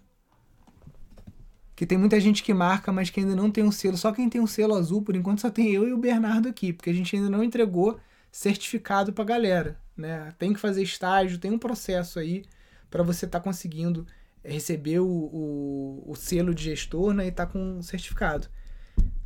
Que 1.75 1.85
tem 1.85 1.97
muita 1.97 2.19
gente 2.19 2.43
que 2.43 2.53
marca, 2.53 2.91
mas 2.91 3.09
que 3.09 3.19
ainda 3.19 3.35
não 3.35 3.49
tem 3.49 3.63
um 3.63 3.71
selo. 3.71 3.97
Só 3.97 4.11
quem 4.11 4.29
tem 4.29 4.39
um 4.39 4.47
selo 4.47 4.75
azul, 4.75 5.01
por 5.01 5.15
enquanto, 5.15 5.41
só 5.41 5.49
tem 5.49 5.71
eu 5.71 5.87
e 5.87 5.93
o 5.93 5.97
Bernardo 5.97 6.47
aqui, 6.47 6.71
porque 6.71 6.89
a 6.89 6.93
gente 6.93 7.15
ainda 7.15 7.29
não 7.29 7.43
entregou 7.43 7.99
certificado 8.31 9.11
pra 9.11 9.23
galera, 9.23 9.79
né? 9.97 10.31
Tem 10.37 10.53
que 10.53 10.59
fazer 10.59 10.83
estágio, 10.83 11.39
tem 11.39 11.51
um 11.51 11.57
processo 11.57 12.19
aí 12.19 12.43
para 12.89 13.01
você 13.01 13.25
estar 13.25 13.39
tá 13.39 13.43
conseguindo 13.43 14.05
receber 14.43 14.99
o, 14.99 15.07
o, 15.07 16.03
o, 16.07 16.15
selo 16.15 16.53
de 16.53 16.63
gestor 16.63 17.13
né, 17.13 17.27
e 17.27 17.31
tá 17.31 17.45
com 17.45 17.81
certificado. 17.81 18.47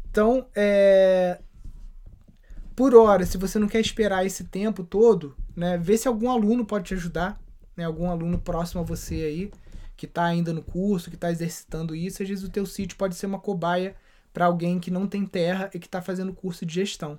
Então, 0.09 0.47
é, 0.55 1.39
por 2.75 2.93
hora, 2.95 3.25
se 3.25 3.37
você 3.37 3.57
não 3.57 3.67
quer 3.67 3.81
esperar 3.81 4.25
esse 4.25 4.43
tempo 4.45 4.83
todo, 4.83 5.35
né, 5.55 5.77
vê 5.77 5.97
se 5.97 6.07
algum 6.07 6.29
aluno 6.29 6.65
pode 6.65 6.85
te 6.85 6.93
ajudar, 6.93 7.41
né, 7.75 7.85
algum 7.85 8.09
aluno 8.09 8.39
próximo 8.39 8.81
a 8.81 8.83
você 8.83 9.15
aí, 9.15 9.51
que 9.95 10.05
está 10.05 10.25
ainda 10.25 10.53
no 10.53 10.61
curso, 10.61 11.09
que 11.09 11.15
está 11.15 11.31
exercitando 11.31 11.95
isso. 11.95 12.21
Às 12.21 12.29
vezes 12.29 12.43
o 12.43 12.49
teu 12.49 12.65
sítio 12.65 12.97
pode 12.97 13.15
ser 13.15 13.25
uma 13.25 13.39
cobaia 13.39 13.95
para 14.31 14.45
alguém 14.45 14.79
que 14.79 14.91
não 14.91 15.07
tem 15.07 15.25
terra 15.25 15.71
e 15.73 15.79
que 15.79 15.87
está 15.87 16.01
fazendo 16.01 16.33
curso 16.33 16.65
de 16.65 16.75
gestão. 16.75 17.17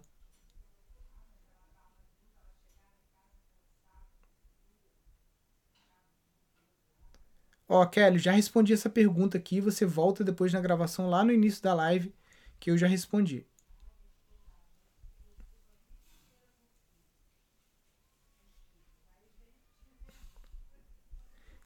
Ó, 7.68 7.84
Kelly, 7.86 8.18
já 8.18 8.32
respondi 8.32 8.72
essa 8.72 8.90
pergunta 8.90 9.36
aqui. 9.38 9.60
Você 9.60 9.84
volta 9.86 10.24
depois 10.24 10.52
na 10.52 10.60
gravação 10.60 11.08
lá 11.08 11.24
no 11.24 11.32
início 11.32 11.62
da 11.62 11.72
live 11.74 12.12
que 12.58 12.70
eu 12.70 12.76
já 12.78 12.86
respondi. 12.88 13.46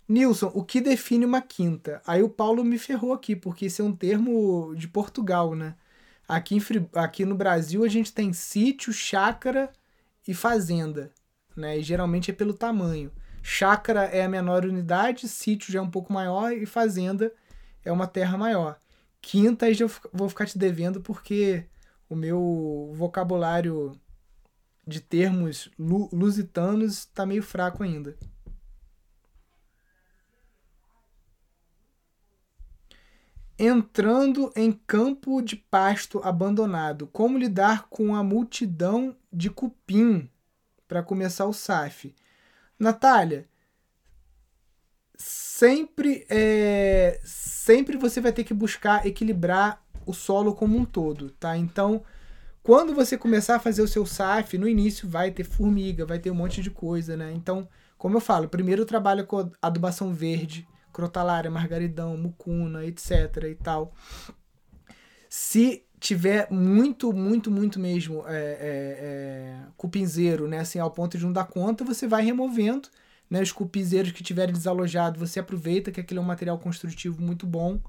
Nilson, 0.09 0.51
o 0.55 0.65
que 0.65 0.81
define 0.81 1.25
uma 1.25 1.41
quinta? 1.41 2.03
Aí 2.07 2.23
o 2.23 2.29
Paulo 2.29 2.65
me 2.65 2.79
ferrou 2.79 3.13
aqui, 3.13 3.35
porque 3.37 3.67
isso 3.67 3.83
é 3.83 3.85
um 3.85 3.95
termo 3.95 4.75
de 4.77 4.89
Portugal, 4.89 5.55
né? 5.55 5.75
Aqui, 6.29 6.57
em, 6.57 6.61
aqui 6.95 7.25
no 7.25 7.35
Brasil 7.35 7.85
a 7.85 7.89
gente 7.89 8.13
tem 8.13 8.33
sítio, 8.33 8.93
chácara 8.93 9.73
e 10.27 10.35
fazenda, 10.35 11.13
né? 11.57 11.79
E 11.79 11.83
geralmente 11.83 12.31
é 12.31 12.35
pelo 12.35 12.55
tamanho. 12.55 13.11
Chácara 13.43 14.05
é 14.05 14.25
a 14.25 14.29
menor 14.29 14.65
unidade, 14.65 15.29
sítio 15.29 15.73
já 15.73 15.81
é 15.81 15.83
um 15.83 15.91
pouco 15.91 16.13
maior 16.13 16.53
e 16.53 16.65
fazenda 16.65 17.33
é 17.85 17.91
uma 17.91 18.07
terra 18.07 18.39
maior. 18.39 18.79
Quinta, 19.21 19.69
eu 19.71 19.91
vou 20.13 20.29
ficar 20.29 20.47
te 20.47 20.57
devendo 20.57 21.01
porque 21.01 21.67
o 22.09 22.15
meu 22.15 22.93
vocabulário 22.95 23.99
de 24.87 25.01
termos 25.01 25.71
lusitanos 25.79 26.99
está 26.99 27.25
meio 27.25 27.43
fraco 27.43 27.83
ainda. 27.83 28.17
Entrando 33.59 34.53
em 34.57 34.73
campo 34.73 35.41
de 35.41 35.55
pasto 35.55 36.21
abandonado, 36.25 37.07
como 37.07 37.39
lidar 37.39 37.87
com 37.89 38.15
a 38.17 38.23
multidão 38.23 39.17
de 39.33 39.49
cupim 39.51 40.29
para 40.89 41.03
começar 41.03 41.47
o 41.47 41.53
SAF? 41.53 42.13
Natália, 42.79 43.47
sempre, 45.17 46.27
é, 46.29 47.21
sempre 47.25 47.97
você 47.97 48.21
vai 48.21 48.33
ter 48.33 48.45
que 48.45 48.55
buscar 48.55 49.07
equilibrar 49.07 49.83
o 50.05 50.13
solo 50.13 50.55
como 50.55 50.77
um 50.77 50.85
todo, 50.85 51.31
tá? 51.31 51.57
Então, 51.57 52.03
quando 52.63 52.95
você 52.95 53.17
começar 53.17 53.57
a 53.57 53.61
fazer 53.61 53.83
o 53.83 53.89
seu 53.89 54.05
SAF, 54.05 54.59
no 54.59 54.69
início 54.69 55.09
vai 55.09 55.31
ter 55.31 55.45
formiga, 55.45 56.07
vai 56.07 56.19
ter 56.19 56.31
um 56.31 56.35
monte 56.35 56.61
de 56.63 56.71
coisa, 56.71 57.17
né? 57.17 57.33
Então, 57.33 57.69
como 57.97 58.17
eu 58.17 58.21
falo, 58.21 58.49
primeiro 58.49 58.85
trabalha 58.85 59.25
com 59.25 59.51
adubação 59.61 60.13
verde, 60.13 60.67
crotalária, 60.93 61.51
margaridão, 61.51 62.17
mucuna, 62.17 62.85
etc 62.85 63.45
e 63.49 63.55
tal. 63.55 63.95
Se 65.29 65.85
tiver 66.03 66.49
muito, 66.51 67.13
muito, 67.13 67.49
muito 67.49 67.79
mesmo 67.79 68.25
é, 68.27 68.35
é, 68.35 68.59
é, 69.01 69.59
cupinzeiro, 69.77 70.49
né, 70.49 70.59
assim, 70.59 70.81
ao 70.81 70.91
ponto 70.91 71.17
de 71.17 71.25
não 71.25 71.33
dar 71.33 71.45
conta, 71.45 71.85
você 71.85 72.09
vai 72.09 72.25
removendo, 72.25 72.89
né, 73.31 73.41
os 73.41 73.53
cupinzeiros 73.53 74.11
que 74.11 74.23
tiverem 74.25 74.53
desalojado, 74.53 75.19
você 75.19 75.39
aproveita 75.39 75.93
que 75.93 76.01
aquele 76.01 76.19
é 76.19 76.23
um 76.23 76.27
material 76.27 76.59
construtivo 76.59 77.23
muito 77.23 77.47
bom, 77.47 77.81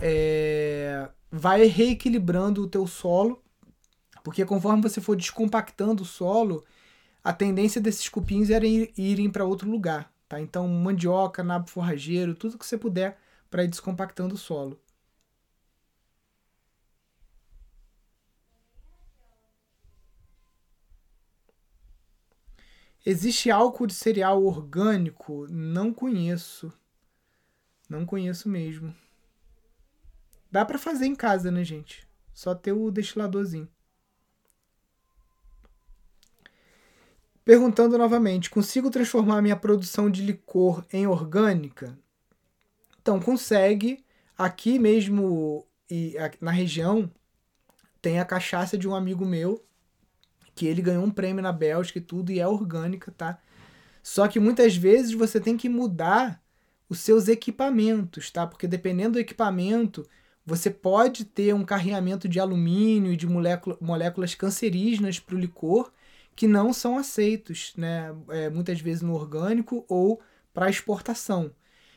é, 0.00 1.08
vai 1.32 1.64
reequilibrando 1.64 2.62
o 2.62 2.68
teu 2.68 2.86
solo, 2.86 3.42
porque 4.22 4.44
conforme 4.44 4.80
você 4.80 5.00
for 5.00 5.16
descompactando 5.16 6.04
o 6.04 6.06
solo, 6.06 6.64
a 7.24 7.32
tendência 7.32 7.80
desses 7.80 8.08
cupins 8.08 8.50
era 8.50 8.64
ir, 8.64 8.92
irem 8.96 9.28
para 9.28 9.44
outro 9.44 9.68
lugar, 9.68 10.12
tá? 10.28 10.40
Então, 10.40 10.68
mandioca, 10.68 11.42
nabo 11.42 11.68
forrageiro, 11.68 12.36
tudo 12.36 12.56
que 12.56 12.64
você 12.64 12.78
puder 12.78 13.18
para 13.50 13.64
ir 13.64 13.68
descompactando 13.68 14.36
o 14.36 14.38
solo. 14.38 14.78
Existe 23.04 23.50
álcool 23.50 23.86
de 23.86 23.94
cereal 23.94 24.44
orgânico? 24.44 25.46
Não 25.50 25.92
conheço. 25.92 26.72
Não 27.88 28.06
conheço 28.06 28.48
mesmo. 28.48 28.94
Dá 30.50 30.64
para 30.64 30.78
fazer 30.78 31.06
em 31.06 31.14
casa, 31.14 31.50
né, 31.50 31.64
gente? 31.64 32.06
Só 32.32 32.54
ter 32.54 32.72
o 32.72 32.90
destiladorzinho. 32.90 33.68
Perguntando 37.44 37.98
novamente, 37.98 38.48
consigo 38.48 38.88
transformar 38.88 39.42
minha 39.42 39.56
produção 39.56 40.08
de 40.08 40.22
licor 40.22 40.84
em 40.92 41.06
orgânica? 41.06 41.98
Então, 43.00 43.20
consegue. 43.20 44.04
Aqui 44.38 44.78
mesmo 44.78 45.66
e 45.90 46.16
na 46.40 46.50
região 46.50 47.10
tem 48.00 48.18
a 48.18 48.24
cachaça 48.24 48.78
de 48.78 48.88
um 48.88 48.94
amigo 48.94 49.26
meu 49.26 49.62
que 50.54 50.66
ele 50.66 50.82
ganhou 50.82 51.04
um 51.04 51.10
prêmio 51.10 51.42
na 51.42 51.52
Bélgica 51.52 51.98
e 51.98 52.02
tudo 52.02 52.32
e 52.32 52.40
é 52.40 52.46
orgânica, 52.46 53.12
tá? 53.16 53.38
Só 54.02 54.26
que 54.28 54.40
muitas 54.40 54.76
vezes 54.76 55.12
você 55.12 55.40
tem 55.40 55.56
que 55.56 55.68
mudar 55.68 56.42
os 56.88 57.00
seus 57.00 57.28
equipamentos, 57.28 58.30
tá? 58.30 58.46
Porque 58.46 58.66
dependendo 58.66 59.12
do 59.12 59.18
equipamento, 59.20 60.06
você 60.44 60.70
pode 60.70 61.24
ter 61.24 61.54
um 61.54 61.64
carreamento 61.64 62.28
de 62.28 62.40
alumínio 62.40 63.12
e 63.12 63.16
de 63.16 63.26
moléculas 63.26 64.34
cancerígenas 64.34 65.18
para 65.20 65.36
o 65.36 65.38
licor 65.38 65.92
que 66.34 66.46
não 66.46 66.72
são 66.72 66.98
aceitos, 66.98 67.72
né? 67.76 68.14
É, 68.30 68.50
muitas 68.50 68.80
vezes 68.80 69.02
no 69.02 69.14
orgânico 69.14 69.84
ou 69.88 70.20
para 70.52 70.70
exportação. 70.70 71.52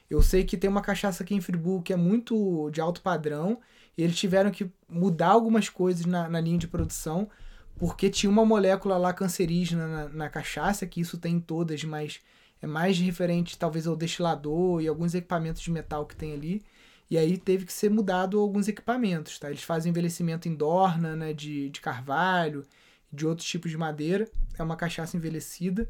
Eu 0.09 0.21
sei 0.21 0.43
que 0.43 0.57
tem 0.57 0.69
uma 0.69 0.81
cachaça 0.81 1.23
aqui 1.23 1.33
em 1.33 1.41
Friburgo 1.41 1.83
que 1.83 1.93
é 1.93 1.95
muito 1.95 2.69
de 2.71 2.79
alto 2.79 3.01
padrão 3.01 3.59
e 3.97 4.03
eles 4.03 4.17
tiveram 4.17 4.51
que 4.51 4.69
mudar 4.87 5.29
algumas 5.29 5.67
coisas 5.67 6.05
na, 6.05 6.29
na 6.29 6.39
linha 6.39 6.57
de 6.59 6.67
produção 6.67 7.29
porque 7.77 8.09
tinha 8.09 8.29
uma 8.29 8.45
molécula 8.45 8.97
lá 8.97 9.13
cancerígena 9.13 9.87
na, 9.87 10.09
na 10.09 10.29
cachaça, 10.29 10.85
que 10.85 11.01
isso 11.01 11.17
tem 11.17 11.35
em 11.35 11.39
todas, 11.39 11.83
mas 11.83 12.21
é 12.61 12.67
mais 12.67 12.97
referente 12.97 13.57
talvez 13.57 13.85
ao 13.85 13.95
destilador 13.95 14.81
e 14.81 14.87
alguns 14.87 15.13
equipamentos 15.13 15.61
de 15.61 15.71
metal 15.71 16.05
que 16.05 16.15
tem 16.15 16.33
ali. 16.33 16.63
E 17.09 17.17
aí 17.17 17.37
teve 17.37 17.65
que 17.65 17.73
ser 17.73 17.89
mudado 17.89 18.39
alguns 18.39 18.67
equipamentos, 18.67 19.37
tá? 19.37 19.49
Eles 19.49 19.61
fazem 19.61 19.91
envelhecimento 19.91 20.47
em 20.47 20.55
dorna, 20.55 21.15
né, 21.15 21.33
de, 21.33 21.69
de 21.69 21.79
carvalho, 21.79 22.65
de 23.11 23.27
outros 23.27 23.47
tipos 23.47 23.69
de 23.69 23.77
madeira. 23.77 24.27
É 24.57 24.63
uma 24.63 24.75
cachaça 24.75 25.15
envelhecida. 25.15 25.87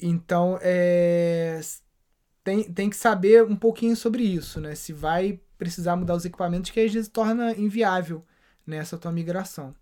Então, 0.00 0.58
é, 0.62 1.60
tem, 2.42 2.64
tem 2.64 2.90
que 2.90 2.96
saber 2.96 3.44
um 3.44 3.56
pouquinho 3.56 3.94
sobre 3.96 4.22
isso, 4.22 4.60
né? 4.60 4.74
Se 4.74 4.92
vai 4.92 5.40
precisar 5.58 5.96
mudar 5.96 6.14
os 6.14 6.24
equipamentos, 6.24 6.70
que 6.70 6.80
às 6.80 6.92
vezes 6.92 7.08
torna 7.08 7.52
inviável 7.52 8.24
nessa 8.66 8.96
né, 8.96 9.02
tua 9.02 9.12
migração. 9.12 9.74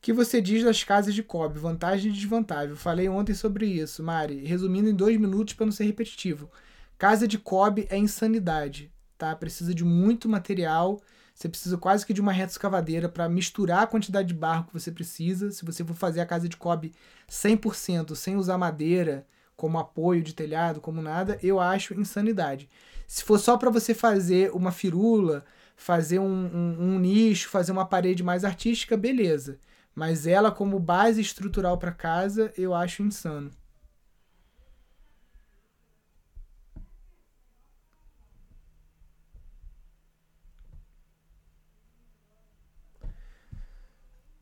Que 0.00 0.12
você 0.12 0.40
diz 0.40 0.64
das 0.64 0.82
casas 0.82 1.14
de 1.14 1.22
cobre, 1.22 1.58
vantagem 1.58 2.10
e 2.10 2.14
desvantagem? 2.14 2.70
Eu 2.70 2.76
falei 2.76 3.08
ontem 3.08 3.34
sobre 3.34 3.66
isso, 3.66 4.02
Mari. 4.02 4.44
Resumindo 4.44 4.88
em 4.88 4.94
dois 4.94 5.18
minutos 5.18 5.54
para 5.54 5.66
não 5.66 5.72
ser 5.72 5.84
repetitivo. 5.84 6.50
Casa 6.96 7.28
de 7.28 7.38
cobre 7.38 7.86
é 7.90 7.98
insanidade, 7.98 8.90
tá? 9.18 9.34
Precisa 9.36 9.74
de 9.74 9.84
muito 9.84 10.28
material. 10.28 11.00
Você 11.34 11.48
precisa 11.48 11.76
quase 11.76 12.04
que 12.06 12.14
de 12.14 12.20
uma 12.20 12.32
reta 12.32 12.52
escavadeira 12.52 13.08
para 13.08 13.28
misturar 13.28 13.82
a 13.82 13.86
quantidade 13.86 14.28
de 14.28 14.34
barro 14.34 14.64
que 14.64 14.72
você 14.72 14.90
precisa. 14.90 15.50
Se 15.50 15.64
você 15.64 15.84
for 15.84 15.94
fazer 15.94 16.20
a 16.20 16.26
casa 16.26 16.48
de 16.48 16.56
cobre 16.56 16.92
100%, 17.28 18.14
sem 18.14 18.36
usar 18.36 18.56
madeira 18.56 19.26
como 19.56 19.78
apoio 19.78 20.22
de 20.22 20.34
telhado, 20.34 20.80
como 20.80 21.02
nada, 21.02 21.38
eu 21.42 21.60
acho 21.60 21.92
insanidade. 21.92 22.68
Se 23.06 23.22
for 23.22 23.38
só 23.38 23.58
para 23.58 23.68
você 23.68 23.92
fazer 23.92 24.50
uma 24.52 24.72
firula, 24.72 25.44
fazer 25.76 26.18
um, 26.18 26.24
um, 26.24 26.76
um 26.78 26.98
nicho, 26.98 27.50
fazer 27.50 27.72
uma 27.72 27.84
parede 27.84 28.22
mais 28.22 28.44
artística, 28.44 28.96
beleza. 28.96 29.58
Mas 29.94 30.26
ela, 30.26 30.50
como 30.50 30.78
base 30.78 31.20
estrutural 31.20 31.78
para 31.78 31.92
casa, 31.92 32.52
eu 32.56 32.74
acho 32.74 33.02
insano. 33.02 33.50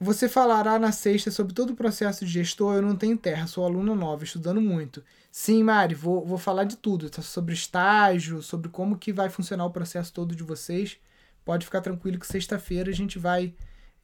Você 0.00 0.28
falará 0.28 0.78
na 0.78 0.92
sexta 0.92 1.30
sobre 1.30 1.52
todo 1.52 1.70
o 1.70 1.76
processo 1.76 2.24
de 2.24 2.30
gestor. 2.30 2.76
Eu 2.76 2.82
não 2.82 2.94
tenho 2.96 3.16
terra, 3.18 3.46
sou 3.48 3.64
aluna 3.64 3.94
nova, 3.94 4.22
estudando 4.22 4.60
muito. 4.60 5.02
Sim, 5.30 5.64
Mari, 5.64 5.94
vou, 5.94 6.24
vou 6.24 6.38
falar 6.38 6.64
de 6.64 6.76
tudo, 6.76 7.10
tá? 7.10 7.20
sobre 7.20 7.52
estágio, 7.54 8.40
sobre 8.40 8.68
como 8.68 8.96
que 8.96 9.12
vai 9.12 9.28
funcionar 9.28 9.66
o 9.66 9.70
processo 9.72 10.12
todo 10.12 10.36
de 10.36 10.44
vocês. 10.44 10.98
Pode 11.44 11.64
ficar 11.64 11.80
tranquilo 11.80 12.18
que 12.18 12.26
sexta-feira 12.26 12.90
a 12.90 12.94
gente 12.94 13.18
vai 13.18 13.54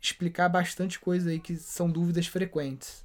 explicar 0.05 0.49
bastante 0.49 0.99
coisa 1.01 1.31
aí 1.31 1.41
que 1.41 1.57
são 1.57 1.91
dúvidas 1.91 2.27
frequentes. 2.27 3.05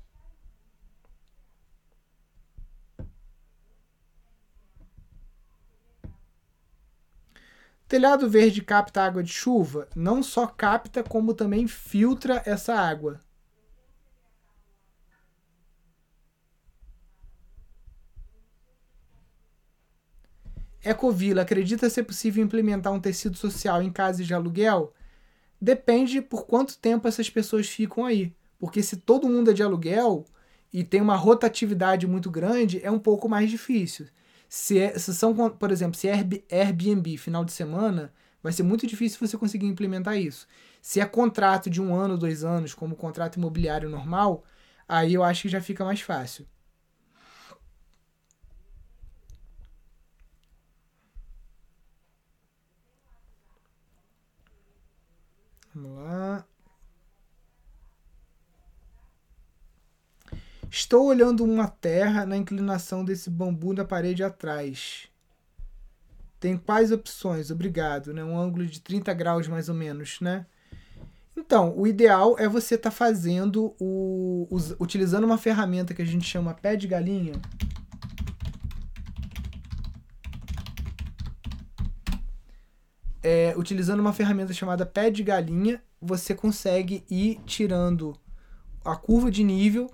Telhado 7.87 8.29
verde 8.29 8.61
capta 8.61 9.01
água 9.03 9.23
de 9.23 9.31
chuva? 9.31 9.87
Não 9.95 10.21
só 10.21 10.45
capta, 10.45 11.03
como 11.03 11.33
também 11.33 11.67
filtra 11.67 12.41
essa 12.45 12.75
água. 12.75 13.19
Ecovila 20.83 21.41
acredita 21.43 21.89
ser 21.89 22.03
possível 22.03 22.43
implementar 22.43 22.91
um 22.93 22.99
tecido 22.99 23.35
social 23.37 23.81
em 23.81 23.91
casas 23.91 24.25
de 24.27 24.33
aluguel? 24.33 24.93
Depende 25.61 26.21
por 26.21 26.45
quanto 26.45 26.77
tempo 26.77 27.07
essas 27.07 27.29
pessoas 27.29 27.67
ficam 27.67 28.05
aí. 28.05 28.33
Porque 28.57 28.83
se 28.83 28.97
todo 28.97 29.29
mundo 29.29 29.51
é 29.51 29.53
de 29.53 29.63
aluguel 29.63 30.25
e 30.71 30.83
tem 30.83 31.01
uma 31.01 31.15
rotatividade 31.15 32.05
muito 32.07 32.29
grande, 32.29 32.79
é 32.83 32.91
um 32.91 32.99
pouco 32.99 33.27
mais 33.27 33.49
difícil. 33.49 34.07
Se, 34.47 34.79
é, 34.79 34.97
se 34.97 35.13
são, 35.13 35.33
por 35.51 35.71
exemplo, 35.71 35.97
se 35.97 36.07
é 36.07 36.13
Airbnb 36.51 37.17
final 37.17 37.45
de 37.45 37.51
semana, 37.51 38.13
vai 38.41 38.51
ser 38.51 38.63
muito 38.63 38.87
difícil 38.87 39.19
você 39.19 39.37
conseguir 39.37 39.67
implementar 39.67 40.17
isso. 40.17 40.47
Se 40.81 40.99
é 40.99 41.05
contrato 41.05 41.69
de 41.69 41.81
um 41.81 41.93
ano, 41.93 42.17
dois 42.17 42.43
anos, 42.43 42.73
como 42.73 42.95
contrato 42.95 43.37
imobiliário 43.37 43.89
normal, 43.89 44.43
aí 44.87 45.13
eu 45.13 45.23
acho 45.23 45.43
que 45.43 45.49
já 45.49 45.61
fica 45.61 45.85
mais 45.85 46.01
fácil. 46.01 46.45
Vamos 55.81 55.97
lá. 55.97 56.45
Estou 60.69 61.05
olhando 61.05 61.43
uma 61.43 61.67
terra 61.67 62.25
na 62.25 62.35
inclinação 62.35 63.03
desse 63.03 63.29
bambu 63.29 63.73
na 63.73 63.85
parede 63.85 64.23
atrás. 64.23 65.07
Tem 66.39 66.57
quais 66.57 66.91
opções? 66.91 67.49
Obrigado, 67.49 68.13
né? 68.13 68.23
Um 68.23 68.37
ângulo 68.37 68.65
de 68.65 68.79
30 68.81 69.13
graus 69.13 69.47
mais 69.47 69.69
ou 69.69 69.75
menos, 69.75 70.19
né? 70.19 70.45
Então, 71.35 71.73
o 71.77 71.87
ideal 71.87 72.35
é 72.37 72.47
você 72.47 72.75
estar 72.75 72.89
tá 72.89 72.95
fazendo 72.95 73.73
o, 73.79 74.47
utilizando 74.79 75.23
uma 75.23 75.37
ferramenta 75.37 75.93
que 75.93 76.01
a 76.01 76.05
gente 76.05 76.25
chama 76.25 76.53
pé 76.53 76.75
de 76.75 76.87
galinha. 76.87 77.33
É, 83.49 83.57
utilizando 83.57 83.99
uma 83.99 84.13
ferramenta 84.13 84.53
chamada 84.53 84.85
pé 84.85 85.09
de 85.09 85.23
galinha, 85.23 85.81
você 86.01 86.35
consegue 86.35 87.03
ir 87.09 87.39
tirando 87.45 88.15
a 88.83 88.95
curva 88.95 89.29
de 89.31 89.43
nível, 89.43 89.89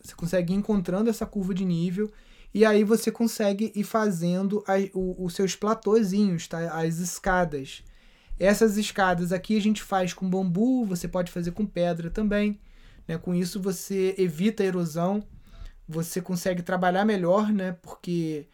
você 0.00 0.14
consegue 0.14 0.52
ir 0.52 0.56
encontrando 0.56 1.08
essa 1.10 1.26
curva 1.26 1.54
de 1.54 1.64
nível, 1.64 2.10
e 2.52 2.64
aí 2.64 2.82
você 2.82 3.10
consegue 3.10 3.72
ir 3.74 3.84
fazendo 3.84 4.64
a, 4.66 4.74
o, 4.92 5.24
os 5.24 5.34
seus 5.34 5.54
platôzinhos, 5.54 6.48
tá? 6.48 6.58
as 6.72 6.98
escadas. 6.98 7.82
Essas 8.38 8.76
escadas 8.76 9.32
aqui 9.32 9.56
a 9.56 9.60
gente 9.60 9.82
faz 9.82 10.12
com 10.12 10.28
bambu, 10.28 10.84
você 10.84 11.06
pode 11.06 11.30
fazer 11.30 11.52
com 11.52 11.64
pedra 11.64 12.10
também. 12.10 12.58
Né? 13.06 13.18
Com 13.18 13.34
isso 13.34 13.60
você 13.60 14.14
evita 14.18 14.62
a 14.62 14.66
erosão, 14.66 15.22
você 15.88 16.20
consegue 16.20 16.62
trabalhar 16.62 17.04
melhor, 17.04 17.52
né? 17.52 17.72
porque 17.82 18.48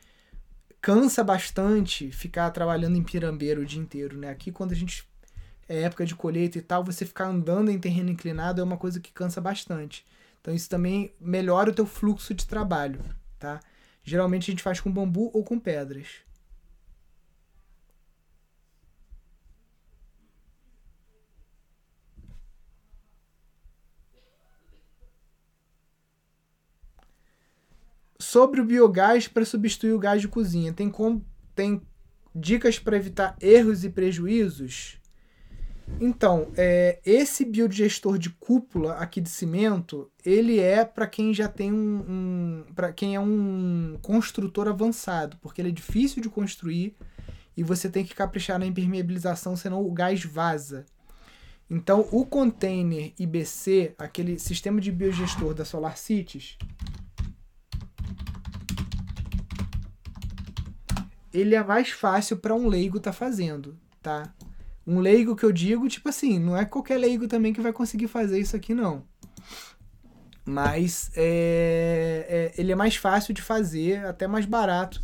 cansa 0.86 1.24
bastante 1.24 2.12
ficar 2.12 2.48
trabalhando 2.52 2.96
em 2.96 3.02
pirambeiro 3.02 3.62
o 3.62 3.66
dia 3.66 3.80
inteiro, 3.80 4.16
né? 4.16 4.30
Aqui 4.30 4.52
quando 4.52 4.70
a 4.70 4.76
gente 4.76 5.04
é 5.68 5.82
época 5.82 6.06
de 6.06 6.14
colheita 6.14 6.58
e 6.58 6.62
tal, 6.62 6.84
você 6.84 7.04
ficar 7.04 7.26
andando 7.26 7.72
em 7.72 7.78
terreno 7.80 8.10
inclinado 8.10 8.60
é 8.60 8.64
uma 8.64 8.76
coisa 8.76 9.00
que 9.00 9.10
cansa 9.10 9.40
bastante. 9.40 10.06
Então 10.40 10.54
isso 10.54 10.70
também 10.70 11.12
melhora 11.20 11.70
o 11.70 11.74
teu 11.74 11.86
fluxo 11.86 12.32
de 12.32 12.46
trabalho, 12.46 13.00
tá? 13.36 13.58
Geralmente 14.04 14.48
a 14.48 14.52
gente 14.52 14.62
faz 14.62 14.78
com 14.78 14.88
bambu 14.88 15.28
ou 15.34 15.42
com 15.42 15.58
pedras. 15.58 16.06
Sobre 28.18 28.60
o 28.60 28.64
biogás 28.64 29.28
para 29.28 29.44
substituir 29.44 29.92
o 29.92 29.98
gás 29.98 30.20
de 30.20 30.28
cozinha, 30.28 30.72
tem, 30.72 30.90
como, 30.90 31.24
tem 31.54 31.82
dicas 32.34 32.78
para 32.78 32.96
evitar 32.96 33.36
erros 33.40 33.84
e 33.84 33.90
prejuízos? 33.90 34.98
Então, 36.00 36.50
é, 36.56 36.98
esse 37.04 37.44
biodigestor 37.44 38.18
de 38.18 38.30
cúpula 38.30 38.94
aqui 38.94 39.20
de 39.20 39.28
cimento, 39.28 40.10
ele 40.24 40.58
é 40.58 40.84
para 40.84 41.06
quem 41.06 41.32
já 41.32 41.48
tem 41.48 41.72
um, 41.72 42.04
um 42.08 42.64
para 42.74 42.92
quem 42.92 43.14
é 43.14 43.20
um 43.20 43.96
construtor 44.02 44.68
avançado, 44.68 45.36
porque 45.40 45.60
ele 45.60 45.68
é 45.68 45.72
difícil 45.72 46.20
de 46.20 46.28
construir 46.28 46.96
e 47.56 47.62
você 47.62 47.88
tem 47.88 48.04
que 48.04 48.14
caprichar 48.14 48.58
na 48.58 48.66
impermeabilização, 48.66 49.56
senão 49.56 49.80
o 49.80 49.92
gás 49.92 50.22
vaza. 50.24 50.84
Então, 51.70 52.06
o 52.12 52.24
container 52.26 53.12
IBC, 53.18 53.94
aquele 53.98 54.38
sistema 54.38 54.80
de 54.80 54.92
biogestor 54.92 55.54
da 55.54 55.64
SolarCities, 55.64 56.58
ele 61.32 61.54
é 61.54 61.62
mais 61.62 61.90
fácil 61.90 62.36
para 62.36 62.54
um 62.54 62.68
leigo 62.68 63.00
tá 63.00 63.12
fazendo, 63.12 63.76
tá? 64.02 64.32
Um 64.86 65.00
leigo 65.00 65.34
que 65.34 65.44
eu 65.44 65.52
digo, 65.52 65.88
tipo 65.88 66.08
assim, 66.08 66.38
não 66.38 66.56
é 66.56 66.64
qualquer 66.64 66.98
leigo 66.98 67.26
também 67.26 67.52
que 67.52 67.60
vai 67.60 67.72
conseguir 67.72 68.06
fazer 68.06 68.38
isso 68.38 68.54
aqui, 68.54 68.72
não. 68.72 69.04
Mas 70.44 71.10
é, 71.16 72.52
é, 72.56 72.60
ele 72.60 72.70
é 72.70 72.76
mais 72.76 72.94
fácil 72.94 73.34
de 73.34 73.42
fazer, 73.42 74.06
até 74.06 74.28
mais 74.28 74.46
barato 74.46 75.02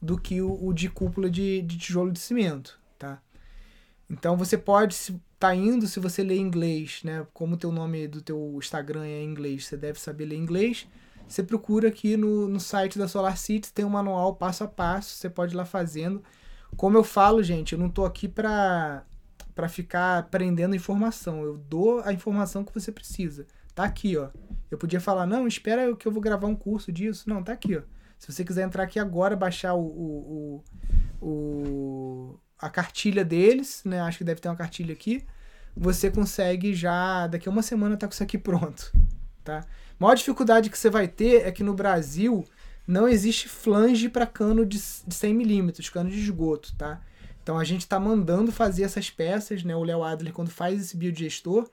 do 0.00 0.18
que 0.18 0.42
o, 0.42 0.62
o 0.62 0.74
de 0.74 0.90
cúpula 0.90 1.30
de, 1.30 1.62
de, 1.62 1.78
tijolo 1.78 2.12
de 2.12 2.18
cimento, 2.18 2.78
tá? 2.98 3.22
Então 4.10 4.36
você 4.36 4.58
pode 4.58 4.92
estar 4.92 5.18
tá 5.38 5.54
indo, 5.54 5.86
se 5.86 5.98
você 5.98 6.22
lê 6.22 6.36
inglês, 6.36 7.00
né? 7.02 7.26
Como 7.32 7.54
o 7.54 7.56
teu 7.56 7.72
nome 7.72 8.06
do 8.06 8.20
teu 8.20 8.54
Instagram 8.58 9.04
é 9.04 9.22
em 9.22 9.30
inglês, 9.30 9.64
você 9.64 9.76
deve 9.78 9.98
saber 9.98 10.26
ler 10.26 10.36
inglês. 10.36 10.86
Você 11.26 11.42
procura 11.42 11.88
aqui 11.88 12.16
no, 12.16 12.48
no 12.48 12.60
site 12.60 12.98
da 12.98 13.08
Solar 13.08 13.36
City, 13.36 13.72
tem 13.72 13.84
um 13.84 13.90
manual 13.90 14.36
passo 14.36 14.64
a 14.64 14.68
passo, 14.68 15.16
você 15.16 15.28
pode 15.28 15.54
ir 15.54 15.56
lá 15.56 15.64
fazendo. 15.64 16.22
Como 16.76 16.96
eu 16.96 17.04
falo, 17.04 17.42
gente, 17.42 17.72
eu 17.72 17.78
não 17.78 17.88
tô 17.88 18.04
aqui 18.04 18.28
para 18.28 19.04
para 19.54 19.68
ficar 19.68 20.24
prendendo 20.30 20.74
informação. 20.74 21.42
Eu 21.42 21.56
dou 21.56 22.00
a 22.00 22.12
informação 22.12 22.64
que 22.64 22.74
você 22.74 22.90
precisa. 22.90 23.46
Tá 23.74 23.84
aqui, 23.84 24.16
ó. 24.16 24.30
Eu 24.70 24.76
podia 24.76 25.00
falar, 25.00 25.26
não, 25.26 25.46
espera 25.46 25.94
que 25.94 26.08
eu 26.08 26.12
vou 26.12 26.20
gravar 26.20 26.48
um 26.48 26.56
curso 26.56 26.90
disso. 26.90 27.28
Não, 27.28 27.42
tá 27.42 27.52
aqui, 27.52 27.76
ó. 27.76 27.82
Se 28.18 28.32
você 28.32 28.44
quiser 28.44 28.64
entrar 28.64 28.84
aqui 28.84 28.98
agora, 28.98 29.36
baixar 29.36 29.74
o, 29.74 29.84
o, 29.84 30.64
o, 31.20 31.26
o, 31.28 32.40
a 32.58 32.68
cartilha 32.68 33.24
deles, 33.24 33.82
né? 33.84 34.00
Acho 34.00 34.18
que 34.18 34.24
deve 34.24 34.40
ter 34.40 34.48
uma 34.48 34.56
cartilha 34.56 34.92
aqui. 34.92 35.24
Você 35.76 36.10
consegue 36.10 36.74
já, 36.74 37.26
daqui 37.26 37.48
a 37.48 37.52
uma 37.52 37.62
semana, 37.62 37.96
tá 37.96 38.06
com 38.06 38.12
isso 38.12 38.22
aqui 38.22 38.38
pronto, 38.38 38.92
tá? 39.44 39.58
A 39.58 39.64
maior 39.98 40.14
dificuldade 40.14 40.70
que 40.70 40.78
você 40.78 40.90
vai 40.90 41.06
ter 41.06 41.46
é 41.46 41.52
que 41.52 41.62
no 41.62 41.74
Brasil 41.74 42.44
não 42.86 43.06
existe 43.06 43.48
flange 43.48 44.08
para 44.08 44.26
cano 44.26 44.64
de, 44.66 44.78
de 44.78 45.14
100 45.14 45.34
milímetros, 45.34 45.88
cano 45.88 46.10
de 46.10 46.18
esgoto, 46.18 46.74
tá? 46.76 47.00
Então 47.42 47.58
a 47.58 47.64
gente 47.64 47.82
está 47.82 48.00
mandando 48.00 48.50
fazer 48.50 48.84
essas 48.84 49.10
peças, 49.10 49.62
né? 49.62 49.76
O 49.76 49.84
Léo 49.84 50.02
Adler, 50.02 50.32
quando 50.32 50.50
faz 50.50 50.80
esse 50.80 50.96
biodigestor, 50.96 51.68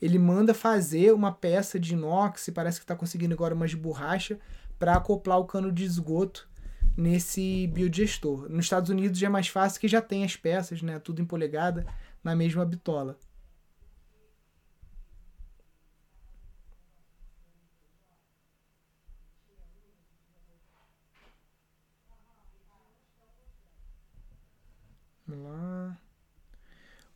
ele 0.00 0.18
manda 0.18 0.54
fazer 0.54 1.12
uma 1.12 1.32
peça 1.32 1.80
de 1.80 1.94
inox, 1.94 2.48
parece 2.54 2.78
que 2.78 2.84
está 2.84 2.94
conseguindo 2.94 3.34
agora 3.34 3.54
umas 3.54 3.70
de 3.70 3.76
borracha, 3.76 4.38
para 4.78 4.94
acoplar 4.94 5.38
o 5.38 5.44
cano 5.44 5.72
de 5.72 5.84
esgoto 5.84 6.48
nesse 6.96 7.66
biodigestor. 7.68 8.48
Nos 8.48 8.66
Estados 8.66 8.90
Unidos 8.90 9.18
já 9.18 9.26
é 9.26 9.30
mais 9.30 9.48
fácil 9.48 9.80
que 9.80 9.88
já 9.88 10.00
tem 10.00 10.24
as 10.24 10.36
peças, 10.36 10.82
né? 10.82 10.98
Tudo 10.98 11.20
em 11.20 11.24
polegada 11.24 11.86
na 12.22 12.34
mesma 12.36 12.64
bitola. 12.64 13.18
Vamos 25.26 25.44
lá. 25.44 25.98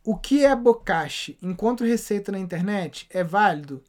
O 0.03 0.15
que 0.17 0.43
é 0.43 0.55
bocashi? 0.55 1.37
Encontro 1.41 1.85
receita 1.85 2.31
na 2.31 2.39
internet? 2.39 3.07
É 3.09 3.23
válido? 3.23 3.83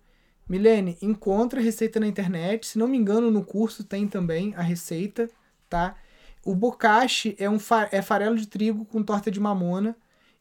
Milene, 0.48 0.98
encontra 1.00 1.60
receita 1.60 1.98
na 1.98 2.06
internet. 2.06 2.66
Se 2.66 2.78
não 2.78 2.86
me 2.86 2.98
engano, 2.98 3.30
no 3.30 3.44
curso 3.44 3.82
tem 3.82 4.06
também 4.06 4.54
a 4.54 4.60
receita, 4.60 5.30
tá? 5.68 5.96
O 6.44 6.54
bocashi 6.54 7.34
é 7.38 7.48
um 7.48 7.58
fa 7.58 7.88
é 7.90 8.02
farelo 8.02 8.36
de 8.36 8.46
trigo 8.46 8.84
com 8.84 9.02
torta 9.02 9.30
de 9.30 9.40
mamona 9.40 9.96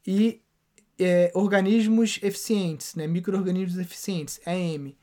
e 0.05 0.41
é, 0.99 1.31
organismos 1.33 2.19
eficientes, 2.21 2.95
né? 2.95 3.07
Micro-organismos 3.07 3.77
eficientes, 3.77 4.41
EM 4.45 4.95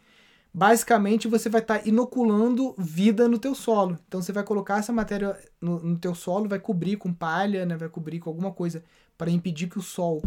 basicamente 0.52 1.28
você 1.28 1.48
vai 1.48 1.60
estar 1.60 1.78
tá 1.78 1.88
inoculando 1.88 2.74
vida 2.76 3.28
no 3.28 3.38
teu 3.38 3.54
solo. 3.54 3.98
Então 4.08 4.20
você 4.20 4.32
vai 4.32 4.42
colocar 4.42 4.78
essa 4.78 4.92
matéria 4.92 5.38
no, 5.60 5.78
no 5.78 5.98
teu 5.98 6.14
solo, 6.14 6.48
vai 6.48 6.58
cobrir 6.58 6.96
com 6.96 7.12
palha, 7.12 7.64
né? 7.64 7.76
vai 7.76 7.88
cobrir 7.88 8.18
com 8.18 8.28
alguma 8.28 8.52
coisa 8.52 8.82
para 9.16 9.30
impedir 9.30 9.68
que 9.68 9.78
o 9.78 9.82
sol 9.82 10.22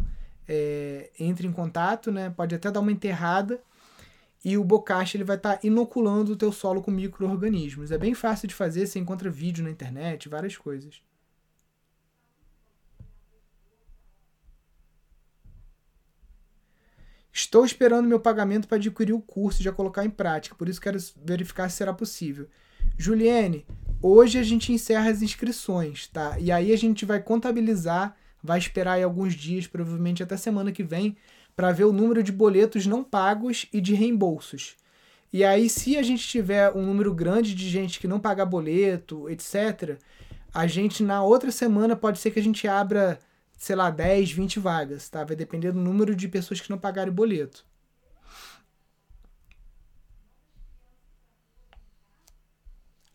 é, 0.53 1.09
entre 1.17 1.47
em 1.47 1.51
contato, 1.51 2.11
né? 2.11 2.29
pode 2.29 2.53
até 2.53 2.69
dar 2.69 2.81
uma 2.81 2.91
enterrada. 2.91 3.61
E 4.43 4.57
o 4.57 4.63
bocache 4.63 5.15
ele 5.15 5.23
vai 5.23 5.37
estar 5.37 5.57
tá 5.57 5.59
inoculando 5.63 6.33
o 6.33 6.35
teu 6.35 6.51
solo 6.51 6.81
com 6.81 6.91
micro-organismos. 6.91 7.91
É 7.91 7.97
bem 7.97 8.13
fácil 8.13 8.47
de 8.49 8.55
fazer, 8.55 8.85
você 8.85 8.99
encontra 8.99 9.29
vídeo 9.29 9.63
na 9.63 9.69
internet, 9.69 10.27
várias 10.27 10.57
coisas. 10.57 11.01
Estou 17.31 17.63
esperando 17.63 18.09
meu 18.09 18.19
pagamento 18.19 18.67
para 18.67 18.75
adquirir 18.75 19.13
o 19.13 19.21
curso 19.21 19.61
e 19.61 19.63
já 19.63 19.71
colocar 19.71 20.03
em 20.03 20.09
prática, 20.09 20.53
por 20.53 20.67
isso 20.67 20.81
quero 20.81 20.97
verificar 21.23 21.69
se 21.69 21.77
será 21.77 21.93
possível. 21.93 22.49
Juliane, 22.97 23.65
hoje 24.01 24.37
a 24.37 24.43
gente 24.43 24.73
encerra 24.73 25.09
as 25.09 25.21
inscrições, 25.21 26.07
tá? 26.07 26.37
E 26.39 26.51
aí 26.51 26.73
a 26.73 26.77
gente 26.77 27.05
vai 27.05 27.21
contabilizar, 27.21 28.17
vai 28.43 28.59
esperar 28.59 28.93
aí 28.93 29.03
alguns 29.03 29.33
dias, 29.33 29.67
provavelmente 29.67 30.23
até 30.23 30.37
semana 30.37 30.71
que 30.71 30.83
vem, 30.83 31.15
para 31.55 31.71
ver 31.71 31.85
o 31.85 31.93
número 31.93 32.23
de 32.23 32.31
boletos 32.31 32.85
não 32.85 33.03
pagos 33.03 33.67
e 33.73 33.81
de 33.81 33.93
reembolsos. 33.93 34.75
E 35.33 35.43
aí, 35.43 35.69
se 35.69 35.97
a 35.97 36.03
gente 36.03 36.27
tiver 36.27 36.71
um 36.75 36.85
número 36.85 37.13
grande 37.13 37.55
de 37.55 37.69
gente 37.69 37.99
que 37.99 38.07
não 38.07 38.19
paga 38.19 38.45
boleto, 38.45 39.29
etc., 39.29 39.97
a 40.53 40.67
gente 40.67 41.03
na 41.03 41.23
outra 41.23 41.51
semana 41.51 41.95
pode 41.95 42.19
ser 42.19 42.31
que 42.31 42.39
a 42.39 42.43
gente 42.43 42.67
abra 42.67 43.19
sei 43.61 43.75
lá, 43.75 43.91
10, 43.91 44.31
20 44.31 44.59
vagas, 44.59 45.07
tá? 45.07 45.23
Vai 45.23 45.35
depender 45.35 45.71
do 45.71 45.79
número 45.79 46.15
de 46.15 46.27
pessoas 46.27 46.59
que 46.59 46.69
não 46.71 46.79
pagarem 46.79 47.13
boleto. 47.13 47.63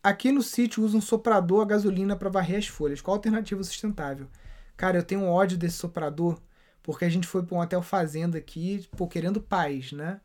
Aqui 0.01 0.31
no 0.31 0.41
sítio 0.41 0.85
usa 0.85 0.95
um 0.95 1.01
soprador 1.01 1.61
a 1.63 1.65
gasolina 1.65 2.15
para 2.15 2.29
varrer 2.29 2.59
as 2.59 2.67
folhas. 2.67 3.01
Qual 3.01 3.13
a 3.13 3.17
alternativa 3.17 3.61
sustentável? 3.61 4.25
Cara, 4.77 4.99
eu 4.99 5.03
tenho 5.03 5.21
um 5.21 5.29
ódio 5.29 5.57
desse 5.57 5.77
soprador, 5.77 6.39
porque 6.83 7.03
a 7.03 7.09
gente 7.09 7.27
foi 7.27 7.43
para 7.43 7.57
um 7.57 7.59
hotel 7.59 7.81
fazenda 7.81 8.37
aqui, 8.37 8.87
pô, 8.95 9.07
querendo 9.07 9.41
paz, 9.41 9.91
né? 9.91 10.21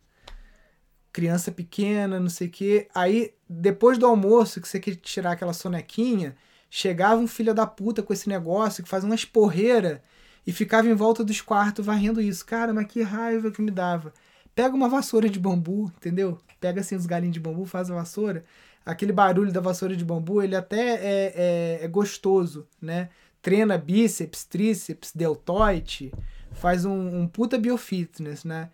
Criança 1.10 1.50
pequena, 1.50 2.20
não 2.20 2.28
sei 2.28 2.48
o 2.48 2.50
quê. 2.50 2.88
Aí, 2.94 3.34
depois 3.48 3.98
do 3.98 4.06
almoço, 4.06 4.60
que 4.60 4.68
você 4.68 4.78
quer 4.78 4.96
tirar 4.96 5.32
aquela 5.32 5.54
sonequinha, 5.54 6.36
chegava 6.70 7.20
um 7.20 7.26
filho 7.26 7.54
da 7.54 7.66
puta 7.66 8.02
com 8.02 8.12
esse 8.12 8.28
negócio 8.28 8.82
que 8.82 8.88
faz 8.88 9.04
uma 9.04 9.14
esporreira 9.14 10.02
e 10.46 10.52
ficava 10.52 10.88
em 10.88 10.94
volta 10.94 11.24
dos 11.24 11.40
quartos 11.40 11.84
varrendo 11.84 12.20
isso. 12.20 12.44
Cara, 12.44 12.72
mas 12.72 12.86
que 12.86 13.02
raiva 13.02 13.50
que 13.50 13.62
me 13.62 13.70
dava. 13.70 14.12
Pega 14.54 14.74
uma 14.74 14.88
vassoura 14.88 15.28
de 15.30 15.40
bambu, 15.40 15.90
entendeu? 15.96 16.38
Pega 16.60 16.80
assim 16.82 16.94
os 16.94 17.06
galinhos 17.06 17.34
de 17.34 17.40
bambu, 17.40 17.64
faz 17.64 17.90
a 17.90 17.94
vassoura. 17.94 18.44
Aquele 18.84 19.12
barulho 19.12 19.52
da 19.52 19.60
vassoura 19.60 19.96
de 19.96 20.04
bambu, 20.04 20.42
ele 20.42 20.56
até 20.56 20.94
é, 20.94 21.32
é, 21.34 21.84
é 21.84 21.88
gostoso, 21.88 22.66
né? 22.80 23.08
Treina 23.42 23.76
bíceps, 23.76 24.44
tríceps, 24.44 25.12
deltoide, 25.12 26.12
faz 26.52 26.84
um, 26.84 27.22
um 27.22 27.26
puta 27.26 27.58
biofitness, 27.58 28.44
né? 28.44 28.70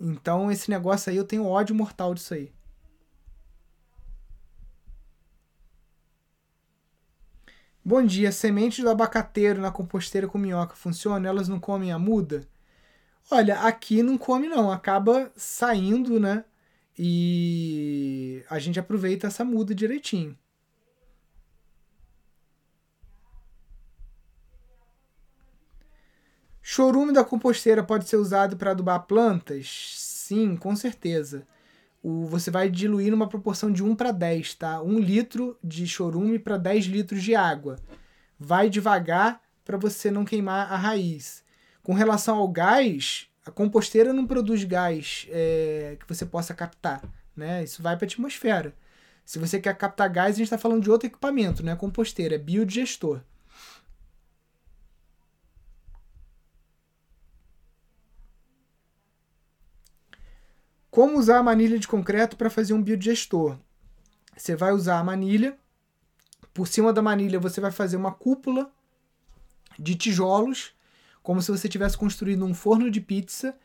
Então 0.00 0.50
esse 0.50 0.70
negócio 0.70 1.10
aí 1.10 1.16
eu 1.16 1.24
tenho 1.24 1.44
ódio 1.44 1.74
mortal 1.74 2.14
disso 2.14 2.34
aí. 2.34 2.52
Bom 7.84 8.00
dia, 8.04 8.30
sementes 8.30 8.84
do 8.84 8.90
abacateiro 8.90 9.60
na 9.60 9.72
composteira 9.72 10.28
com 10.28 10.38
minhoca 10.38 10.76
funcionam? 10.76 11.28
Elas 11.28 11.48
não 11.48 11.58
comem 11.58 11.90
a 11.90 11.98
muda? 11.98 12.48
Olha, 13.30 13.60
aqui 13.60 14.02
não 14.04 14.16
come 14.16 14.48
não, 14.48 14.70
acaba 14.70 15.32
saindo, 15.36 16.20
né? 16.20 16.44
E 16.96 18.44
a 18.48 18.58
gente 18.60 18.78
aproveita 18.78 19.26
essa 19.26 19.44
muda 19.44 19.74
direitinho. 19.74 20.38
Chorume 26.62 27.12
da 27.12 27.24
composteira 27.24 27.82
pode 27.82 28.08
ser 28.08 28.16
usado 28.16 28.56
para 28.56 28.70
adubar 28.70 29.00
plantas? 29.00 29.94
Sim, 29.98 30.56
com 30.56 30.74
certeza 30.76 31.46
o, 32.02 32.26
você 32.26 32.50
vai 32.50 32.68
diluir 32.68 33.10
numa 33.10 33.28
proporção 33.28 33.70
de 33.70 33.82
1 33.82 33.94
para 33.94 34.10
10, 34.10 34.54
tá? 34.54 34.82
1 34.82 34.98
litro 34.98 35.56
de 35.62 35.86
chorume 35.86 36.38
para 36.38 36.56
10 36.58 36.86
litros 36.86 37.22
de 37.22 37.34
água. 37.34 37.78
Vai 38.38 38.68
devagar 38.68 39.40
para 39.64 39.76
você 39.76 40.10
não 40.10 40.24
queimar 40.24 40.72
a 40.72 40.76
raiz. 40.76 41.44
Com 41.82 41.94
relação 41.94 42.38
ao 42.38 42.48
gás, 42.48 43.28
a 43.46 43.50
composteira 43.50 44.12
não 44.12 44.26
produz 44.26 44.64
gás 44.64 45.26
é, 45.30 45.96
que 46.00 46.08
você 46.08 46.26
possa 46.26 46.52
captar, 46.52 47.02
né? 47.36 47.62
Isso 47.62 47.82
vai 47.82 47.96
para 47.96 48.06
a 48.06 48.08
atmosfera. 48.08 48.74
Se 49.24 49.38
você 49.38 49.60
quer 49.60 49.76
captar 49.76 50.08
gás, 50.08 50.34
a 50.34 50.38
gente 50.38 50.46
está 50.46 50.58
falando 50.58 50.82
de 50.82 50.90
outro 50.90 51.06
equipamento, 51.06 51.62
né? 51.62 51.76
Composteira, 51.76 52.34
é 52.34 52.38
biodigestor. 52.38 53.20
Como 60.92 61.18
usar 61.18 61.38
a 61.38 61.42
manilha 61.42 61.78
de 61.78 61.88
concreto 61.88 62.36
para 62.36 62.50
fazer 62.50 62.74
um 62.74 62.82
biodigestor? 62.82 63.56
Você 64.36 64.54
vai 64.54 64.72
usar 64.72 64.98
a 64.98 65.02
manilha, 65.02 65.56
por 66.52 66.68
cima 66.68 66.92
da 66.92 67.00
manilha 67.00 67.40
você 67.40 67.62
vai 67.62 67.72
fazer 67.72 67.96
uma 67.96 68.12
cúpula 68.12 68.70
de 69.78 69.94
tijolos, 69.94 70.74
como 71.22 71.40
se 71.40 71.50
você 71.50 71.66
tivesse 71.66 71.96
construído 71.96 72.44
um 72.44 72.52
forno 72.52 72.90
de 72.90 73.00
pizza 73.00 73.56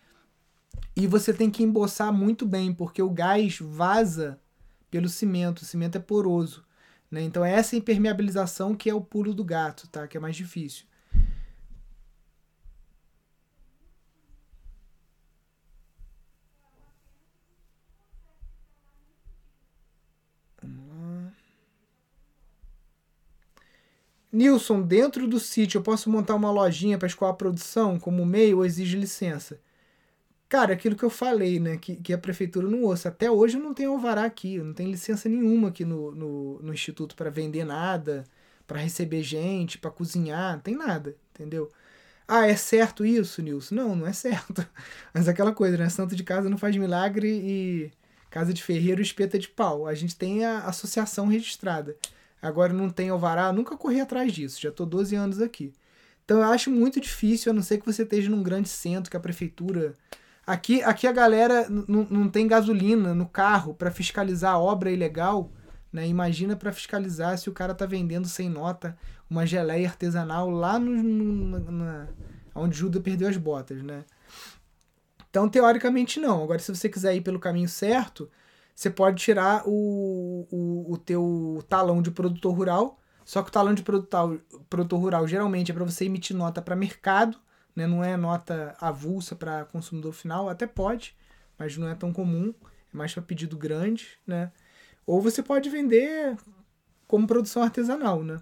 e 0.95 1.05
você 1.05 1.33
tem 1.33 1.51
que 1.51 1.61
emboçar 1.61 2.13
muito 2.13 2.45
bem, 2.45 2.73
porque 2.73 3.01
o 3.01 3.09
gás 3.09 3.59
vaza 3.59 4.39
pelo 4.89 5.09
cimento, 5.09 5.63
o 5.63 5.65
cimento 5.65 5.97
é 5.97 5.99
poroso. 5.99 6.63
Né? 7.11 7.23
Então 7.23 7.43
é 7.43 7.51
essa 7.51 7.75
impermeabilização 7.75 8.73
que 8.73 8.89
é 8.89 8.95
o 8.95 9.01
pulo 9.01 9.33
do 9.33 9.43
gato, 9.43 9.85
tá? 9.89 10.07
que 10.07 10.15
é 10.15 10.19
mais 10.19 10.37
difícil. 10.37 10.85
Nilson, 24.31 24.81
dentro 24.81 25.27
do 25.27 25.39
sítio 25.39 25.79
eu 25.79 25.83
posso 25.83 26.09
montar 26.09 26.35
uma 26.35 26.51
lojinha 26.51 26.97
para 26.97 27.07
escoar 27.07 27.31
a 27.31 27.35
produção 27.35 27.99
como 27.99 28.25
meio 28.25 28.57
ou 28.57 28.65
exige 28.65 28.97
licença? 28.97 29.59
Cara, 30.49 30.73
aquilo 30.73 30.95
que 30.95 31.03
eu 31.03 31.09
falei, 31.09 31.59
né? 31.59 31.77
Que, 31.77 31.95
que 31.97 32.13
a 32.13 32.17
prefeitura 32.17 32.67
não 32.67 32.83
ouça. 32.83 33.09
Até 33.09 33.29
hoje 33.29 33.57
não 33.57 33.73
tem 33.73 33.85
alvará 33.85 34.23
aqui, 34.25 34.57
não 34.59 34.73
tem 34.73 34.89
licença 34.89 35.27
nenhuma 35.27 35.69
aqui 35.69 35.83
no, 35.85 36.11
no, 36.11 36.59
no 36.61 36.73
instituto 36.73 37.15
para 37.15 37.29
vender 37.29 37.65
nada, 37.65 38.23
para 38.65 38.79
receber 38.79 39.23
gente, 39.23 39.77
para 39.77 39.91
cozinhar, 39.91 40.53
não 40.55 40.61
tem 40.61 40.75
nada, 40.75 41.15
entendeu? 41.33 41.71
Ah, 42.27 42.47
é 42.47 42.55
certo 42.55 43.05
isso, 43.05 43.41
Nilson? 43.41 43.75
Não, 43.75 43.95
não 43.95 44.07
é 44.07 44.13
certo. 44.13 44.65
Mas 45.13 45.27
aquela 45.27 45.53
coisa, 45.53 45.77
né? 45.77 45.89
Santo 45.89 46.15
de 46.15 46.23
casa 46.23 46.49
não 46.49 46.57
faz 46.57 46.75
milagre 46.75 47.29
e 47.29 47.91
casa 48.29 48.53
de 48.53 48.63
ferreiro 48.63 49.01
espeta 49.01 49.39
de 49.39 49.47
pau. 49.47 49.87
A 49.87 49.93
gente 49.93 50.15
tem 50.15 50.45
a 50.45 50.59
associação 50.59 51.27
registrada. 51.27 51.95
Agora 52.41 52.71
não 52.71 52.89
tem 52.89 53.09
alvará, 53.09 53.51
nunca 53.51 53.75
corri 53.77 53.99
atrás 53.99 54.31
disso, 54.31 54.61
já 54.61 54.71
tô 54.71 54.85
12 54.85 55.15
anos 55.15 55.41
aqui. 55.41 55.73
Então 56.23 56.37
eu 56.39 56.45
acho 56.45 56.69
muito 56.69 56.99
difícil, 56.99 57.51
a 57.51 57.55
não 57.55 57.61
ser 57.61 57.79
que 57.79 57.85
você 57.85 58.03
esteja 58.03 58.29
num 58.29 58.43
grande 58.43 58.69
centro, 58.69 59.09
que 59.09 59.17
a 59.17 59.19
prefeitura 59.19 59.95
Aqui, 60.47 60.81
aqui 60.81 61.05
a 61.05 61.11
galera 61.11 61.67
não 61.69 62.29
tem 62.29 62.47
gasolina 62.47 63.13
no 63.13 63.27
carro 63.27 63.73
para 63.73 63.91
fiscalizar 63.91 64.53
a 64.53 64.57
obra 64.57 64.89
ilegal. 64.89 65.51
Né? 65.91 66.07
Imagina 66.07 66.55
para 66.55 66.71
fiscalizar 66.71 67.37
se 67.37 67.49
o 67.49 67.53
cara 67.53 67.75
tá 67.75 67.85
vendendo 67.85 68.29
sem 68.29 68.47
nota 68.47 68.97
uma 69.29 69.45
geleia 69.45 69.89
artesanal 69.89 70.49
lá 70.49 70.79
no, 70.79 71.03
no 71.03 71.71
na, 71.71 72.07
onde 72.55 72.77
Judas 72.77 73.01
perdeu 73.01 73.27
as 73.27 73.35
botas, 73.35 73.83
né? 73.83 74.05
Então, 75.29 75.49
teoricamente, 75.49 76.17
não. 76.17 76.41
Agora, 76.41 76.59
se 76.59 76.73
você 76.73 76.87
quiser 76.87 77.13
ir 77.13 77.21
pelo 77.21 77.39
caminho 77.39 77.67
certo, 77.67 78.31
você 78.77 78.91
pode 78.91 79.17
tirar 79.17 79.63
o, 79.65 80.47
o, 80.51 80.93
o 80.93 80.97
teu 80.99 81.65
talão 81.67 81.99
de 81.99 82.11
produtor 82.11 82.55
rural. 82.55 82.99
Só 83.25 83.41
que 83.41 83.49
o 83.49 83.51
talão 83.51 83.73
de 83.73 83.81
produtor, 83.81 84.39
produtor 84.69 84.99
rural 84.99 85.27
geralmente 85.27 85.71
é 85.71 85.73
para 85.73 85.83
você 85.83 86.05
emitir 86.05 86.37
nota 86.37 86.61
para 86.61 86.75
mercado 86.75 87.37
né? 87.77 87.85
Não 87.85 88.03
é 88.03 88.17
nota 88.17 88.75
avulsa 88.81 89.35
para 89.35 89.65
consumidor 89.65 90.11
final, 90.11 90.49
até 90.49 90.65
pode, 90.65 91.15
mas 91.59 91.77
não 91.77 91.87
é 91.87 91.93
tão 91.93 92.11
comum, 92.11 92.51
é 92.91 92.97
mais 92.97 93.13
para 93.13 93.21
pedido 93.21 93.55
grande, 93.55 94.17
né? 94.25 94.51
Ou 95.05 95.21
você 95.21 95.43
pode 95.43 95.69
vender 95.69 96.35
como 97.07 97.27
produção 97.27 97.61
artesanal, 97.61 98.23
né? 98.23 98.41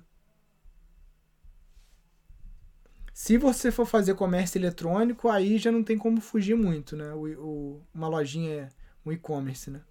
Se 3.14 3.38
você 3.38 3.72
for 3.72 3.86
fazer 3.86 4.16
comércio 4.16 4.58
eletrônico, 4.58 5.28
aí 5.28 5.58
já 5.58 5.72
não 5.72 5.84
tem 5.84 5.98
como 5.98 6.22
fugir 6.22 6.56
muito, 6.56 6.96
né? 6.96 7.14
O, 7.14 7.26
o 7.44 7.82
uma 7.94 8.08
lojinha, 8.08 8.70
um 9.06 9.12
e-commerce, 9.12 9.70
né? 9.70 9.82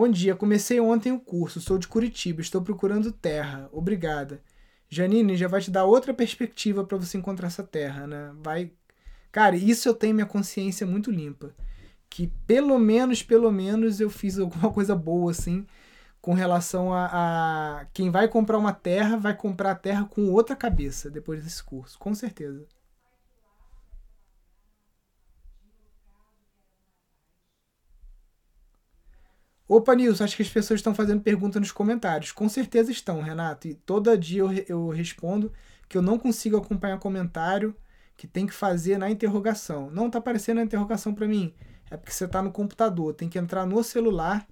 Bom 0.00 0.08
dia, 0.08 0.34
comecei 0.34 0.80
ontem 0.80 1.12
o 1.12 1.20
curso, 1.20 1.60
sou 1.60 1.76
de 1.76 1.86
Curitiba, 1.86 2.40
estou 2.40 2.62
procurando 2.62 3.12
terra. 3.12 3.68
Obrigada. 3.70 4.40
Janine 4.88 5.36
já 5.36 5.46
vai 5.46 5.60
te 5.60 5.70
dar 5.70 5.84
outra 5.84 6.14
perspectiva 6.14 6.82
para 6.82 6.96
você 6.96 7.18
encontrar 7.18 7.48
essa 7.48 7.62
terra, 7.62 8.06
né? 8.06 8.32
Vai. 8.42 8.72
Cara, 9.30 9.56
isso 9.56 9.86
eu 9.86 9.92
tenho 9.92 10.14
minha 10.14 10.26
consciência 10.26 10.86
muito 10.86 11.10
limpa. 11.10 11.54
Que 12.08 12.28
pelo 12.46 12.78
menos, 12.78 13.22
pelo 13.22 13.52
menos 13.52 14.00
eu 14.00 14.08
fiz 14.08 14.38
alguma 14.38 14.72
coisa 14.72 14.96
boa, 14.96 15.32
assim, 15.32 15.66
com 16.18 16.32
relação 16.32 16.94
a, 16.94 17.80
a 17.80 17.84
quem 17.92 18.10
vai 18.10 18.26
comprar 18.26 18.56
uma 18.56 18.72
terra, 18.72 19.18
vai 19.18 19.36
comprar 19.36 19.72
a 19.72 19.74
terra 19.74 20.06
com 20.06 20.30
outra 20.30 20.56
cabeça 20.56 21.10
depois 21.10 21.44
desse 21.44 21.62
curso, 21.62 21.98
com 21.98 22.14
certeza. 22.14 22.66
Opa, 29.72 29.94
Nilson, 29.94 30.24
acho 30.24 30.34
que 30.34 30.42
as 30.42 30.48
pessoas 30.48 30.80
estão 30.80 30.92
fazendo 30.92 31.22
pergunta 31.22 31.60
nos 31.60 31.70
comentários. 31.70 32.32
Com 32.32 32.48
certeza 32.48 32.90
estão, 32.90 33.22
Renato. 33.22 33.68
E 33.68 33.74
todo 33.74 34.18
dia 34.18 34.40
eu, 34.40 34.50
eu 34.66 34.88
respondo 34.88 35.52
que 35.88 35.96
eu 35.96 36.02
não 36.02 36.18
consigo 36.18 36.56
acompanhar 36.56 36.98
comentário, 36.98 37.72
que 38.16 38.26
tem 38.26 38.48
que 38.48 38.52
fazer 38.52 38.98
na 38.98 39.08
interrogação. 39.08 39.88
Não 39.88 40.08
está 40.08 40.18
aparecendo 40.18 40.58
a 40.58 40.64
interrogação 40.64 41.14
para 41.14 41.28
mim. 41.28 41.54
É 41.88 41.96
porque 41.96 42.10
você 42.10 42.24
está 42.24 42.42
no 42.42 42.50
computador. 42.50 43.14
Tem 43.14 43.28
que 43.28 43.38
entrar 43.38 43.64
no 43.64 43.80
celular 43.84 44.44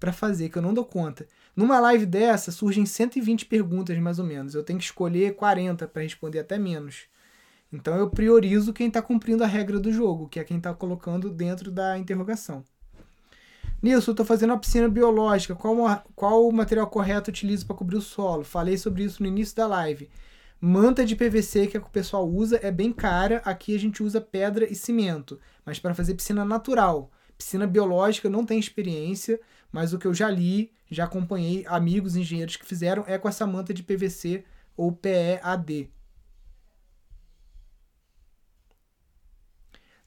para 0.00 0.12
fazer, 0.12 0.48
que 0.48 0.58
eu 0.58 0.62
não 0.62 0.74
dou 0.74 0.84
conta. 0.84 1.28
Numa 1.54 1.78
live 1.78 2.04
dessa, 2.04 2.50
surgem 2.50 2.84
120 2.84 3.46
perguntas, 3.46 3.96
mais 3.98 4.18
ou 4.18 4.24
menos. 4.24 4.56
Eu 4.56 4.64
tenho 4.64 4.80
que 4.80 4.86
escolher 4.86 5.36
40 5.36 5.86
para 5.86 6.02
responder 6.02 6.40
até 6.40 6.58
menos. 6.58 7.04
Então 7.72 7.94
eu 7.94 8.10
priorizo 8.10 8.72
quem 8.72 8.88
está 8.88 9.00
cumprindo 9.00 9.44
a 9.44 9.46
regra 9.46 9.78
do 9.78 9.92
jogo, 9.92 10.28
que 10.28 10.40
é 10.40 10.44
quem 10.44 10.56
está 10.56 10.74
colocando 10.74 11.30
dentro 11.30 11.70
da 11.70 11.96
interrogação. 11.96 12.64
Nilson, 13.82 14.12
estou 14.12 14.26
fazendo 14.26 14.50
uma 14.50 14.58
piscina 14.58 14.88
biológica. 14.88 15.54
Qual, 15.54 16.04
qual 16.14 16.48
o 16.48 16.52
material 16.52 16.86
correto 16.86 17.30
utilizo 17.30 17.66
para 17.66 17.76
cobrir 17.76 17.96
o 17.96 18.02
solo? 18.02 18.44
Falei 18.44 18.76
sobre 18.78 19.04
isso 19.04 19.22
no 19.22 19.28
início 19.28 19.54
da 19.54 19.66
live. 19.66 20.08
Manta 20.60 21.04
de 21.04 21.14
PVC 21.14 21.66
que, 21.66 21.76
é 21.76 21.80
que 21.80 21.86
o 21.86 21.90
pessoal 21.90 22.26
usa 22.26 22.58
é 22.62 22.70
bem 22.70 22.92
cara. 22.92 23.42
Aqui 23.44 23.74
a 23.74 23.78
gente 23.78 24.02
usa 24.02 24.20
pedra 24.20 24.70
e 24.70 24.74
cimento. 24.74 25.38
Mas 25.64 25.78
para 25.78 25.94
fazer 25.94 26.14
piscina 26.14 26.44
natural. 26.44 27.10
Piscina 27.36 27.66
biológica 27.66 28.30
não 28.30 28.46
tem 28.46 28.58
experiência, 28.58 29.38
mas 29.70 29.92
o 29.92 29.98
que 29.98 30.06
eu 30.06 30.14
já 30.14 30.30
li, 30.30 30.72
já 30.90 31.04
acompanhei 31.04 31.64
amigos 31.66 32.16
engenheiros 32.16 32.56
que 32.56 32.64
fizeram 32.64 33.04
é 33.06 33.18
com 33.18 33.28
essa 33.28 33.46
manta 33.46 33.74
de 33.74 33.82
PVC 33.82 34.42
ou 34.74 34.90
PEAD. 34.90 35.90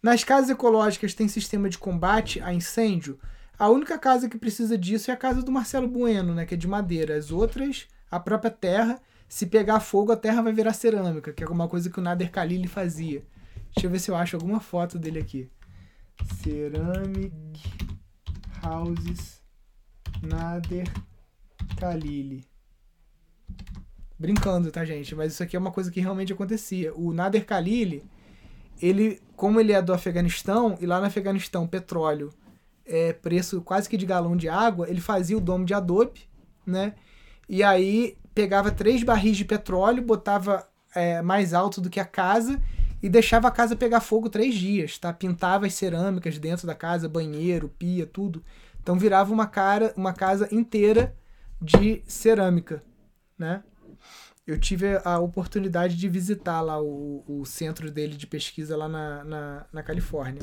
Nas 0.02 0.24
casas 0.24 0.50
ecológicas 0.50 1.14
tem 1.14 1.28
sistema 1.28 1.70
de 1.70 1.78
combate 1.78 2.42
a 2.42 2.54
incêndio? 2.54 3.20
A 3.60 3.68
única 3.68 4.00
casa 4.00 4.30
que 4.30 4.38
precisa 4.38 4.78
disso 4.78 5.12
é 5.12 5.14
a 5.14 5.18
casa 5.18 5.44
do 5.44 5.52
Marcelo 5.52 5.86
Bueno, 5.86 6.34
né, 6.34 6.46
que 6.46 6.54
é 6.54 6.58
de 6.58 6.66
madeira. 6.66 7.18
As 7.18 7.30
outras, 7.30 7.90
a 8.10 8.18
própria 8.18 8.50
terra, 8.50 9.02
se 9.28 9.48
pegar 9.48 9.82
fogo, 9.82 10.14
a 10.14 10.16
terra 10.16 10.42
vai 10.42 10.54
virar 10.54 10.72
cerâmica, 10.72 11.34
que 11.34 11.44
é 11.44 11.48
uma 11.48 11.68
coisa 11.68 11.90
que 11.90 12.00
o 12.00 12.02
Nader 12.02 12.32
Khalili 12.32 12.70
fazia. 12.70 13.22
Deixa 13.76 13.86
eu 13.86 13.92
ver 13.92 14.00
se 14.00 14.10
eu 14.10 14.16
acho 14.16 14.38
alguma 14.38 14.62
foto 14.62 14.98
dele 14.98 15.20
aqui. 15.20 15.52
Ceramic 16.42 17.34
Houses 18.64 19.42
Nader 20.24 20.88
Khalili. 21.78 22.46
Brincando, 24.18 24.72
tá, 24.72 24.86
gente? 24.86 25.14
Mas 25.14 25.34
isso 25.34 25.44
aqui 25.44 25.58
é 25.58 25.60
uma 25.60 25.72
coisa 25.72 25.92
que 25.92 26.00
realmente 26.00 26.32
acontecia. 26.32 26.94
O 26.96 27.12
Nader 27.12 27.46
Khalili, 27.46 28.06
ele, 28.82 29.22
como 29.36 29.60
ele 29.60 29.74
é 29.74 29.82
do 29.82 29.94
Afeganistão, 29.94 30.78
e 30.80 30.86
lá 30.86 31.02
no 31.02 31.08
Afeganistão, 31.08 31.68
petróleo 31.68 32.34
é, 32.90 33.14
preço 33.14 33.62
quase 33.62 33.88
que 33.88 33.96
de 33.96 34.06
galão 34.06 34.36
de 34.36 34.50
água, 34.50 34.90
ele 34.90 35.00
fazia 35.00 35.38
o 35.38 35.42
domo 35.42 35.64
de 35.64 35.74
adobe, 35.74 36.22
né? 36.66 36.96
E 37.48 37.64
aí 37.64 38.18
pegava 38.34 38.72
três 38.72 39.04
barris 39.04 39.38
de 39.38 39.46
petróleo, 39.46 40.04
botava 40.04 40.68
é, 40.96 41.22
mais 41.22 41.54
alto 41.54 41.80
do 41.80 41.90
que 41.90 42.00
a 42.00 42.06
casa 42.06 42.62
e 43.02 43.08
deixava 43.08 43.48
a 43.48 43.52
casa 43.52 43.76
pegar 43.76 44.02
fogo 44.02 44.30
três 44.30 44.56
dias, 44.56 44.98
tá? 44.98 45.14
Pintava 45.14 45.66
as 45.66 45.74
cerâmicas 45.74 46.38
dentro 46.38 46.68
da 46.68 46.76
casa, 46.76 47.08
banheiro, 47.08 47.70
pia, 47.78 48.06
tudo. 48.06 48.44
Então 48.82 48.98
virava 48.98 49.32
uma 49.32 49.48
cara, 49.48 49.94
uma 49.96 50.14
casa 50.14 50.48
inteira 50.52 51.16
de 51.62 52.02
cerâmica, 52.06 52.84
né? 53.38 53.64
Eu 54.46 54.60
tive 54.60 55.00
a 55.06 55.20
oportunidade 55.20 55.96
de 55.96 56.10
visitar 56.10 56.60
lá 56.62 56.82
o, 56.82 57.24
o 57.28 57.46
centro 57.46 57.92
dele 57.92 58.16
de 58.16 58.26
pesquisa 58.26 58.76
lá 58.76 58.88
na, 58.88 59.24
na, 59.24 59.66
na 59.72 59.84
Califórnia. 59.84 60.42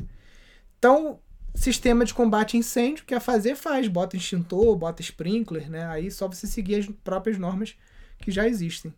Então, 0.79 1.19
Sistema 1.57 2.05
de 2.05 2.13
combate 2.13 2.55
a 2.55 2.61
incêndio, 2.61 3.05
que 3.05 3.15
a 3.15 3.19
fazer 3.19 3.57
faz, 3.57 3.89
bota 3.89 4.17
extintor, 4.17 4.77
bota 4.77 5.01
sprinkler, 5.01 5.71
né? 5.71 5.87
Aí 5.87 6.11
só 6.11 6.29
você 6.29 6.47
seguir 6.47 6.77
as 6.77 6.87
próprias 7.03 7.39
normas 7.39 7.75
que 8.19 8.31
já 8.31 8.47
existem. 8.47 8.95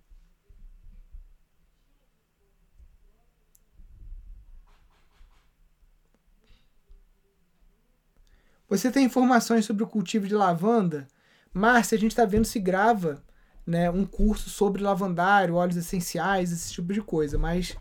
Você 8.68 8.90
tem 8.90 9.06
informações 9.06 9.64
sobre 9.64 9.84
o 9.84 9.86
cultivo 9.86 10.26
de 10.26 10.34
lavanda? 10.34 11.09
Márcia, 11.54 11.96
a 11.96 11.98
gente 11.98 12.11
está 12.11 12.26
vendo 12.26 12.44
se 12.44 12.61
grava 12.61 13.24
né, 13.64 13.88
um 13.88 14.04
curso 14.04 14.50
sobre 14.50 14.82
lavandário, 14.82 15.54
óleos 15.54 15.76
essenciais, 15.76 16.52
esse 16.52 16.72
tipo 16.72 16.92
de 16.92 17.00
coisa, 17.00 17.38
mas 17.38 17.76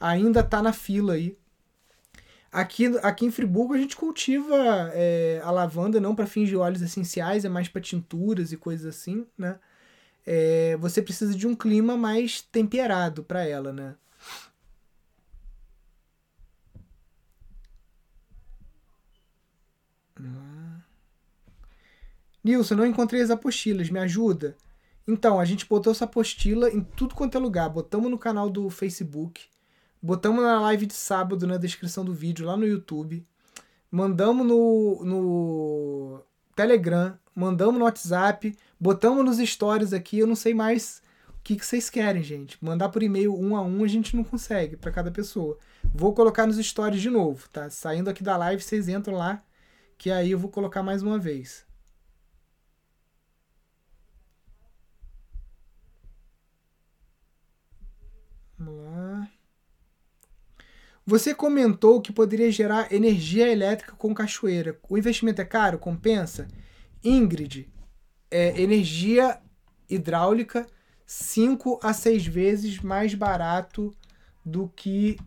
ainda 0.00 0.40
está 0.40 0.60
na 0.62 0.72
fila 0.72 1.12
aí 1.12 1.36
Aqui, 2.52 2.86
aqui 3.02 3.24
em 3.24 3.30
Friburgo 3.30 3.72
a 3.74 3.78
gente 3.78 3.96
cultiva 3.96 4.54
é, 4.92 5.40
a 5.42 5.50
lavanda 5.50 5.98
não 5.98 6.14
para 6.14 6.26
fins 6.26 6.48
de 6.48 6.56
óleos 6.56 6.82
essenciais, 6.82 7.44
é 7.46 7.48
mais 7.48 7.66
para 7.66 7.80
tinturas 7.80 8.52
e 8.52 8.56
coisas 8.58 8.86
assim, 8.86 9.26
né? 9.38 9.58
é, 10.26 10.76
você 10.76 11.02
precisa 11.02 11.34
de 11.34 11.46
um 11.46 11.54
clima 11.54 11.96
mais 11.96 12.40
temperado 12.42 13.22
para 13.24 13.44
ela, 13.44 13.72
né? 13.72 13.96
Nilson, 22.44 22.74
não 22.74 22.86
encontrei 22.86 23.20
as 23.22 23.30
apostilas, 23.30 23.88
me 23.88 24.00
ajuda? 24.00 24.56
Então, 25.06 25.38
a 25.38 25.44
gente 25.44 25.66
botou 25.66 25.92
essa 25.92 26.04
apostila 26.04 26.70
em 26.70 26.80
tudo 26.82 27.14
quanto 27.14 27.36
é 27.36 27.40
lugar. 27.40 27.68
Botamos 27.68 28.10
no 28.10 28.18
canal 28.18 28.50
do 28.50 28.68
Facebook, 28.68 29.48
botamos 30.02 30.42
na 30.42 30.60
live 30.60 30.86
de 30.86 30.94
sábado 30.94 31.46
na 31.46 31.56
descrição 31.56 32.04
do 32.04 32.12
vídeo, 32.12 32.44
lá 32.44 32.56
no 32.56 32.66
YouTube. 32.66 33.24
Mandamos 33.90 34.46
no, 34.46 35.04
no 35.04 36.22
Telegram, 36.56 37.16
mandamos 37.34 37.78
no 37.78 37.84
WhatsApp, 37.84 38.56
botamos 38.80 39.24
nos 39.24 39.48
stories 39.48 39.92
aqui. 39.92 40.18
Eu 40.18 40.26
não 40.26 40.34
sei 40.34 40.54
mais 40.54 41.02
o 41.28 41.42
que, 41.42 41.56
que 41.56 41.64
vocês 41.64 41.88
querem, 41.88 42.22
gente. 42.22 42.58
Mandar 42.64 42.88
por 42.88 43.02
e-mail 43.02 43.38
um 43.38 43.54
a 43.56 43.62
um 43.62 43.84
a 43.84 43.88
gente 43.88 44.16
não 44.16 44.24
consegue 44.24 44.76
para 44.76 44.90
cada 44.90 45.10
pessoa. 45.10 45.58
Vou 45.94 46.14
colocar 46.14 46.46
nos 46.46 46.56
stories 46.56 47.00
de 47.02 47.10
novo, 47.10 47.48
tá? 47.50 47.70
Saindo 47.70 48.10
aqui 48.10 48.22
da 48.22 48.36
live, 48.36 48.62
vocês 48.62 48.88
entram 48.88 49.16
lá, 49.16 49.42
que 49.98 50.10
aí 50.10 50.30
eu 50.32 50.38
vou 50.38 50.50
colocar 50.50 50.82
mais 50.82 51.02
uma 51.02 51.18
vez. 51.18 51.66
Vamos 58.58 58.84
lá. 58.84 59.11
Você 61.04 61.34
comentou 61.34 62.00
que 62.00 62.12
poderia 62.12 62.50
gerar 62.50 62.92
energia 62.92 63.50
elétrica 63.50 63.92
com 63.96 64.14
cachoeira. 64.14 64.78
O 64.88 64.96
investimento 64.96 65.40
é 65.40 65.44
caro? 65.44 65.78
Compensa? 65.78 66.46
Ingrid, 67.02 67.68
é 68.30 68.60
energia 68.60 69.40
hidráulica 69.90 70.66
5 71.04 71.80
a 71.82 71.92
6 71.92 72.26
vezes 72.26 72.80
mais 72.80 73.14
barato 73.14 73.92
do 74.44 74.68
que 74.74 75.18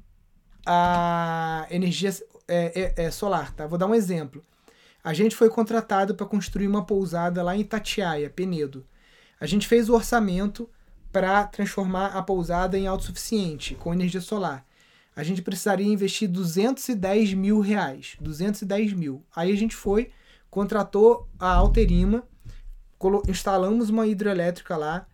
a 0.65 1.67
energia 1.69 2.09
é, 2.47 2.93
é, 2.97 3.05
é 3.05 3.11
solar. 3.11 3.53
Tá? 3.53 3.67
Vou 3.67 3.77
dar 3.77 3.85
um 3.85 3.93
exemplo. 3.93 4.41
A 5.03 5.13
gente 5.13 5.35
foi 5.35 5.49
contratado 5.49 6.15
para 6.15 6.25
construir 6.25 6.67
uma 6.67 6.85
pousada 6.85 7.43
lá 7.43 7.55
em 7.55 7.59
Itatiaia, 7.59 8.29
Penedo. 8.29 8.85
A 9.39 9.45
gente 9.45 9.67
fez 9.67 9.89
o 9.89 9.93
orçamento 9.93 10.67
para 11.11 11.43
transformar 11.45 12.07
a 12.07 12.23
pousada 12.23 12.77
em 12.77 12.87
autossuficiente 12.87 13.75
com 13.75 13.93
energia 13.93 14.21
solar. 14.21 14.65
A 15.15 15.23
gente 15.23 15.41
precisaria 15.41 15.87
investir 15.87 16.27
210 16.27 17.33
mil 17.33 17.59
reais. 17.59 18.17
210 18.19 18.93
mil. 18.93 19.23
Aí 19.35 19.51
a 19.51 19.55
gente 19.55 19.75
foi, 19.75 20.11
contratou 20.49 21.27
a 21.39 21.53
Alterima, 21.53 22.23
instalamos 23.27 23.89
uma 23.89 24.05
hidrelétrica 24.05 24.75
lá, 24.75 25.07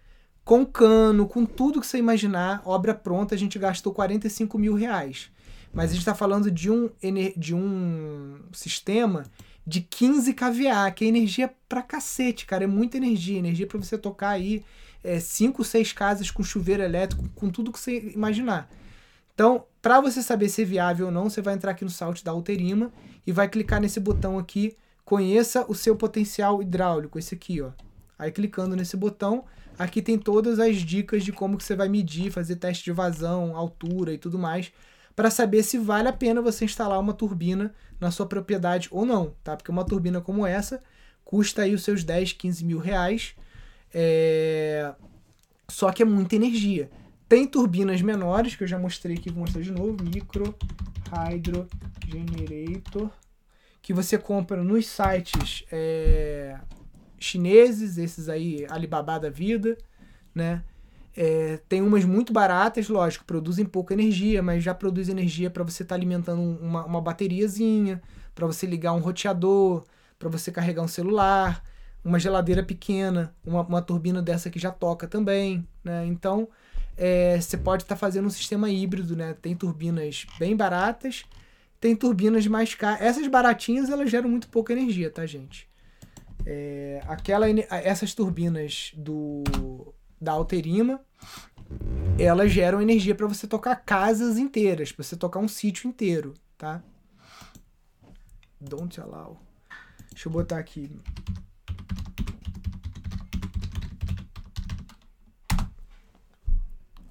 com 0.44 0.66
cano, 0.66 1.28
com 1.28 1.46
tudo 1.46 1.80
que 1.80 1.86
você 1.86 1.98
imaginar, 1.98 2.62
obra 2.66 2.96
pronta, 2.96 3.36
a 3.36 3.38
gente 3.38 3.60
gastou 3.60 3.94
45 3.94 4.58
mil 4.58 4.74
reais. 4.74 5.30
Mas 5.74 5.92
a 5.92 5.94
gente 5.94 6.02
está 6.02 6.16
falando 6.16 6.52
de 6.52 6.70
um, 6.70 6.90
de 7.38 7.56
um 7.56 8.40
sistema 8.52 9.24
de 9.66 9.82
15 9.82 10.34
kVA, 10.34 10.92
que 10.94 11.06
é 11.06 11.08
energia 11.08 11.54
pra 11.70 11.82
cacete, 11.82 12.46
cara. 12.46 12.64
É 12.64 12.68
muita 12.68 12.98
energia. 12.98 13.38
Energia 13.38 13.68
para 13.68 13.78
você 13.78 13.98
tocar 13.98 14.30
aí 14.30 14.66
é, 15.04 15.20
cinco, 15.20 15.64
seis 15.64 15.94
casas 15.94 16.30
com 16.30 16.44
chuveiro 16.44 16.84
elétrico, 16.84 17.30
com 17.36 17.50
tudo 17.50 17.72
que 17.72 17.80
você 17.80 18.12
imaginar. 18.14 18.70
Então, 19.34 19.66
para 19.82 20.00
você 20.00 20.22
saber 20.22 20.50
se 20.50 20.62
é 20.62 20.66
viável 20.66 21.08
ou 21.08 21.12
não, 21.12 21.30
você 21.30 21.42
vai 21.42 21.54
entrar 21.54 21.72
aqui 21.72 21.84
no 21.84 21.90
site 21.90 22.24
da 22.24 22.32
Alterima 22.32 22.92
e 23.26 23.32
vai 23.32 23.50
clicar 23.50 23.82
nesse 23.82 24.00
botão 24.00 24.38
aqui, 24.38 24.78
conheça 25.04 25.66
o 25.68 25.74
seu 25.74 25.96
potencial 25.96 26.62
hidráulico, 26.62 27.18
esse 27.18 27.36
aqui, 27.36 27.62
ó. 27.62 27.72
Aí 28.18 28.32
clicando 28.32 28.76
nesse 28.76 28.96
botão, 28.96 29.46
aqui 29.80 30.02
tem 30.02 30.18
todas 30.18 30.60
as 30.60 30.78
dicas 30.78 31.24
de 31.24 31.32
como 31.32 31.58
que 31.58 31.64
você 31.64 31.76
vai 31.76 31.90
medir, 31.90 32.32
fazer 32.32 32.58
teste 32.58 32.84
de 32.84 32.92
vazão, 32.92 33.56
altura 33.56 34.14
e 34.14 34.18
tudo 34.18 34.38
mais, 34.38 34.72
para 35.16 35.32
saber 35.32 35.64
se 35.64 35.78
vale 35.78 36.08
a 36.08 36.14
pena 36.14 36.42
você 36.42 36.66
instalar 36.66 37.00
uma 37.00 37.14
turbina 37.14 37.74
na 38.00 38.12
sua 38.12 38.28
propriedade 38.28 38.88
ou 38.92 39.06
não, 39.06 39.34
tá? 39.44 39.58
Porque 39.58 39.72
uma 39.72 39.84
turbina 39.84 40.22
como 40.22 40.46
essa 40.46 40.84
custa 41.26 41.64
aí 41.64 41.74
os 41.74 41.84
seus 41.84 42.04
10, 42.04 42.34
15 42.34 42.64
mil 42.64 42.78
reais, 42.78 43.34
é... 43.94 44.94
Só 45.68 45.92
que 45.92 46.04
é 46.04 46.06
muita 46.06 46.36
energia. 46.36 46.92
Tem 47.32 47.48
turbinas 47.48 48.02
menores, 48.02 48.58
que 48.58 48.64
eu 48.64 48.68
já 48.68 48.78
mostrei 48.78 49.16
aqui, 49.16 49.30
vou 49.30 49.40
mostrar 49.40 49.62
de 49.62 49.72
novo. 49.72 50.04
Micro 50.04 50.54
Hydro 51.10 51.66
Generator. 52.06 53.10
Que 53.82 53.94
você 53.94 54.18
compra 54.18 54.62
nos 54.62 54.86
sites 54.86 55.64
é... 55.72 56.60
chineses, 57.18 57.98
esses 57.98 58.28
aí, 58.28 58.68
Alibaba 58.70 59.18
da 59.18 59.30
vida, 59.30 59.78
né? 60.36 60.62
É, 61.16 61.62
tem 61.70 61.82
umas 61.82 62.04
muito 62.04 62.34
baratas, 62.34 62.90
lógico, 62.90 63.24
produzem 63.24 63.64
pouca 63.64 63.94
energia, 63.94 64.44
mas 64.44 64.62
já 64.62 64.76
produz 64.76 65.08
energia 65.08 65.50
para 65.50 65.64
você 65.64 65.84
estar 65.84 65.96
tá 65.96 65.98
alimentando 65.98 66.42
uma, 66.42 66.84
uma 66.84 67.00
bateriazinha, 67.00 68.02
para 68.36 68.46
você 68.46 68.66
ligar 68.66 68.92
um 68.92 69.00
roteador, 69.00 69.86
para 70.20 70.28
você 70.28 70.52
carregar 70.52 70.82
um 70.82 70.88
celular 70.88 71.64
uma 72.04 72.20
geladeira 72.20 72.64
pequena, 72.64 73.34
uma, 73.46 73.62
uma 73.62 73.82
turbina 73.82 74.22
dessa 74.22 74.50
que 74.50 74.60
já 74.60 74.72
toca 74.72 75.08
também, 75.08 75.68
né? 75.84 76.06
Então, 76.06 76.50
é, 76.98 77.40
você 77.40 77.58
pode 77.58 77.84
estar 77.84 77.96
tá 77.96 78.00
fazendo 78.00 78.28
um 78.28 78.30
sistema 78.30 78.70
híbrido, 78.70 79.16
né? 79.16 79.36
Tem 79.42 79.56
turbinas 79.56 80.26
bem 80.38 80.56
baratas, 80.56 81.24
tem 81.80 81.96
turbinas 81.96 82.46
mais 82.48 82.76
caras. 82.76 83.02
Essas 83.02 83.28
baratinhas, 83.28 83.90
elas 83.90 84.10
geram 84.10 84.30
muito 84.30 84.48
pouca 84.50 84.74
energia, 84.74 85.10
tá, 85.10 85.26
gente? 85.26 85.70
É, 86.46 87.02
aquela, 87.08 87.48
essas 87.50 88.14
turbinas 88.14 88.92
do 88.96 89.44
da 90.20 90.34
Alterima, 90.34 91.02
elas 92.20 92.52
geram 92.52 92.82
energia 92.82 93.16
para 93.16 93.26
você 93.26 93.48
tocar 93.48 93.76
casas 93.78 94.38
inteiras, 94.38 94.92
para 94.92 95.04
você 95.04 95.16
tocar 95.16 95.40
um 95.40 95.48
sítio 95.48 95.88
inteiro, 95.88 96.36
tá? 96.58 96.84
Don't 98.60 99.02
allow. 99.02 99.42
Deixa 100.12 100.30
eu 100.30 100.32
botar 100.32 100.60
aqui. 100.60 100.92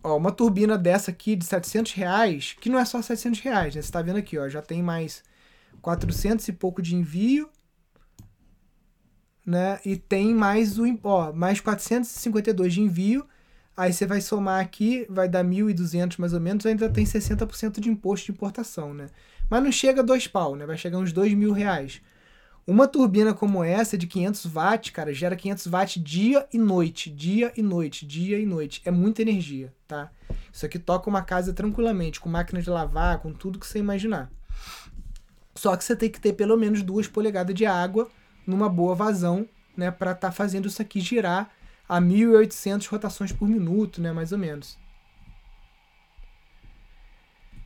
Ó, 0.02 0.16
uma 0.16 0.32
turbina 0.32 0.78
dessa 0.78 1.10
aqui 1.10 1.36
de 1.36 1.44
700 1.44 1.92
reais, 1.92 2.56
que 2.60 2.70
não 2.70 2.78
é 2.78 2.84
só 2.84 3.00
700 3.02 3.40
reais, 3.40 3.74
né? 3.74 3.82
Você 3.82 3.92
tá 3.92 4.00
vendo 4.00 4.16
aqui, 4.16 4.38
ó, 4.38 4.48
já 4.48 4.62
tem 4.62 4.82
mais 4.82 5.22
400 5.82 6.46
e 6.48 6.52
pouco 6.52 6.80
de 6.80 6.96
envio, 6.96 7.50
né? 9.44 9.78
E 9.84 9.96
tem 9.96 10.34
mais 10.34 10.78
o, 10.78 10.84
ó, 11.04 11.32
mais 11.32 11.60
452 11.60 12.72
de 12.72 12.80
envio. 12.80 13.26
Aí 13.76 13.92
você 13.92 14.04
vai 14.06 14.20
somar 14.20 14.60
aqui, 14.60 15.06
vai 15.08 15.28
dar 15.28 15.42
1.200 15.44 16.18
mais 16.18 16.32
ou 16.32 16.40
menos, 16.40 16.66
ainda 16.66 16.88
tem 16.90 17.04
60% 17.04 17.80
de 17.80 17.88
imposto 17.88 18.26
de 18.26 18.32
importação, 18.32 18.92
né? 18.92 19.06
Mas 19.48 19.62
não 19.62 19.72
chega 19.72 20.00
a 20.00 20.04
dois 20.04 20.26
pau, 20.26 20.54
né? 20.54 20.66
Vai 20.66 20.76
chegar 20.76 20.98
uns 20.98 21.12
2 21.12 21.34
mil 21.34 21.52
reais. 21.52 22.00
Uma 22.66 22.86
turbina 22.86 23.34
como 23.34 23.64
essa, 23.64 23.96
de 23.96 24.06
500 24.06 24.46
watts, 24.46 24.90
cara, 24.90 25.12
gera 25.12 25.34
500 25.34 25.66
watts 25.66 26.02
dia 26.02 26.46
e 26.52 26.58
noite, 26.58 27.10
dia 27.10 27.52
e 27.56 27.62
noite, 27.62 28.06
dia 28.06 28.38
e 28.38 28.46
noite. 28.46 28.82
É 28.84 28.90
muita 28.90 29.22
energia, 29.22 29.74
tá? 29.88 30.10
Isso 30.52 30.66
aqui 30.66 30.78
toca 30.78 31.08
uma 31.08 31.22
casa 31.22 31.52
tranquilamente, 31.52 32.20
com 32.20 32.28
máquina 32.28 32.60
de 32.60 32.70
lavar, 32.70 33.18
com 33.18 33.32
tudo 33.32 33.58
que 33.58 33.66
você 33.66 33.78
imaginar. 33.78 34.30
Só 35.54 35.76
que 35.76 35.84
você 35.84 35.96
tem 35.96 36.10
que 36.10 36.20
ter 36.20 36.32
pelo 36.34 36.56
menos 36.56 36.82
duas 36.82 37.08
polegadas 37.08 37.54
de 37.54 37.66
água 37.66 38.10
numa 38.46 38.68
boa 38.68 38.94
vazão, 38.94 39.48
né, 39.76 39.90
para 39.90 40.12
estar 40.12 40.28
tá 40.28 40.32
fazendo 40.32 40.68
isso 40.68 40.80
aqui 40.80 41.00
girar 41.00 41.50
a 41.88 42.00
1800 42.00 42.86
rotações 42.86 43.32
por 43.32 43.48
minuto, 43.48 44.00
né, 44.00 44.12
mais 44.12 44.32
ou 44.32 44.38
menos. 44.38 44.78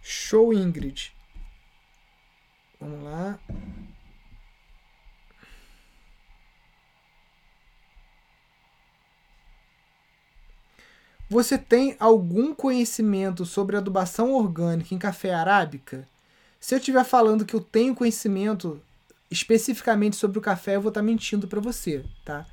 Show 0.00 0.52
Ingrid. 0.52 1.14
Vamos 2.80 3.04
lá. 3.04 3.38
Você 11.34 11.58
tem 11.58 11.96
algum 11.98 12.54
conhecimento 12.54 13.44
sobre 13.44 13.76
adubação 13.76 14.32
orgânica 14.34 14.94
em 14.94 14.98
café 14.98 15.34
arábica? 15.34 16.06
Se 16.60 16.76
eu 16.76 16.78
estiver 16.78 17.04
falando 17.04 17.44
que 17.44 17.56
eu 17.56 17.60
tenho 17.60 17.92
conhecimento 17.92 18.80
especificamente 19.28 20.14
sobre 20.14 20.38
o 20.38 20.40
café, 20.40 20.76
eu 20.76 20.80
vou 20.80 20.90
estar 20.90 21.02
mentindo 21.02 21.48
para 21.48 21.58
você, 21.60 22.04
tá? 22.24 22.46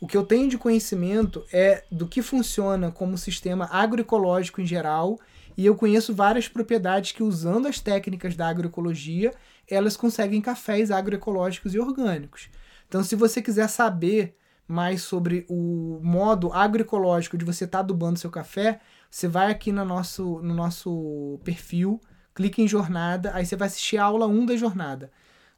O 0.00 0.08
que 0.08 0.16
eu 0.16 0.26
tenho 0.26 0.48
de 0.48 0.58
conhecimento 0.58 1.44
é 1.52 1.84
do 1.92 2.08
que 2.08 2.22
funciona 2.22 2.90
como 2.90 3.16
sistema 3.16 3.68
agroecológico 3.70 4.60
em 4.60 4.66
geral, 4.66 5.16
e 5.56 5.64
eu 5.64 5.76
conheço 5.76 6.12
várias 6.12 6.48
propriedades 6.48 7.12
que, 7.12 7.22
usando 7.22 7.68
as 7.68 7.78
técnicas 7.78 8.34
da 8.34 8.48
agroecologia, 8.48 9.32
elas 9.70 9.96
conseguem 9.96 10.40
cafés 10.40 10.90
agroecológicos 10.90 11.72
e 11.72 11.78
orgânicos. 11.78 12.48
Então, 12.88 13.04
se 13.04 13.14
você 13.14 13.40
quiser 13.40 13.68
saber 13.68 14.34
mais 14.66 15.02
sobre 15.02 15.44
o 15.48 16.00
modo 16.02 16.52
agroecológico 16.52 17.36
de 17.36 17.44
você 17.44 17.64
estar 17.64 17.78
tá 17.78 17.84
adubando 17.84 18.18
seu 18.18 18.30
café, 18.30 18.80
você 19.10 19.28
vai 19.28 19.50
aqui 19.50 19.70
no 19.70 19.84
nosso, 19.84 20.40
no 20.40 20.54
nosso 20.54 21.38
perfil, 21.44 22.00
clica 22.34 22.60
em 22.60 22.68
jornada, 22.68 23.30
aí 23.34 23.46
você 23.46 23.56
vai 23.56 23.68
assistir 23.68 23.98
a 23.98 24.04
aula 24.04 24.26
1 24.26 24.46
da 24.46 24.56
jornada. 24.56 25.10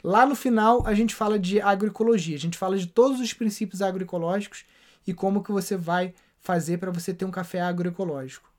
Lá 0.02 0.26
no 0.26 0.34
final 0.34 0.86
a 0.86 0.94
gente 0.94 1.14
fala 1.14 1.38
de 1.38 1.61
agroecologia, 1.61 2.36
a 2.36 2.40
gente 2.40 2.59
fala 2.59 2.76
de 2.76 2.86
todos 2.86 3.20
os 3.20 3.32
princípios 3.32 3.80
agroecológicos 3.80 4.64
e 5.07 5.14
como 5.14 5.42
que 5.42 5.52
você 5.52 5.76
vai 5.76 6.14
fazer 6.40 6.78
para 6.78 6.90
você 6.90 7.14
ter 7.14 7.24
um 7.24 7.30
café 7.30 7.61
agroecológico. 7.61 8.52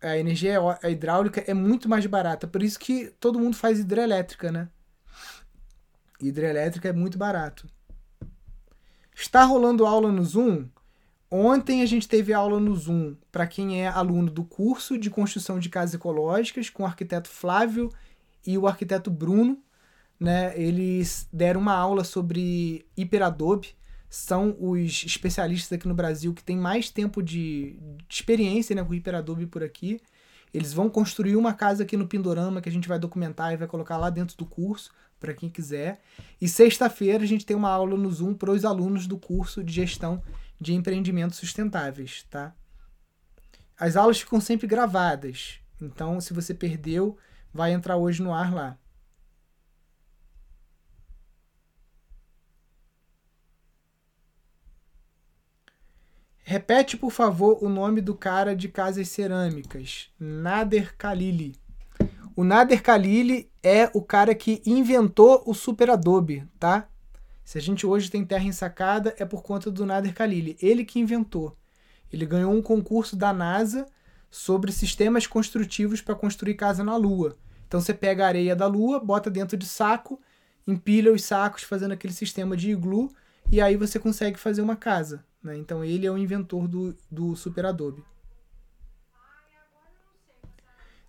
A 0.00 0.16
energia 0.16 0.58
a 0.80 0.90
hidráulica 0.90 1.42
é 1.46 1.54
muito 1.54 1.88
mais 1.88 2.06
barata, 2.06 2.46
por 2.46 2.62
isso 2.62 2.78
que 2.78 3.06
todo 3.18 3.38
mundo 3.38 3.56
faz 3.56 3.80
hidrelétrica, 3.80 4.52
né? 4.52 4.68
Hidrelétrica 6.20 6.88
é 6.88 6.92
muito 6.92 7.16
barato. 7.16 7.68
Está 9.14 9.44
rolando 9.44 9.86
aula 9.86 10.10
no 10.10 10.24
Zoom? 10.24 10.68
Ontem 11.30 11.82
a 11.82 11.86
gente 11.86 12.08
teve 12.08 12.32
aula 12.32 12.58
no 12.58 12.74
Zoom 12.74 13.14
para 13.30 13.46
quem 13.46 13.82
é 13.82 13.88
aluno 13.88 14.30
do 14.30 14.44
curso 14.44 14.96
de 14.96 15.10
construção 15.10 15.58
de 15.58 15.68
casas 15.68 15.94
ecológicas 15.94 16.70
com 16.70 16.82
o 16.82 16.86
arquiteto 16.86 17.28
Flávio 17.28 17.92
e 18.46 18.56
o 18.56 18.66
arquiteto 18.66 19.10
Bruno. 19.10 19.58
Né? 20.18 20.58
Eles 20.58 21.28
deram 21.32 21.60
uma 21.60 21.74
aula 21.74 22.02
sobre 22.02 22.86
hiperadobe. 22.96 23.76
São 24.08 24.56
os 24.58 25.04
especialistas 25.04 25.76
aqui 25.76 25.86
no 25.86 25.94
Brasil 25.94 26.32
que 26.32 26.42
têm 26.42 26.56
mais 26.56 26.88
tempo 26.88 27.22
de, 27.22 27.78
de 28.08 28.14
experiência 28.14 28.74
né, 28.74 28.82
com 28.82 28.94
hiperadobe 28.94 29.46
por 29.46 29.62
aqui. 29.62 30.00
Eles 30.52 30.72
vão 30.72 30.88
construir 30.88 31.36
uma 31.36 31.52
casa 31.52 31.82
aqui 31.82 31.94
no 31.94 32.08
Pindorama 32.08 32.62
que 32.62 32.70
a 32.70 32.72
gente 32.72 32.88
vai 32.88 32.98
documentar 32.98 33.52
e 33.52 33.58
vai 33.58 33.68
colocar 33.68 33.98
lá 33.98 34.08
dentro 34.08 34.34
do 34.36 34.46
curso 34.46 34.90
para 35.18 35.34
quem 35.34 35.48
quiser. 35.48 36.00
E 36.40 36.48
sexta-feira 36.48 37.24
a 37.24 37.26
gente 37.26 37.46
tem 37.46 37.56
uma 37.56 37.70
aula 37.70 37.96
no 37.96 38.10
Zoom 38.10 38.34
para 38.34 38.50
os 38.50 38.64
alunos 38.64 39.06
do 39.06 39.18
curso 39.18 39.62
de 39.62 39.72
gestão 39.72 40.22
de 40.60 40.74
empreendimentos 40.74 41.38
sustentáveis, 41.38 42.24
tá? 42.30 42.54
As 43.78 43.96
aulas 43.96 44.20
ficam 44.20 44.40
sempre 44.40 44.66
gravadas, 44.66 45.60
então 45.80 46.20
se 46.20 46.32
você 46.32 46.52
perdeu, 46.52 47.16
vai 47.52 47.72
entrar 47.72 47.96
hoje 47.96 48.22
no 48.22 48.34
ar 48.34 48.52
lá. 48.52 48.78
Repete, 56.42 56.96
por 56.96 57.12
favor, 57.12 57.62
o 57.62 57.68
nome 57.68 58.00
do 58.00 58.14
cara 58.14 58.56
de 58.56 58.70
casas 58.70 59.08
cerâmicas. 59.08 60.08
Nader 60.18 60.96
Khalili. 60.96 61.54
O 62.34 62.42
Nader 62.42 62.82
Khalili 62.82 63.52
é 63.62 63.90
o 63.92 64.02
cara 64.02 64.34
que 64.34 64.62
inventou 64.64 65.42
o 65.46 65.54
Super 65.54 65.90
Adobe, 65.90 66.46
tá? 66.58 66.88
Se 67.44 67.56
a 67.58 67.60
gente 67.60 67.86
hoje 67.86 68.10
tem 68.10 68.24
terra 68.24 68.44
ensacada, 68.44 69.14
é 69.18 69.24
por 69.24 69.42
conta 69.42 69.70
do 69.70 69.86
Nader 69.86 70.12
Khalili. 70.12 70.56
Ele 70.60 70.84
que 70.84 70.98
inventou. 70.98 71.56
Ele 72.12 72.26
ganhou 72.26 72.52
um 72.52 72.62
concurso 72.62 73.16
da 73.16 73.32
NASA 73.32 73.86
sobre 74.30 74.70
sistemas 74.70 75.26
construtivos 75.26 76.00
para 76.00 76.14
construir 76.14 76.54
casa 76.54 76.84
na 76.84 76.96
Lua. 76.96 77.36
Então 77.66 77.80
você 77.80 77.94
pega 77.94 78.24
a 78.24 78.28
areia 78.28 78.54
da 78.54 78.66
Lua, 78.66 79.00
bota 79.00 79.30
dentro 79.30 79.56
de 79.56 79.66
saco, 79.66 80.20
empilha 80.66 81.12
os 81.12 81.24
sacos 81.24 81.62
fazendo 81.62 81.92
aquele 81.92 82.12
sistema 82.12 82.56
de 82.56 82.70
iglu 82.70 83.10
e 83.50 83.60
aí 83.60 83.76
você 83.76 83.98
consegue 83.98 84.38
fazer 84.38 84.60
uma 84.60 84.76
casa. 84.76 85.24
Né? 85.42 85.56
Então 85.56 85.84
ele 85.84 86.06
é 86.06 86.10
o 86.10 86.18
inventor 86.18 86.68
do, 86.68 86.94
do 87.10 87.34
Super 87.34 87.66
Adobe. 87.66 88.02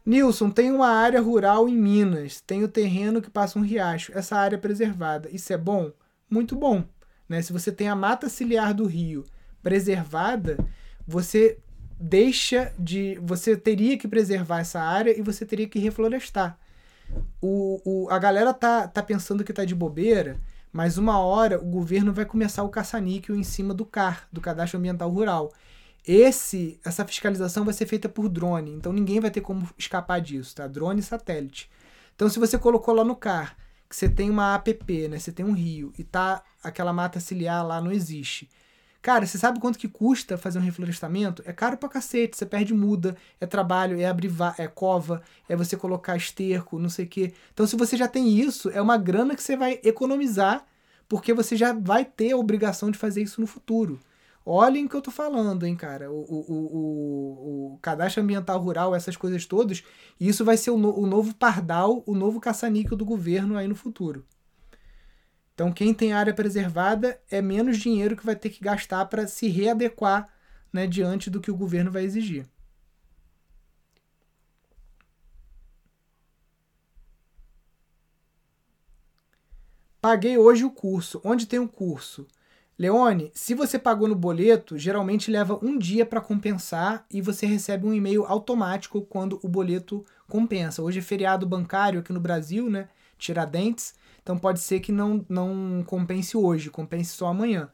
Nilson, 0.09 0.49
tem 0.49 0.71
uma 0.71 0.87
área 0.87 1.21
rural 1.21 1.69
em 1.69 1.77
Minas, 1.77 2.41
tem 2.41 2.63
o 2.63 2.67
terreno 2.67 3.21
que 3.21 3.29
passa 3.29 3.59
um 3.59 3.61
riacho, 3.61 4.11
essa 4.17 4.35
área 4.35 4.55
é 4.55 4.59
preservada. 4.59 5.29
Isso 5.31 5.53
é 5.53 5.57
bom? 5.57 5.91
Muito 6.27 6.55
bom. 6.55 6.83
Né? 7.27 7.43
Se 7.43 7.53
você 7.53 7.71
tem 7.71 7.87
a 7.87 7.95
mata 7.95 8.27
ciliar 8.27 8.73
do 8.73 8.87
rio 8.87 9.23
preservada, 9.61 10.57
você 11.07 11.59
deixa 11.99 12.73
de. 12.79 13.19
Você 13.21 13.55
teria 13.55 13.99
que 13.99 14.07
preservar 14.07 14.61
essa 14.61 14.81
área 14.81 15.15
e 15.15 15.21
você 15.21 15.45
teria 15.45 15.69
que 15.69 15.77
reflorestar. 15.77 16.57
O, 17.39 17.79
o, 17.85 18.09
a 18.09 18.17
galera 18.17 18.51
tá, 18.51 18.87
tá 18.87 19.03
pensando 19.03 19.43
que 19.43 19.53
tá 19.53 19.63
de 19.63 19.75
bobeira, 19.75 20.39
mas 20.73 20.97
uma 20.97 21.19
hora 21.19 21.61
o 21.61 21.65
governo 21.65 22.11
vai 22.11 22.25
começar 22.25 22.63
o 22.63 22.69
caça-níquel 22.69 23.35
em 23.35 23.43
cima 23.43 23.75
do 23.75 23.85
CAR, 23.85 24.27
do 24.33 24.41
Cadastro 24.41 24.79
Ambiental 24.79 25.11
Rural. 25.11 25.53
Esse, 26.11 26.79
essa 26.83 27.05
fiscalização 27.05 27.63
vai 27.63 27.71
ser 27.71 27.85
feita 27.85 28.09
por 28.09 28.27
drone, 28.29 28.71
então 28.71 28.91
ninguém 28.91 29.19
vai 29.19 29.29
ter 29.29 29.41
como 29.41 29.69
escapar 29.77 30.19
disso, 30.19 30.55
tá? 30.55 30.65
Drone 30.65 31.01
e 31.01 31.03
satélite. 31.03 31.69
Então, 32.15 32.27
se 32.27 32.39
você 32.39 32.57
colocou 32.57 32.95
lá 32.95 33.03
no 33.03 33.15
CAR 33.15 33.55
que 33.87 33.95
você 33.95 34.09
tem 34.09 34.27
uma 34.27 34.55
APP, 34.55 35.07
né? 35.07 35.19
Você 35.19 35.31
tem 35.31 35.45
um 35.45 35.51
rio 35.51 35.93
e 35.99 36.03
tá 36.03 36.43
aquela 36.63 36.91
mata 36.91 37.19
ciliar 37.19 37.63
lá 37.63 37.79
não 37.79 37.91
existe. 37.91 38.49
Cara, 39.03 39.23
você 39.27 39.37
sabe 39.37 39.59
quanto 39.59 39.77
que 39.77 39.87
custa 39.87 40.35
fazer 40.35 40.57
um 40.57 40.63
reflorestamento? 40.63 41.43
É 41.45 41.53
caro 41.53 41.77
pra 41.77 41.87
cacete, 41.87 42.35
você 42.35 42.45
perde 42.45 42.73
muda, 42.73 43.15
é 43.39 43.45
trabalho, 43.45 43.99
é 44.01 44.05
abrir 44.05 44.31
é 44.57 44.67
cova, 44.67 45.21
é 45.47 45.55
você 45.55 45.77
colocar 45.77 46.17
esterco, 46.17 46.79
não 46.79 46.89
sei 46.89 47.05
o 47.05 47.07
quê. 47.07 47.33
Então, 47.53 47.67
se 47.67 47.75
você 47.75 47.95
já 47.95 48.07
tem 48.07 48.35
isso, 48.35 48.71
é 48.71 48.81
uma 48.81 48.97
grana 48.97 49.35
que 49.35 49.43
você 49.43 49.55
vai 49.55 49.79
economizar, 49.83 50.65
porque 51.07 51.35
você 51.35 51.55
já 51.55 51.71
vai 51.71 52.03
ter 52.03 52.31
a 52.31 52.37
obrigação 52.37 52.89
de 52.89 52.97
fazer 52.97 53.21
isso 53.21 53.39
no 53.39 53.45
futuro. 53.45 53.99
Olhem 54.51 54.85
o 54.85 54.89
que 54.89 54.95
eu 54.95 55.01
tô 55.03 55.11
falando, 55.11 55.63
hein, 55.63 55.75
cara. 55.75 56.11
O, 56.11 56.21
o, 56.21 56.45
o, 56.49 57.73
o 57.75 57.79
cadastro 57.83 58.23
ambiental 58.23 58.59
rural, 58.59 58.95
essas 58.95 59.15
coisas 59.15 59.45
todas, 59.45 59.83
isso 60.19 60.43
vai 60.43 60.57
ser 60.57 60.71
o, 60.71 60.77
no, 60.77 60.91
o 60.97 61.05
novo 61.05 61.35
pardal, 61.35 62.01
o 62.03 62.15
novo 62.15 62.39
caça-níquel 62.39 62.97
do 62.97 63.05
governo 63.05 63.55
aí 63.55 63.67
no 63.67 63.75
futuro. 63.75 64.25
Então, 65.53 65.71
quem 65.71 65.93
tem 65.93 66.13
área 66.13 66.33
preservada 66.33 67.21
é 67.29 67.43
menos 67.43 67.77
dinheiro 67.77 68.17
que 68.17 68.25
vai 68.25 68.35
ter 68.35 68.49
que 68.49 68.63
gastar 68.63 69.05
para 69.05 69.27
se 69.27 69.47
readequar 69.47 70.27
né, 70.73 70.87
diante 70.87 71.29
do 71.29 71.39
que 71.39 71.51
o 71.51 71.55
governo 71.55 71.91
vai 71.91 72.03
exigir. 72.03 72.47
Paguei 80.01 80.39
hoje 80.39 80.65
o 80.65 80.71
curso. 80.71 81.21
Onde 81.23 81.45
tem 81.45 81.59
o 81.59 81.63
um 81.63 81.67
curso? 81.67 82.25
Leone, 82.79 83.29
se 83.33 83.53
você 83.53 83.77
pagou 83.77 84.07
no 84.07 84.15
boleto, 84.15 84.77
geralmente 84.77 85.29
leva 85.29 85.59
um 85.61 85.77
dia 85.77 86.05
para 86.05 86.21
compensar 86.21 87.05
e 87.11 87.21
você 87.21 87.45
recebe 87.45 87.85
um 87.85 87.93
e-mail 87.93 88.23
automático 88.23 89.01
quando 89.01 89.37
o 89.43 89.49
boleto 89.49 90.05
compensa. 90.29 90.81
Hoje 90.81 90.99
é 90.99 91.01
feriado 91.01 91.45
bancário 91.45 91.99
aqui 91.99 92.13
no 92.13 92.21
Brasil, 92.21 92.69
né? 92.69 92.87
Tiradentes. 93.17 93.95
Então 94.23 94.37
pode 94.37 94.61
ser 94.61 94.79
que 94.79 94.93
não, 94.93 95.25
não 95.27 95.83
compense 95.85 96.37
hoje, 96.37 96.69
compense 96.69 97.09
só 97.09 97.27
amanhã. 97.27 97.69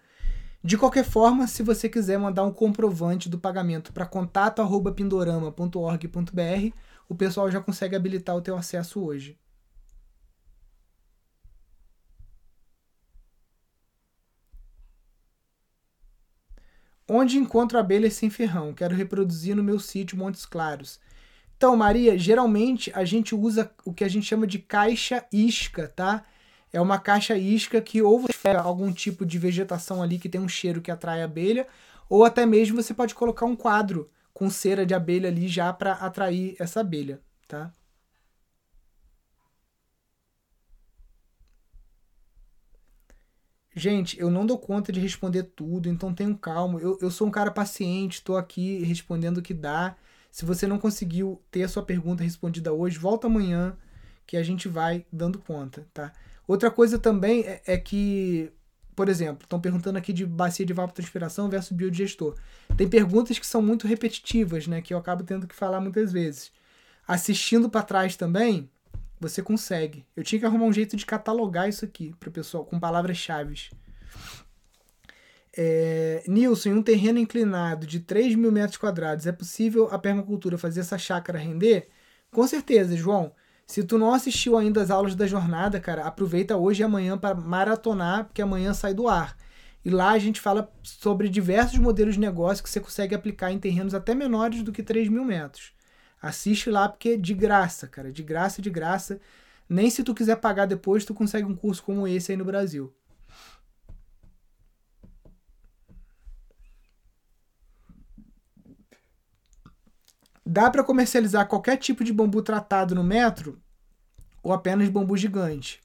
De 0.63 0.75
qualquer 0.75 1.05
forma, 1.05 1.45
se 1.45 1.61
você 1.61 1.87
quiser 1.87 2.17
mandar 2.17 2.43
um 2.43 2.51
comprovante 2.51 3.29
do 3.29 3.37
pagamento 3.37 3.93
para 3.93 4.07
contato@pindorama.org.br, 4.07 6.75
o 7.07 7.13
pessoal 7.13 7.51
já 7.51 7.61
consegue 7.61 7.95
habilitar 7.95 8.35
o 8.35 8.41
teu 8.41 8.57
acesso 8.57 9.05
hoje. 9.05 9.37
Onde 17.07 17.37
encontro 17.37 17.77
abelhas 17.77 18.13
sem 18.13 18.29
ferrão? 18.29 18.73
Quero 18.73 18.95
reproduzir 18.95 19.55
no 19.55 19.63
meu 19.63 19.79
sítio 19.79 20.17
Montes 20.17 20.45
Claros. 20.45 20.99
Então, 21.55 21.75
Maria, 21.75 22.17
geralmente 22.17 22.91
a 22.95 23.05
gente 23.05 23.35
usa 23.35 23.71
o 23.85 23.93
que 23.93 24.03
a 24.03 24.07
gente 24.07 24.25
chama 24.25 24.47
de 24.47 24.59
caixa 24.59 25.23
isca, 25.31 25.87
tá? 25.87 26.25
É 26.73 26.81
uma 26.81 26.99
caixa 26.99 27.37
isca 27.37 27.79
que 27.79 28.01
ou 28.01 28.19
você 28.19 28.33
pega 28.41 28.59
algum 28.59 28.91
tipo 28.91 29.25
de 29.25 29.37
vegetação 29.37 30.01
ali 30.01 30.17
que 30.17 30.27
tem 30.27 30.41
um 30.41 30.47
cheiro 30.47 30.81
que 30.81 30.91
atrai 30.91 31.21
a 31.21 31.25
abelha, 31.25 31.67
ou 32.09 32.25
até 32.25 32.45
mesmo 32.45 32.81
você 32.81 32.93
pode 32.93 33.15
colocar 33.15 33.45
um 33.45 33.55
quadro 33.55 34.09
com 34.33 34.49
cera 34.49 34.85
de 34.85 34.93
abelha 34.93 35.29
ali 35.29 35.47
já 35.47 35.71
para 35.71 35.93
atrair 35.93 36.55
essa 36.59 36.81
abelha, 36.81 37.21
tá? 37.47 37.71
Gente, 43.77 44.17
eu 44.17 44.31
não 44.31 44.45
dou 44.45 44.57
conta 44.57 44.89
de 44.89 45.01
responder 45.01 45.43
tudo, 45.43 45.89
então 45.89 46.13
tenham 46.13 46.33
calma. 46.33 46.79
Eu, 46.79 46.97
eu 47.01 47.11
sou 47.11 47.27
um 47.27 47.31
cara 47.31 47.51
paciente, 47.51 48.15
estou 48.15 48.37
aqui 48.37 48.81
respondendo 48.83 49.39
o 49.39 49.41
que 49.41 49.53
dá. 49.53 49.97
Se 50.31 50.45
você 50.45 50.65
não 50.65 50.79
conseguiu 50.79 51.41
ter 51.51 51.63
a 51.63 51.67
sua 51.67 51.83
pergunta 51.83 52.23
respondida 52.23 52.71
hoje, 52.71 52.97
volta 52.97 53.27
amanhã 53.27 53.75
que 54.25 54.37
a 54.37 54.43
gente 54.43 54.69
vai 54.69 55.05
dando 55.11 55.39
conta, 55.39 55.85
tá? 55.93 56.13
Outra 56.47 56.71
coisa 56.71 56.97
também 56.97 57.41
é, 57.43 57.61
é 57.65 57.77
que, 57.77 58.49
por 58.95 59.09
exemplo, 59.09 59.43
estão 59.43 59.59
perguntando 59.59 59.97
aqui 59.97 60.13
de 60.13 60.25
bacia 60.25 60.65
de 60.65 60.71
evapotranspiração 60.71 61.49
versus 61.49 61.75
biodigestor. 61.75 62.35
Tem 62.77 62.87
perguntas 62.87 63.37
que 63.37 63.45
são 63.45 63.61
muito 63.61 63.87
repetitivas, 63.87 64.67
né? 64.67 64.81
Que 64.81 64.93
eu 64.93 64.97
acabo 64.97 65.23
tendo 65.23 65.47
que 65.47 65.55
falar 65.55 65.81
muitas 65.81 66.13
vezes. 66.13 66.49
Assistindo 67.05 67.69
para 67.69 67.83
trás 67.83 68.15
também, 68.15 68.69
você 69.19 69.41
consegue. 69.41 70.05
Eu 70.15 70.23
tinha 70.23 70.39
que 70.39 70.45
arrumar 70.45 70.65
um 70.65 70.73
jeito 70.73 70.95
de 70.95 71.05
catalogar 71.05 71.69
isso 71.69 71.85
aqui 71.85 72.13
para 72.19 72.29
o 72.29 72.31
pessoal 72.31 72.65
com 72.65 72.79
palavras-chave. 72.79 73.69
É, 75.57 76.23
Nilson, 76.27 76.69
em 76.69 76.73
um 76.73 76.83
terreno 76.83 77.17
inclinado 77.17 77.87
de 77.87 78.01
3 78.01 78.35
mil 78.35 78.51
metros 78.51 78.77
quadrados, 78.77 79.25
é 79.25 79.31
possível 79.31 79.87
a 79.89 79.97
permacultura 79.97 80.57
fazer 80.57 80.81
essa 80.81 80.97
chácara 80.97 81.39
render? 81.39 81.87
Com 82.29 82.45
certeza, 82.45 82.95
João. 82.97 83.31
Se 83.65 83.83
tu 83.83 83.97
não 83.97 84.13
assistiu 84.13 84.57
ainda 84.57 84.81
as 84.81 84.91
aulas 84.91 85.15
da 85.15 85.25
jornada, 85.25 85.79
cara, 85.79 86.05
aproveita 86.05 86.57
hoje 86.57 86.81
e 86.81 86.83
amanhã 86.83 87.17
para 87.17 87.33
maratonar, 87.33 88.25
porque 88.25 88.41
amanhã 88.41 88.73
sai 88.73 88.93
do 88.93 89.07
ar. 89.07 89.37
E 89.83 89.89
lá 89.89 90.11
a 90.11 90.19
gente 90.19 90.41
fala 90.41 90.71
sobre 90.83 91.29
diversos 91.29 91.79
modelos 91.79 92.15
de 92.15 92.19
negócio 92.19 92.63
que 92.63 92.69
você 92.69 92.79
consegue 92.79 93.15
aplicar 93.15 93.51
em 93.51 93.59
terrenos 93.59 93.93
até 93.93 94.13
menores 94.13 94.61
do 94.61 94.71
que 94.71 94.83
3 94.83 95.07
mil 95.09 95.23
metros. 95.23 95.74
Assiste 96.25 96.71
lá 96.71 96.89
porque 96.89 97.09
é 97.09 97.17
de 97.17 97.35
graça, 97.35 97.87
cara, 97.87 98.11
de 98.11 98.23
graça, 98.23 98.59
de 98.59 98.71
graça. 98.71 99.21
Nem 99.69 99.91
se 99.91 100.03
tu 100.03 100.11
quiser 100.15 100.37
pagar 100.37 100.65
depois, 100.65 101.05
tu 101.05 101.13
consegue 101.13 101.45
um 101.45 101.55
curso 101.55 101.83
como 101.83 102.07
esse 102.07 102.31
aí 102.31 102.37
no 102.37 102.43
Brasil. 102.43 102.91
Dá 110.43 110.71
para 110.71 110.83
comercializar 110.83 111.47
qualquer 111.47 111.77
tipo 111.77 112.03
de 112.03 112.11
bambu 112.11 112.41
tratado 112.41 112.95
no 112.95 113.03
metro 113.03 113.61
ou 114.41 114.51
apenas 114.51 114.89
bambu 114.89 115.15
gigante? 115.15 115.79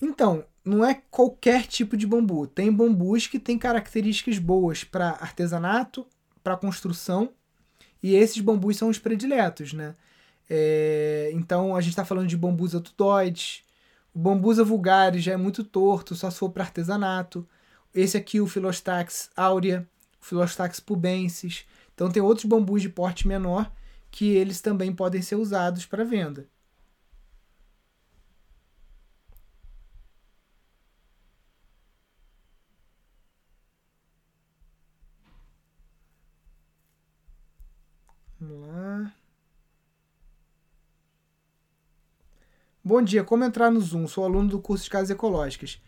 Então, 0.00 0.46
não 0.64 0.82
é 0.82 0.94
qualquer 1.10 1.66
tipo 1.66 1.98
de 1.98 2.06
bambu. 2.06 2.46
Tem 2.46 2.72
bambus 2.72 3.26
que 3.26 3.38
têm 3.38 3.58
características 3.58 4.38
boas 4.38 4.84
para 4.84 5.10
artesanato, 5.10 6.06
para 6.42 6.56
construção 6.56 7.34
e 8.02 8.14
esses 8.14 8.40
bambus 8.40 8.76
são 8.76 8.88
os 8.88 8.98
prediletos, 8.98 9.72
né? 9.72 9.94
É, 10.48 11.30
então 11.34 11.76
a 11.76 11.80
gente 11.80 11.90
está 11.90 12.04
falando 12.04 12.26
de 12.28 12.36
bambus 12.36 12.74
atudoides, 12.74 13.62
o 14.14 14.18
bambusa 14.18 14.64
vulgaris 14.64 15.22
já 15.22 15.32
é 15.32 15.36
muito 15.36 15.62
torto, 15.64 16.14
só 16.14 16.30
se 16.30 16.38
for 16.38 16.50
para 16.50 16.64
artesanato. 16.64 17.46
Esse 17.94 18.16
aqui, 18.16 18.40
o 18.40 18.46
Philostax 18.46 19.30
aurea, 19.36 19.88
o 20.20 20.24
Philostax 20.24 20.80
pubensis. 20.80 21.64
Então 21.94 22.10
tem 22.10 22.22
outros 22.22 22.46
bambus 22.46 22.82
de 22.82 22.88
porte 22.88 23.28
menor 23.28 23.70
que 24.10 24.30
eles 24.30 24.60
também 24.60 24.92
podem 24.92 25.22
ser 25.22 25.36
usados 25.36 25.86
para 25.86 26.04
venda. 26.04 26.48
Vamos 38.40 38.66
lá. 38.66 39.12
Bom 42.90 43.02
dia, 43.02 43.22
como 43.22 43.44
entrar 43.44 43.70
no 43.70 43.80
Zoom? 43.80 44.08
Sou 44.08 44.24
aluno 44.24 44.48
do 44.48 44.58
curso 44.58 44.82
de 44.82 44.90
Casas 44.90 45.10
Ecológicas. 45.10 45.80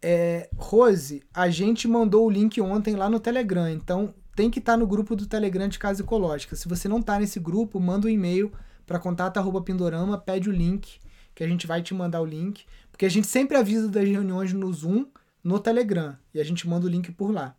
É, 0.00 0.48
Rose, 0.56 1.22
a 1.34 1.50
gente 1.50 1.86
mandou 1.86 2.26
o 2.26 2.30
link 2.30 2.58
ontem 2.58 2.96
lá 2.96 3.10
no 3.10 3.20
Telegram, 3.20 3.68
então 3.68 4.14
tem 4.34 4.50
que 4.50 4.58
estar 4.58 4.72
tá 4.72 4.78
no 4.78 4.86
grupo 4.86 5.14
do 5.14 5.26
Telegram 5.26 5.68
de 5.68 5.78
Casa 5.78 6.02
Ecológica. 6.02 6.56
Se 6.56 6.66
você 6.66 6.88
não 6.88 7.00
está 7.00 7.18
nesse 7.18 7.38
grupo, 7.38 7.78
manda 7.78 8.06
um 8.06 8.10
e-mail 8.10 8.50
para 8.86 8.98
contato@pindorama, 8.98 10.16
pede 10.16 10.48
o 10.48 10.52
link, 10.52 10.98
que 11.34 11.44
a 11.44 11.46
gente 11.46 11.66
vai 11.66 11.82
te 11.82 11.92
mandar 11.92 12.22
o 12.22 12.24
link, 12.24 12.64
porque 12.90 13.04
a 13.04 13.10
gente 13.10 13.26
sempre 13.26 13.58
avisa 13.58 13.86
das 13.86 14.08
reuniões 14.08 14.50
no 14.54 14.72
Zoom 14.72 15.04
no 15.44 15.60
Telegram 15.60 16.16
e 16.32 16.40
a 16.40 16.44
gente 16.44 16.66
manda 16.66 16.86
o 16.86 16.88
link 16.88 17.12
por 17.12 17.30
lá. 17.30 17.54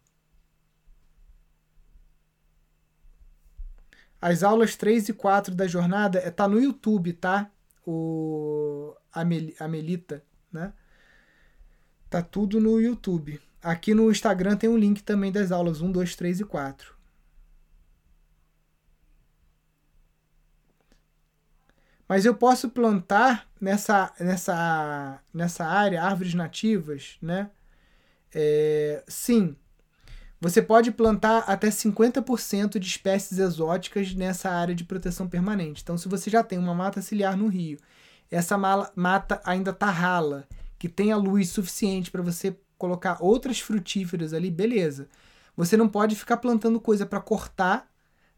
As 4.19 4.41
aulas 4.41 4.75
3 4.75 5.09
e 5.09 5.13
4 5.13 5.53
da 5.53 5.67
jornada 5.67 6.17
é 6.17 6.31
tá 6.31 6.47
no 6.47 6.59
YouTube, 6.59 7.13
tá? 7.13 7.51
O 7.85 8.95
a, 9.11 9.23
Mel, 9.25 9.53
né? 10.51 10.73
Tá 12.09 12.21
tudo 12.21 12.59
no 12.59 12.79
YouTube. 12.79 13.39
Aqui 13.61 13.93
no 13.93 14.09
Instagram 14.11 14.55
tem 14.57 14.69
um 14.69 14.77
link 14.77 15.03
também 15.03 15.31
das 15.31 15.51
aulas 15.51 15.81
1, 15.81 15.91
2, 15.91 16.15
3 16.15 16.39
e 16.39 16.45
4. 16.45 16.95
Mas 22.07 22.25
eu 22.25 22.33
posso 22.33 22.69
plantar 22.69 23.47
nessa, 23.61 24.11
nessa, 24.19 25.21
nessa 25.31 25.65
área 25.65 26.03
árvores 26.03 26.33
nativas, 26.33 27.17
né? 27.21 27.51
É, 28.33 29.03
sim, 29.07 29.55
você 30.41 30.61
pode 30.61 30.91
plantar 30.91 31.39
até 31.47 31.69
50% 31.69 32.79
de 32.79 32.87
espécies 32.87 33.39
exóticas 33.39 34.13
nessa 34.13 34.49
área 34.49 34.73
de 34.73 34.85
proteção 34.85 35.27
permanente. 35.27 35.81
Então, 35.83 35.97
se 35.97 36.07
você 36.07 36.29
já 36.29 36.41
tem 36.43 36.57
uma 36.57 36.73
mata 36.73 37.01
ciliar 37.01 37.35
no 37.35 37.47
rio, 37.47 37.77
essa 38.31 38.57
mata 38.57 39.41
ainda 39.43 39.73
tá 39.73 39.89
rala, 39.89 40.47
que 40.77 40.87
tenha 40.87 41.17
luz 41.17 41.49
suficiente 41.49 42.09
para 42.09 42.21
você 42.21 42.55
colocar 42.77 43.17
outras 43.19 43.59
frutíferas 43.59 44.33
ali, 44.33 44.49
beleza. 44.49 45.09
Você 45.57 45.75
não 45.75 45.89
pode 45.89 46.15
ficar 46.15 46.37
plantando 46.37 46.79
coisa 46.79 47.05
para 47.05 47.19
cortar, 47.19 47.89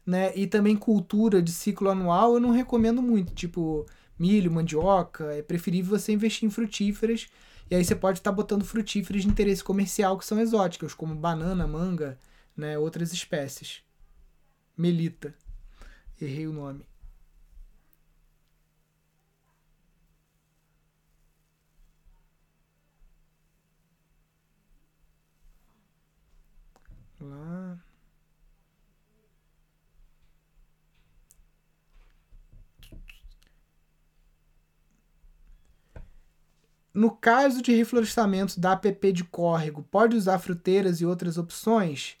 né? 0.04 0.32
E 0.34 0.48
também 0.48 0.76
cultura 0.76 1.40
de 1.40 1.52
ciclo 1.52 1.88
anual 1.88 2.34
eu 2.34 2.40
não 2.40 2.50
recomendo 2.50 3.00
muito, 3.00 3.32
tipo 3.32 3.86
milho, 4.18 4.50
mandioca. 4.50 5.32
É 5.32 5.42
preferível 5.42 5.96
você 5.96 6.12
investir 6.12 6.48
em 6.48 6.50
frutíferas 6.50 7.28
e 7.72 7.74
aí 7.74 7.82
você 7.82 7.96
pode 7.96 8.18
estar 8.18 8.30
tá 8.30 8.36
botando 8.36 8.66
frutíferas 8.66 9.22
de 9.22 9.28
interesse 9.28 9.64
comercial 9.64 10.18
que 10.18 10.26
são 10.26 10.38
exóticas, 10.38 10.92
como 10.92 11.14
banana, 11.14 11.66
manga, 11.66 12.18
né, 12.54 12.76
outras 12.76 13.14
espécies. 13.14 13.82
Melita. 14.76 15.34
Errei 16.20 16.46
o 16.46 16.52
nome. 16.52 16.84
Lá. 27.18 27.91
No 36.94 37.10
caso 37.10 37.62
de 37.62 37.74
reflorestamento 37.74 38.60
da 38.60 38.72
APP 38.72 39.12
de 39.12 39.24
córrego, 39.24 39.82
pode 39.90 40.16
usar 40.16 40.38
fruteiras 40.38 41.00
e 41.00 41.06
outras 41.06 41.38
opções? 41.38 42.16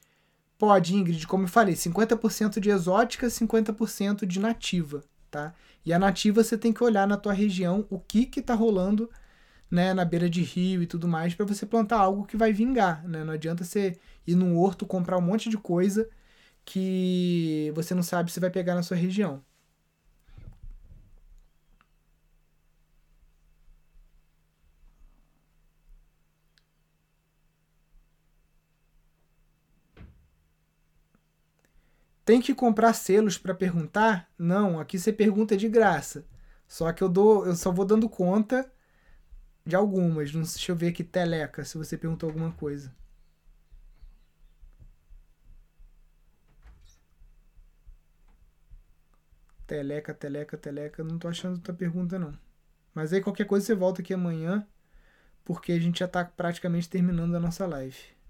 Pode, 0.58 0.94
Ingrid, 0.94 1.26
como 1.26 1.44
eu 1.44 1.48
falei, 1.48 1.74
50% 1.74 2.58
de 2.60 2.70
exótica, 2.70 3.28
50% 3.28 4.24
de 4.24 4.40
nativa, 4.40 5.04
tá? 5.30 5.52
E 5.84 5.92
a 5.92 5.98
nativa 5.98 6.42
você 6.42 6.56
tem 6.56 6.72
que 6.72 6.82
olhar 6.84 7.06
na 7.06 7.16
tua 7.16 7.32
região 7.32 7.86
o 7.90 7.98
que 7.98 8.24
que 8.24 8.40
tá 8.40 8.54
rolando, 8.54 9.10
né, 9.70 9.92
na 9.92 10.04
beira 10.04 10.30
de 10.30 10.42
rio 10.42 10.82
e 10.82 10.86
tudo 10.86 11.08
mais 11.08 11.34
para 11.34 11.46
você 11.46 11.66
plantar 11.66 11.98
algo 11.98 12.26
que 12.26 12.36
vai 12.36 12.52
vingar, 12.52 13.06
né? 13.08 13.24
Não 13.24 13.32
adianta 13.34 13.64
você 13.64 13.98
ir 14.26 14.34
num 14.36 14.56
horto 14.58 14.86
comprar 14.86 15.18
um 15.18 15.22
monte 15.22 15.48
de 15.50 15.58
coisa 15.58 16.08
que 16.64 17.72
você 17.74 17.94
não 17.94 18.02
sabe 18.02 18.30
se 18.32 18.40
vai 18.40 18.50
pegar 18.50 18.74
na 18.74 18.82
sua 18.82 18.96
região. 18.96 19.42
Tem 32.32 32.40
que 32.40 32.54
comprar 32.54 32.94
selos 32.94 33.36
para 33.36 33.54
perguntar? 33.54 34.26
Não, 34.38 34.80
aqui 34.80 34.98
você 34.98 35.12
pergunta 35.12 35.54
de 35.54 35.68
graça. 35.68 36.26
Só 36.66 36.90
que 36.90 37.02
eu 37.04 37.08
dou, 37.10 37.46
eu 37.46 37.54
só 37.54 37.70
vou 37.70 37.84
dando 37.84 38.08
conta 38.08 38.72
de 39.66 39.76
algumas. 39.76 40.32
Deixa 40.32 40.72
eu 40.72 40.76
ver 40.76 40.88
aqui, 40.88 41.04
teleca, 41.04 41.62
se 41.62 41.76
você 41.76 41.98
perguntou 41.98 42.30
alguma 42.30 42.50
coisa. 42.52 42.90
Teleca, 49.66 50.14
teleca, 50.14 50.56
teleca. 50.56 51.04
Não 51.04 51.18
tô 51.18 51.28
achando 51.28 51.60
tua 51.60 51.74
pergunta, 51.74 52.18
não. 52.18 52.32
Mas 52.94 53.12
aí 53.12 53.20
qualquer 53.20 53.44
coisa 53.44 53.66
você 53.66 53.74
volta 53.74 54.00
aqui 54.00 54.14
amanhã, 54.14 54.66
porque 55.44 55.72
a 55.72 55.78
gente 55.78 55.98
já 55.98 56.08
tá 56.08 56.24
praticamente 56.24 56.88
terminando 56.88 57.34
a 57.34 57.40
nossa 57.40 57.66
live. 57.66 58.21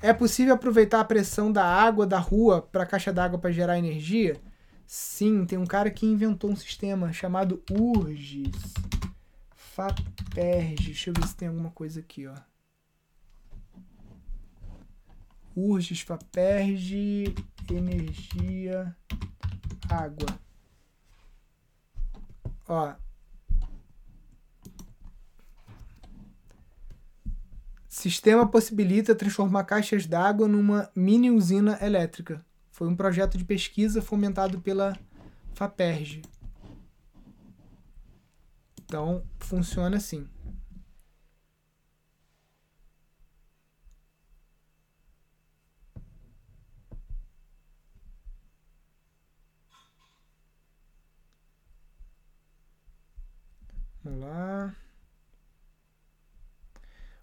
É 0.00 0.12
possível 0.12 0.54
aproveitar 0.54 1.00
a 1.00 1.04
pressão 1.04 1.50
da 1.50 1.64
água 1.64 2.06
da 2.06 2.18
rua 2.18 2.62
para 2.62 2.84
a 2.84 2.86
caixa 2.86 3.12
d'água 3.12 3.38
para 3.38 3.50
gerar 3.50 3.78
energia? 3.78 4.40
Sim, 4.86 5.44
tem 5.44 5.58
um 5.58 5.66
cara 5.66 5.90
que 5.90 6.06
inventou 6.06 6.50
um 6.50 6.56
sistema 6.56 7.12
chamado 7.12 7.62
URGS. 7.70 8.74
FAPERG. 9.54 10.86
Deixa 10.86 11.10
eu 11.10 11.14
ver 11.14 11.26
se 11.26 11.36
tem 11.36 11.48
alguma 11.48 11.70
coisa 11.70 12.00
aqui, 12.00 12.26
ó. 12.26 12.34
URGS, 15.56 16.00
FAPERG, 16.02 17.34
energia, 17.68 18.96
água. 19.90 20.38
Ó, 22.68 22.94
Sistema 27.98 28.46
possibilita 28.46 29.12
transformar 29.12 29.64
caixas 29.64 30.06
d'água 30.06 30.46
numa 30.46 30.88
mini 30.94 31.32
usina 31.32 31.76
elétrica. 31.84 32.46
Foi 32.70 32.86
um 32.86 32.94
projeto 32.94 33.36
de 33.36 33.44
pesquisa 33.44 34.00
fomentado 34.00 34.60
pela 34.60 34.96
FAPERJ. 35.54 36.22
Então, 38.84 39.24
funciona 39.40 39.96
assim. 39.96 40.28
Vamos 54.04 54.20
lá. 54.20 54.87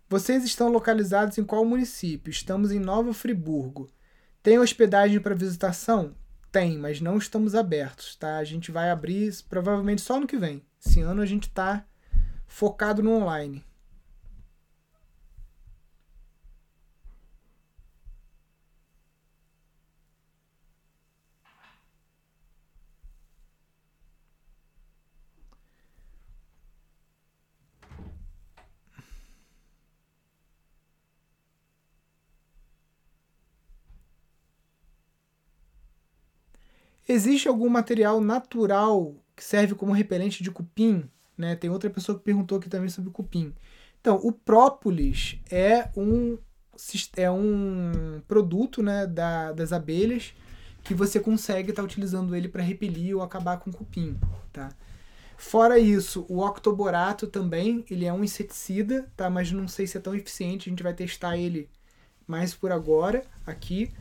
Vocês 0.07 0.44
estão 0.44 0.69
localizados 0.69 1.40
em 1.40 1.44
qual 1.44 1.65
município? 1.65 2.30
Estamos 2.30 2.72
em 2.72 2.77
Nova 2.77 3.11
Friburgo. 3.11 3.90
Tem 4.44 4.60
hospedagem 4.60 5.19
para 5.19 5.34
visitação? 5.34 6.14
Tem, 6.52 6.77
mas 6.77 7.02
não 7.02 7.18
estamos 7.18 7.56
abertos, 7.56 8.15
tá? 8.15 8.38
A 8.38 8.44
gente 8.44 8.72
vai 8.72 8.91
abrir 8.91 9.34
provavelmente 9.49 10.03
só 10.03 10.19
no 10.19 10.27
que 10.27 10.38
vem. 10.38 10.61
Esse 10.80 11.02
ano 11.02 11.23
a 11.23 11.26
gente 11.26 11.48
está 11.48 11.84
focado 12.45 13.02
no 13.02 13.14
online. 13.14 13.65
Existe 37.16 37.48
algum 37.48 37.70
material 37.70 38.20
natural 38.20 39.16
que 39.36 39.44
serve 39.44 39.74
como 39.74 39.94
repelente 39.94 40.44
de 40.44 40.52
cupim? 40.52 41.10
Né? 41.38 41.56
Tem 41.56 41.70
outra 41.70 41.90
pessoa 41.90 42.18
que 42.18 42.24
perguntou 42.24 42.58
aqui 42.58 42.70
também 42.70 42.90
sobre 42.90 43.10
cupim. 43.10 43.54
Então, 44.02 44.20
o 44.22 44.34
própolis 44.34 45.40
é 45.50 45.90
um, 45.96 46.38
é 47.16 47.32
um 47.32 48.22
produto 48.28 48.84
né, 48.84 49.08
da, 49.08 49.54
das 49.54 49.72
abelhas 49.72 50.34
que 50.84 50.94
você 50.94 51.20
consegue 51.20 51.70
estar 51.70 51.82
tá 51.82 51.86
utilizando 51.86 52.36
ele 52.36 52.50
para 52.50 52.62
repelir 52.62 53.16
ou 53.16 53.24
acabar 53.24 53.58
com 53.60 53.72
cupim, 53.72 54.16
tá? 54.54 54.70
Fora 55.38 55.80
isso, 55.80 56.26
o 56.30 56.40
octoborato 56.46 57.28
também, 57.28 57.84
ele 57.90 58.06
é 58.06 58.14
um 58.14 58.24
inseticida, 58.24 59.10
tá? 59.16 59.30
Mas 59.30 59.52
não 59.52 59.68
sei 59.68 59.88
se 59.88 59.98
é 59.98 60.02
tão 60.02 60.14
eficiente, 60.14 60.70
a 60.70 60.72
gente 60.72 60.84
vai 60.84 60.94
testar 60.94 61.38
ele 61.38 61.70
mais 62.28 62.54
por 62.54 62.72
agora 62.72 63.26
aqui. 63.46 63.92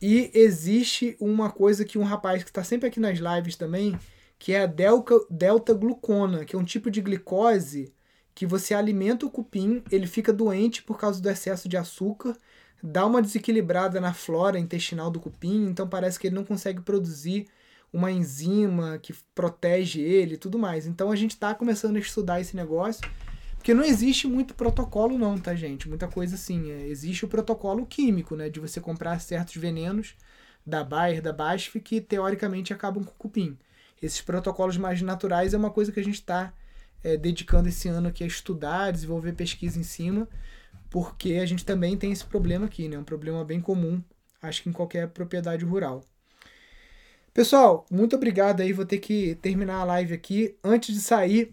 E 0.00 0.30
existe 0.34 1.16
uma 1.20 1.50
coisa 1.50 1.84
que 1.84 1.98
um 1.98 2.04
rapaz 2.04 2.42
que 2.42 2.50
está 2.50 2.62
sempre 2.62 2.88
aqui 2.88 3.00
nas 3.00 3.18
lives 3.18 3.56
também, 3.56 3.98
que 4.38 4.52
é 4.52 4.62
a 4.62 4.66
delta, 4.66 5.14
delta 5.30 5.72
glucona, 5.72 6.44
que 6.44 6.54
é 6.54 6.58
um 6.58 6.64
tipo 6.64 6.90
de 6.90 7.00
glicose 7.00 7.92
que 8.34 8.44
você 8.46 8.74
alimenta 8.74 9.24
o 9.24 9.30
cupim, 9.30 9.82
ele 9.90 10.06
fica 10.06 10.30
doente 10.30 10.82
por 10.82 10.98
causa 10.98 11.22
do 11.22 11.30
excesso 11.30 11.70
de 11.70 11.76
açúcar, 11.78 12.36
dá 12.82 13.06
uma 13.06 13.22
desequilibrada 13.22 13.98
na 13.98 14.12
flora 14.12 14.58
intestinal 14.58 15.10
do 15.10 15.18
cupim, 15.18 15.64
então 15.64 15.88
parece 15.88 16.20
que 16.20 16.26
ele 16.26 16.36
não 16.36 16.44
consegue 16.44 16.82
produzir 16.82 17.46
uma 17.90 18.12
enzima 18.12 18.98
que 18.98 19.14
protege 19.34 20.02
ele 20.02 20.34
e 20.34 20.38
tudo 20.38 20.58
mais. 20.58 20.86
Então 20.86 21.10
a 21.10 21.16
gente 21.16 21.30
está 21.30 21.54
começando 21.54 21.96
a 21.96 22.00
estudar 22.00 22.38
esse 22.38 22.54
negócio, 22.54 23.08
porque 23.66 23.74
não 23.74 23.82
existe 23.82 24.28
muito 24.28 24.54
protocolo 24.54 25.18
não, 25.18 25.36
tá 25.36 25.52
gente? 25.52 25.88
Muita 25.88 26.06
coisa 26.06 26.36
assim, 26.36 26.70
é, 26.70 26.86
existe 26.86 27.24
o 27.24 27.28
protocolo 27.28 27.84
químico, 27.84 28.36
né, 28.36 28.48
de 28.48 28.60
você 28.60 28.80
comprar 28.80 29.20
certos 29.20 29.56
venenos 29.56 30.14
da 30.64 30.84
Bayer, 30.84 31.20
da 31.20 31.32
BASF, 31.32 31.80
que 31.80 32.00
teoricamente 32.00 32.72
acabam 32.72 33.02
com 33.02 33.10
o 33.10 33.14
cupim. 33.14 33.58
Esses 34.00 34.20
protocolos 34.20 34.76
mais 34.76 35.02
naturais 35.02 35.52
é 35.52 35.58
uma 35.58 35.68
coisa 35.68 35.90
que 35.90 35.98
a 35.98 36.04
gente 36.04 36.14
está 36.14 36.52
é, 37.02 37.16
dedicando 37.16 37.68
esse 37.68 37.88
ano 37.88 38.06
aqui 38.06 38.22
a 38.22 38.28
estudar, 38.28 38.92
desenvolver 38.92 39.32
pesquisa 39.32 39.80
em 39.80 39.82
cima, 39.82 40.28
porque 40.88 41.32
a 41.32 41.44
gente 41.44 41.64
também 41.64 41.96
tem 41.96 42.12
esse 42.12 42.24
problema 42.24 42.66
aqui, 42.66 42.88
né? 42.88 42.96
Um 42.96 43.02
problema 43.02 43.44
bem 43.44 43.60
comum, 43.60 44.00
acho 44.40 44.62
que 44.62 44.68
em 44.68 44.72
qualquer 44.72 45.08
propriedade 45.08 45.64
rural. 45.64 46.04
Pessoal, 47.34 47.84
muito 47.90 48.14
obrigado 48.14 48.60
aí. 48.60 48.72
Vou 48.72 48.86
ter 48.86 48.98
que 48.98 49.34
terminar 49.42 49.80
a 49.80 49.84
live 49.84 50.14
aqui. 50.14 50.56
Antes 50.62 50.94
de 50.94 51.00
sair, 51.00 51.52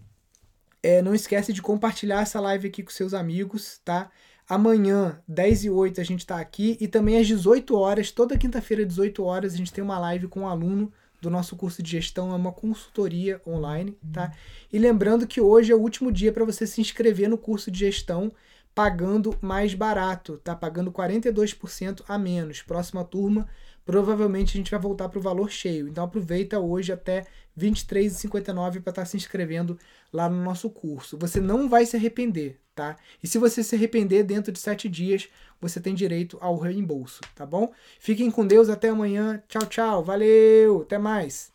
é, 0.83 1.01
não 1.01 1.15
esquece 1.15 1.53
de 1.53 1.61
compartilhar 1.61 2.21
essa 2.21 2.41
live 2.41 2.67
aqui 2.67 2.83
com 2.83 2.91
seus 2.91 3.13
amigos, 3.13 3.79
tá? 3.85 4.11
Amanhã, 4.47 5.21
10 5.25 5.63
e 5.63 5.69
8, 5.69 6.01
a 6.01 6.03
gente 6.03 6.19
está 6.19 6.39
aqui. 6.39 6.77
E 6.81 6.87
também 6.87 7.17
às 7.17 7.25
18 7.25 7.73
horas, 7.75 8.11
toda 8.11 8.37
quinta-feira, 8.37 8.85
18 8.85 9.23
horas, 9.23 9.53
a 9.53 9.57
gente 9.57 9.71
tem 9.71 9.81
uma 9.81 9.97
live 9.97 10.27
com 10.27 10.41
um 10.41 10.47
aluno 10.47 10.91
do 11.21 11.29
nosso 11.29 11.55
curso 11.55 11.81
de 11.81 11.89
gestão. 11.89 12.33
É 12.33 12.35
uma 12.35 12.51
consultoria 12.51 13.41
online, 13.47 13.97
tá? 14.11 14.33
E 14.71 14.77
lembrando 14.77 15.25
que 15.25 15.39
hoje 15.39 15.71
é 15.71 15.75
o 15.75 15.79
último 15.79 16.11
dia 16.11 16.33
para 16.33 16.43
você 16.43 16.67
se 16.67 16.81
inscrever 16.81 17.29
no 17.29 17.37
curso 17.37 17.71
de 17.71 17.79
gestão 17.79 18.33
pagando 18.73 19.37
mais 19.41 19.73
barato, 19.73 20.37
tá? 20.43 20.55
Pagando 20.55 20.91
42% 20.91 22.03
a 22.07 22.17
menos. 22.17 22.61
Próxima 22.61 23.03
turma 23.03 23.47
provavelmente 23.85 24.55
a 24.55 24.57
gente 24.57 24.71
vai 24.71 24.79
voltar 24.79 25.09
para 25.09 25.19
o 25.19 25.21
valor 25.21 25.49
cheio. 25.49 25.87
Então 25.87 26.03
aproveita 26.03 26.59
hoje 26.59 26.91
até 26.91 27.25
R$ 27.55 27.69
23,59 27.69 28.81
para 28.81 28.91
estar 28.91 29.05
se 29.05 29.17
inscrevendo 29.17 29.77
lá 30.11 30.29
no 30.29 30.41
nosso 30.41 30.69
curso. 30.69 31.17
Você 31.17 31.39
não 31.39 31.69
vai 31.69 31.85
se 31.85 31.95
arrepender, 31.95 32.59
tá? 32.73 32.95
E 33.21 33.27
se 33.27 33.37
você 33.37 33.63
se 33.63 33.75
arrepender 33.75 34.23
dentro 34.23 34.51
de 34.51 34.59
sete 34.59 34.89
dias, 34.89 35.29
você 35.59 35.79
tem 35.79 35.93
direito 35.93 36.37
ao 36.41 36.57
reembolso, 36.57 37.21
tá 37.35 37.45
bom? 37.45 37.71
Fiquem 37.99 38.31
com 38.31 38.45
Deus, 38.45 38.69
até 38.69 38.89
amanhã. 38.89 39.41
Tchau, 39.47 39.65
tchau. 39.65 40.03
Valeu, 40.03 40.81
até 40.81 40.97
mais. 40.97 41.52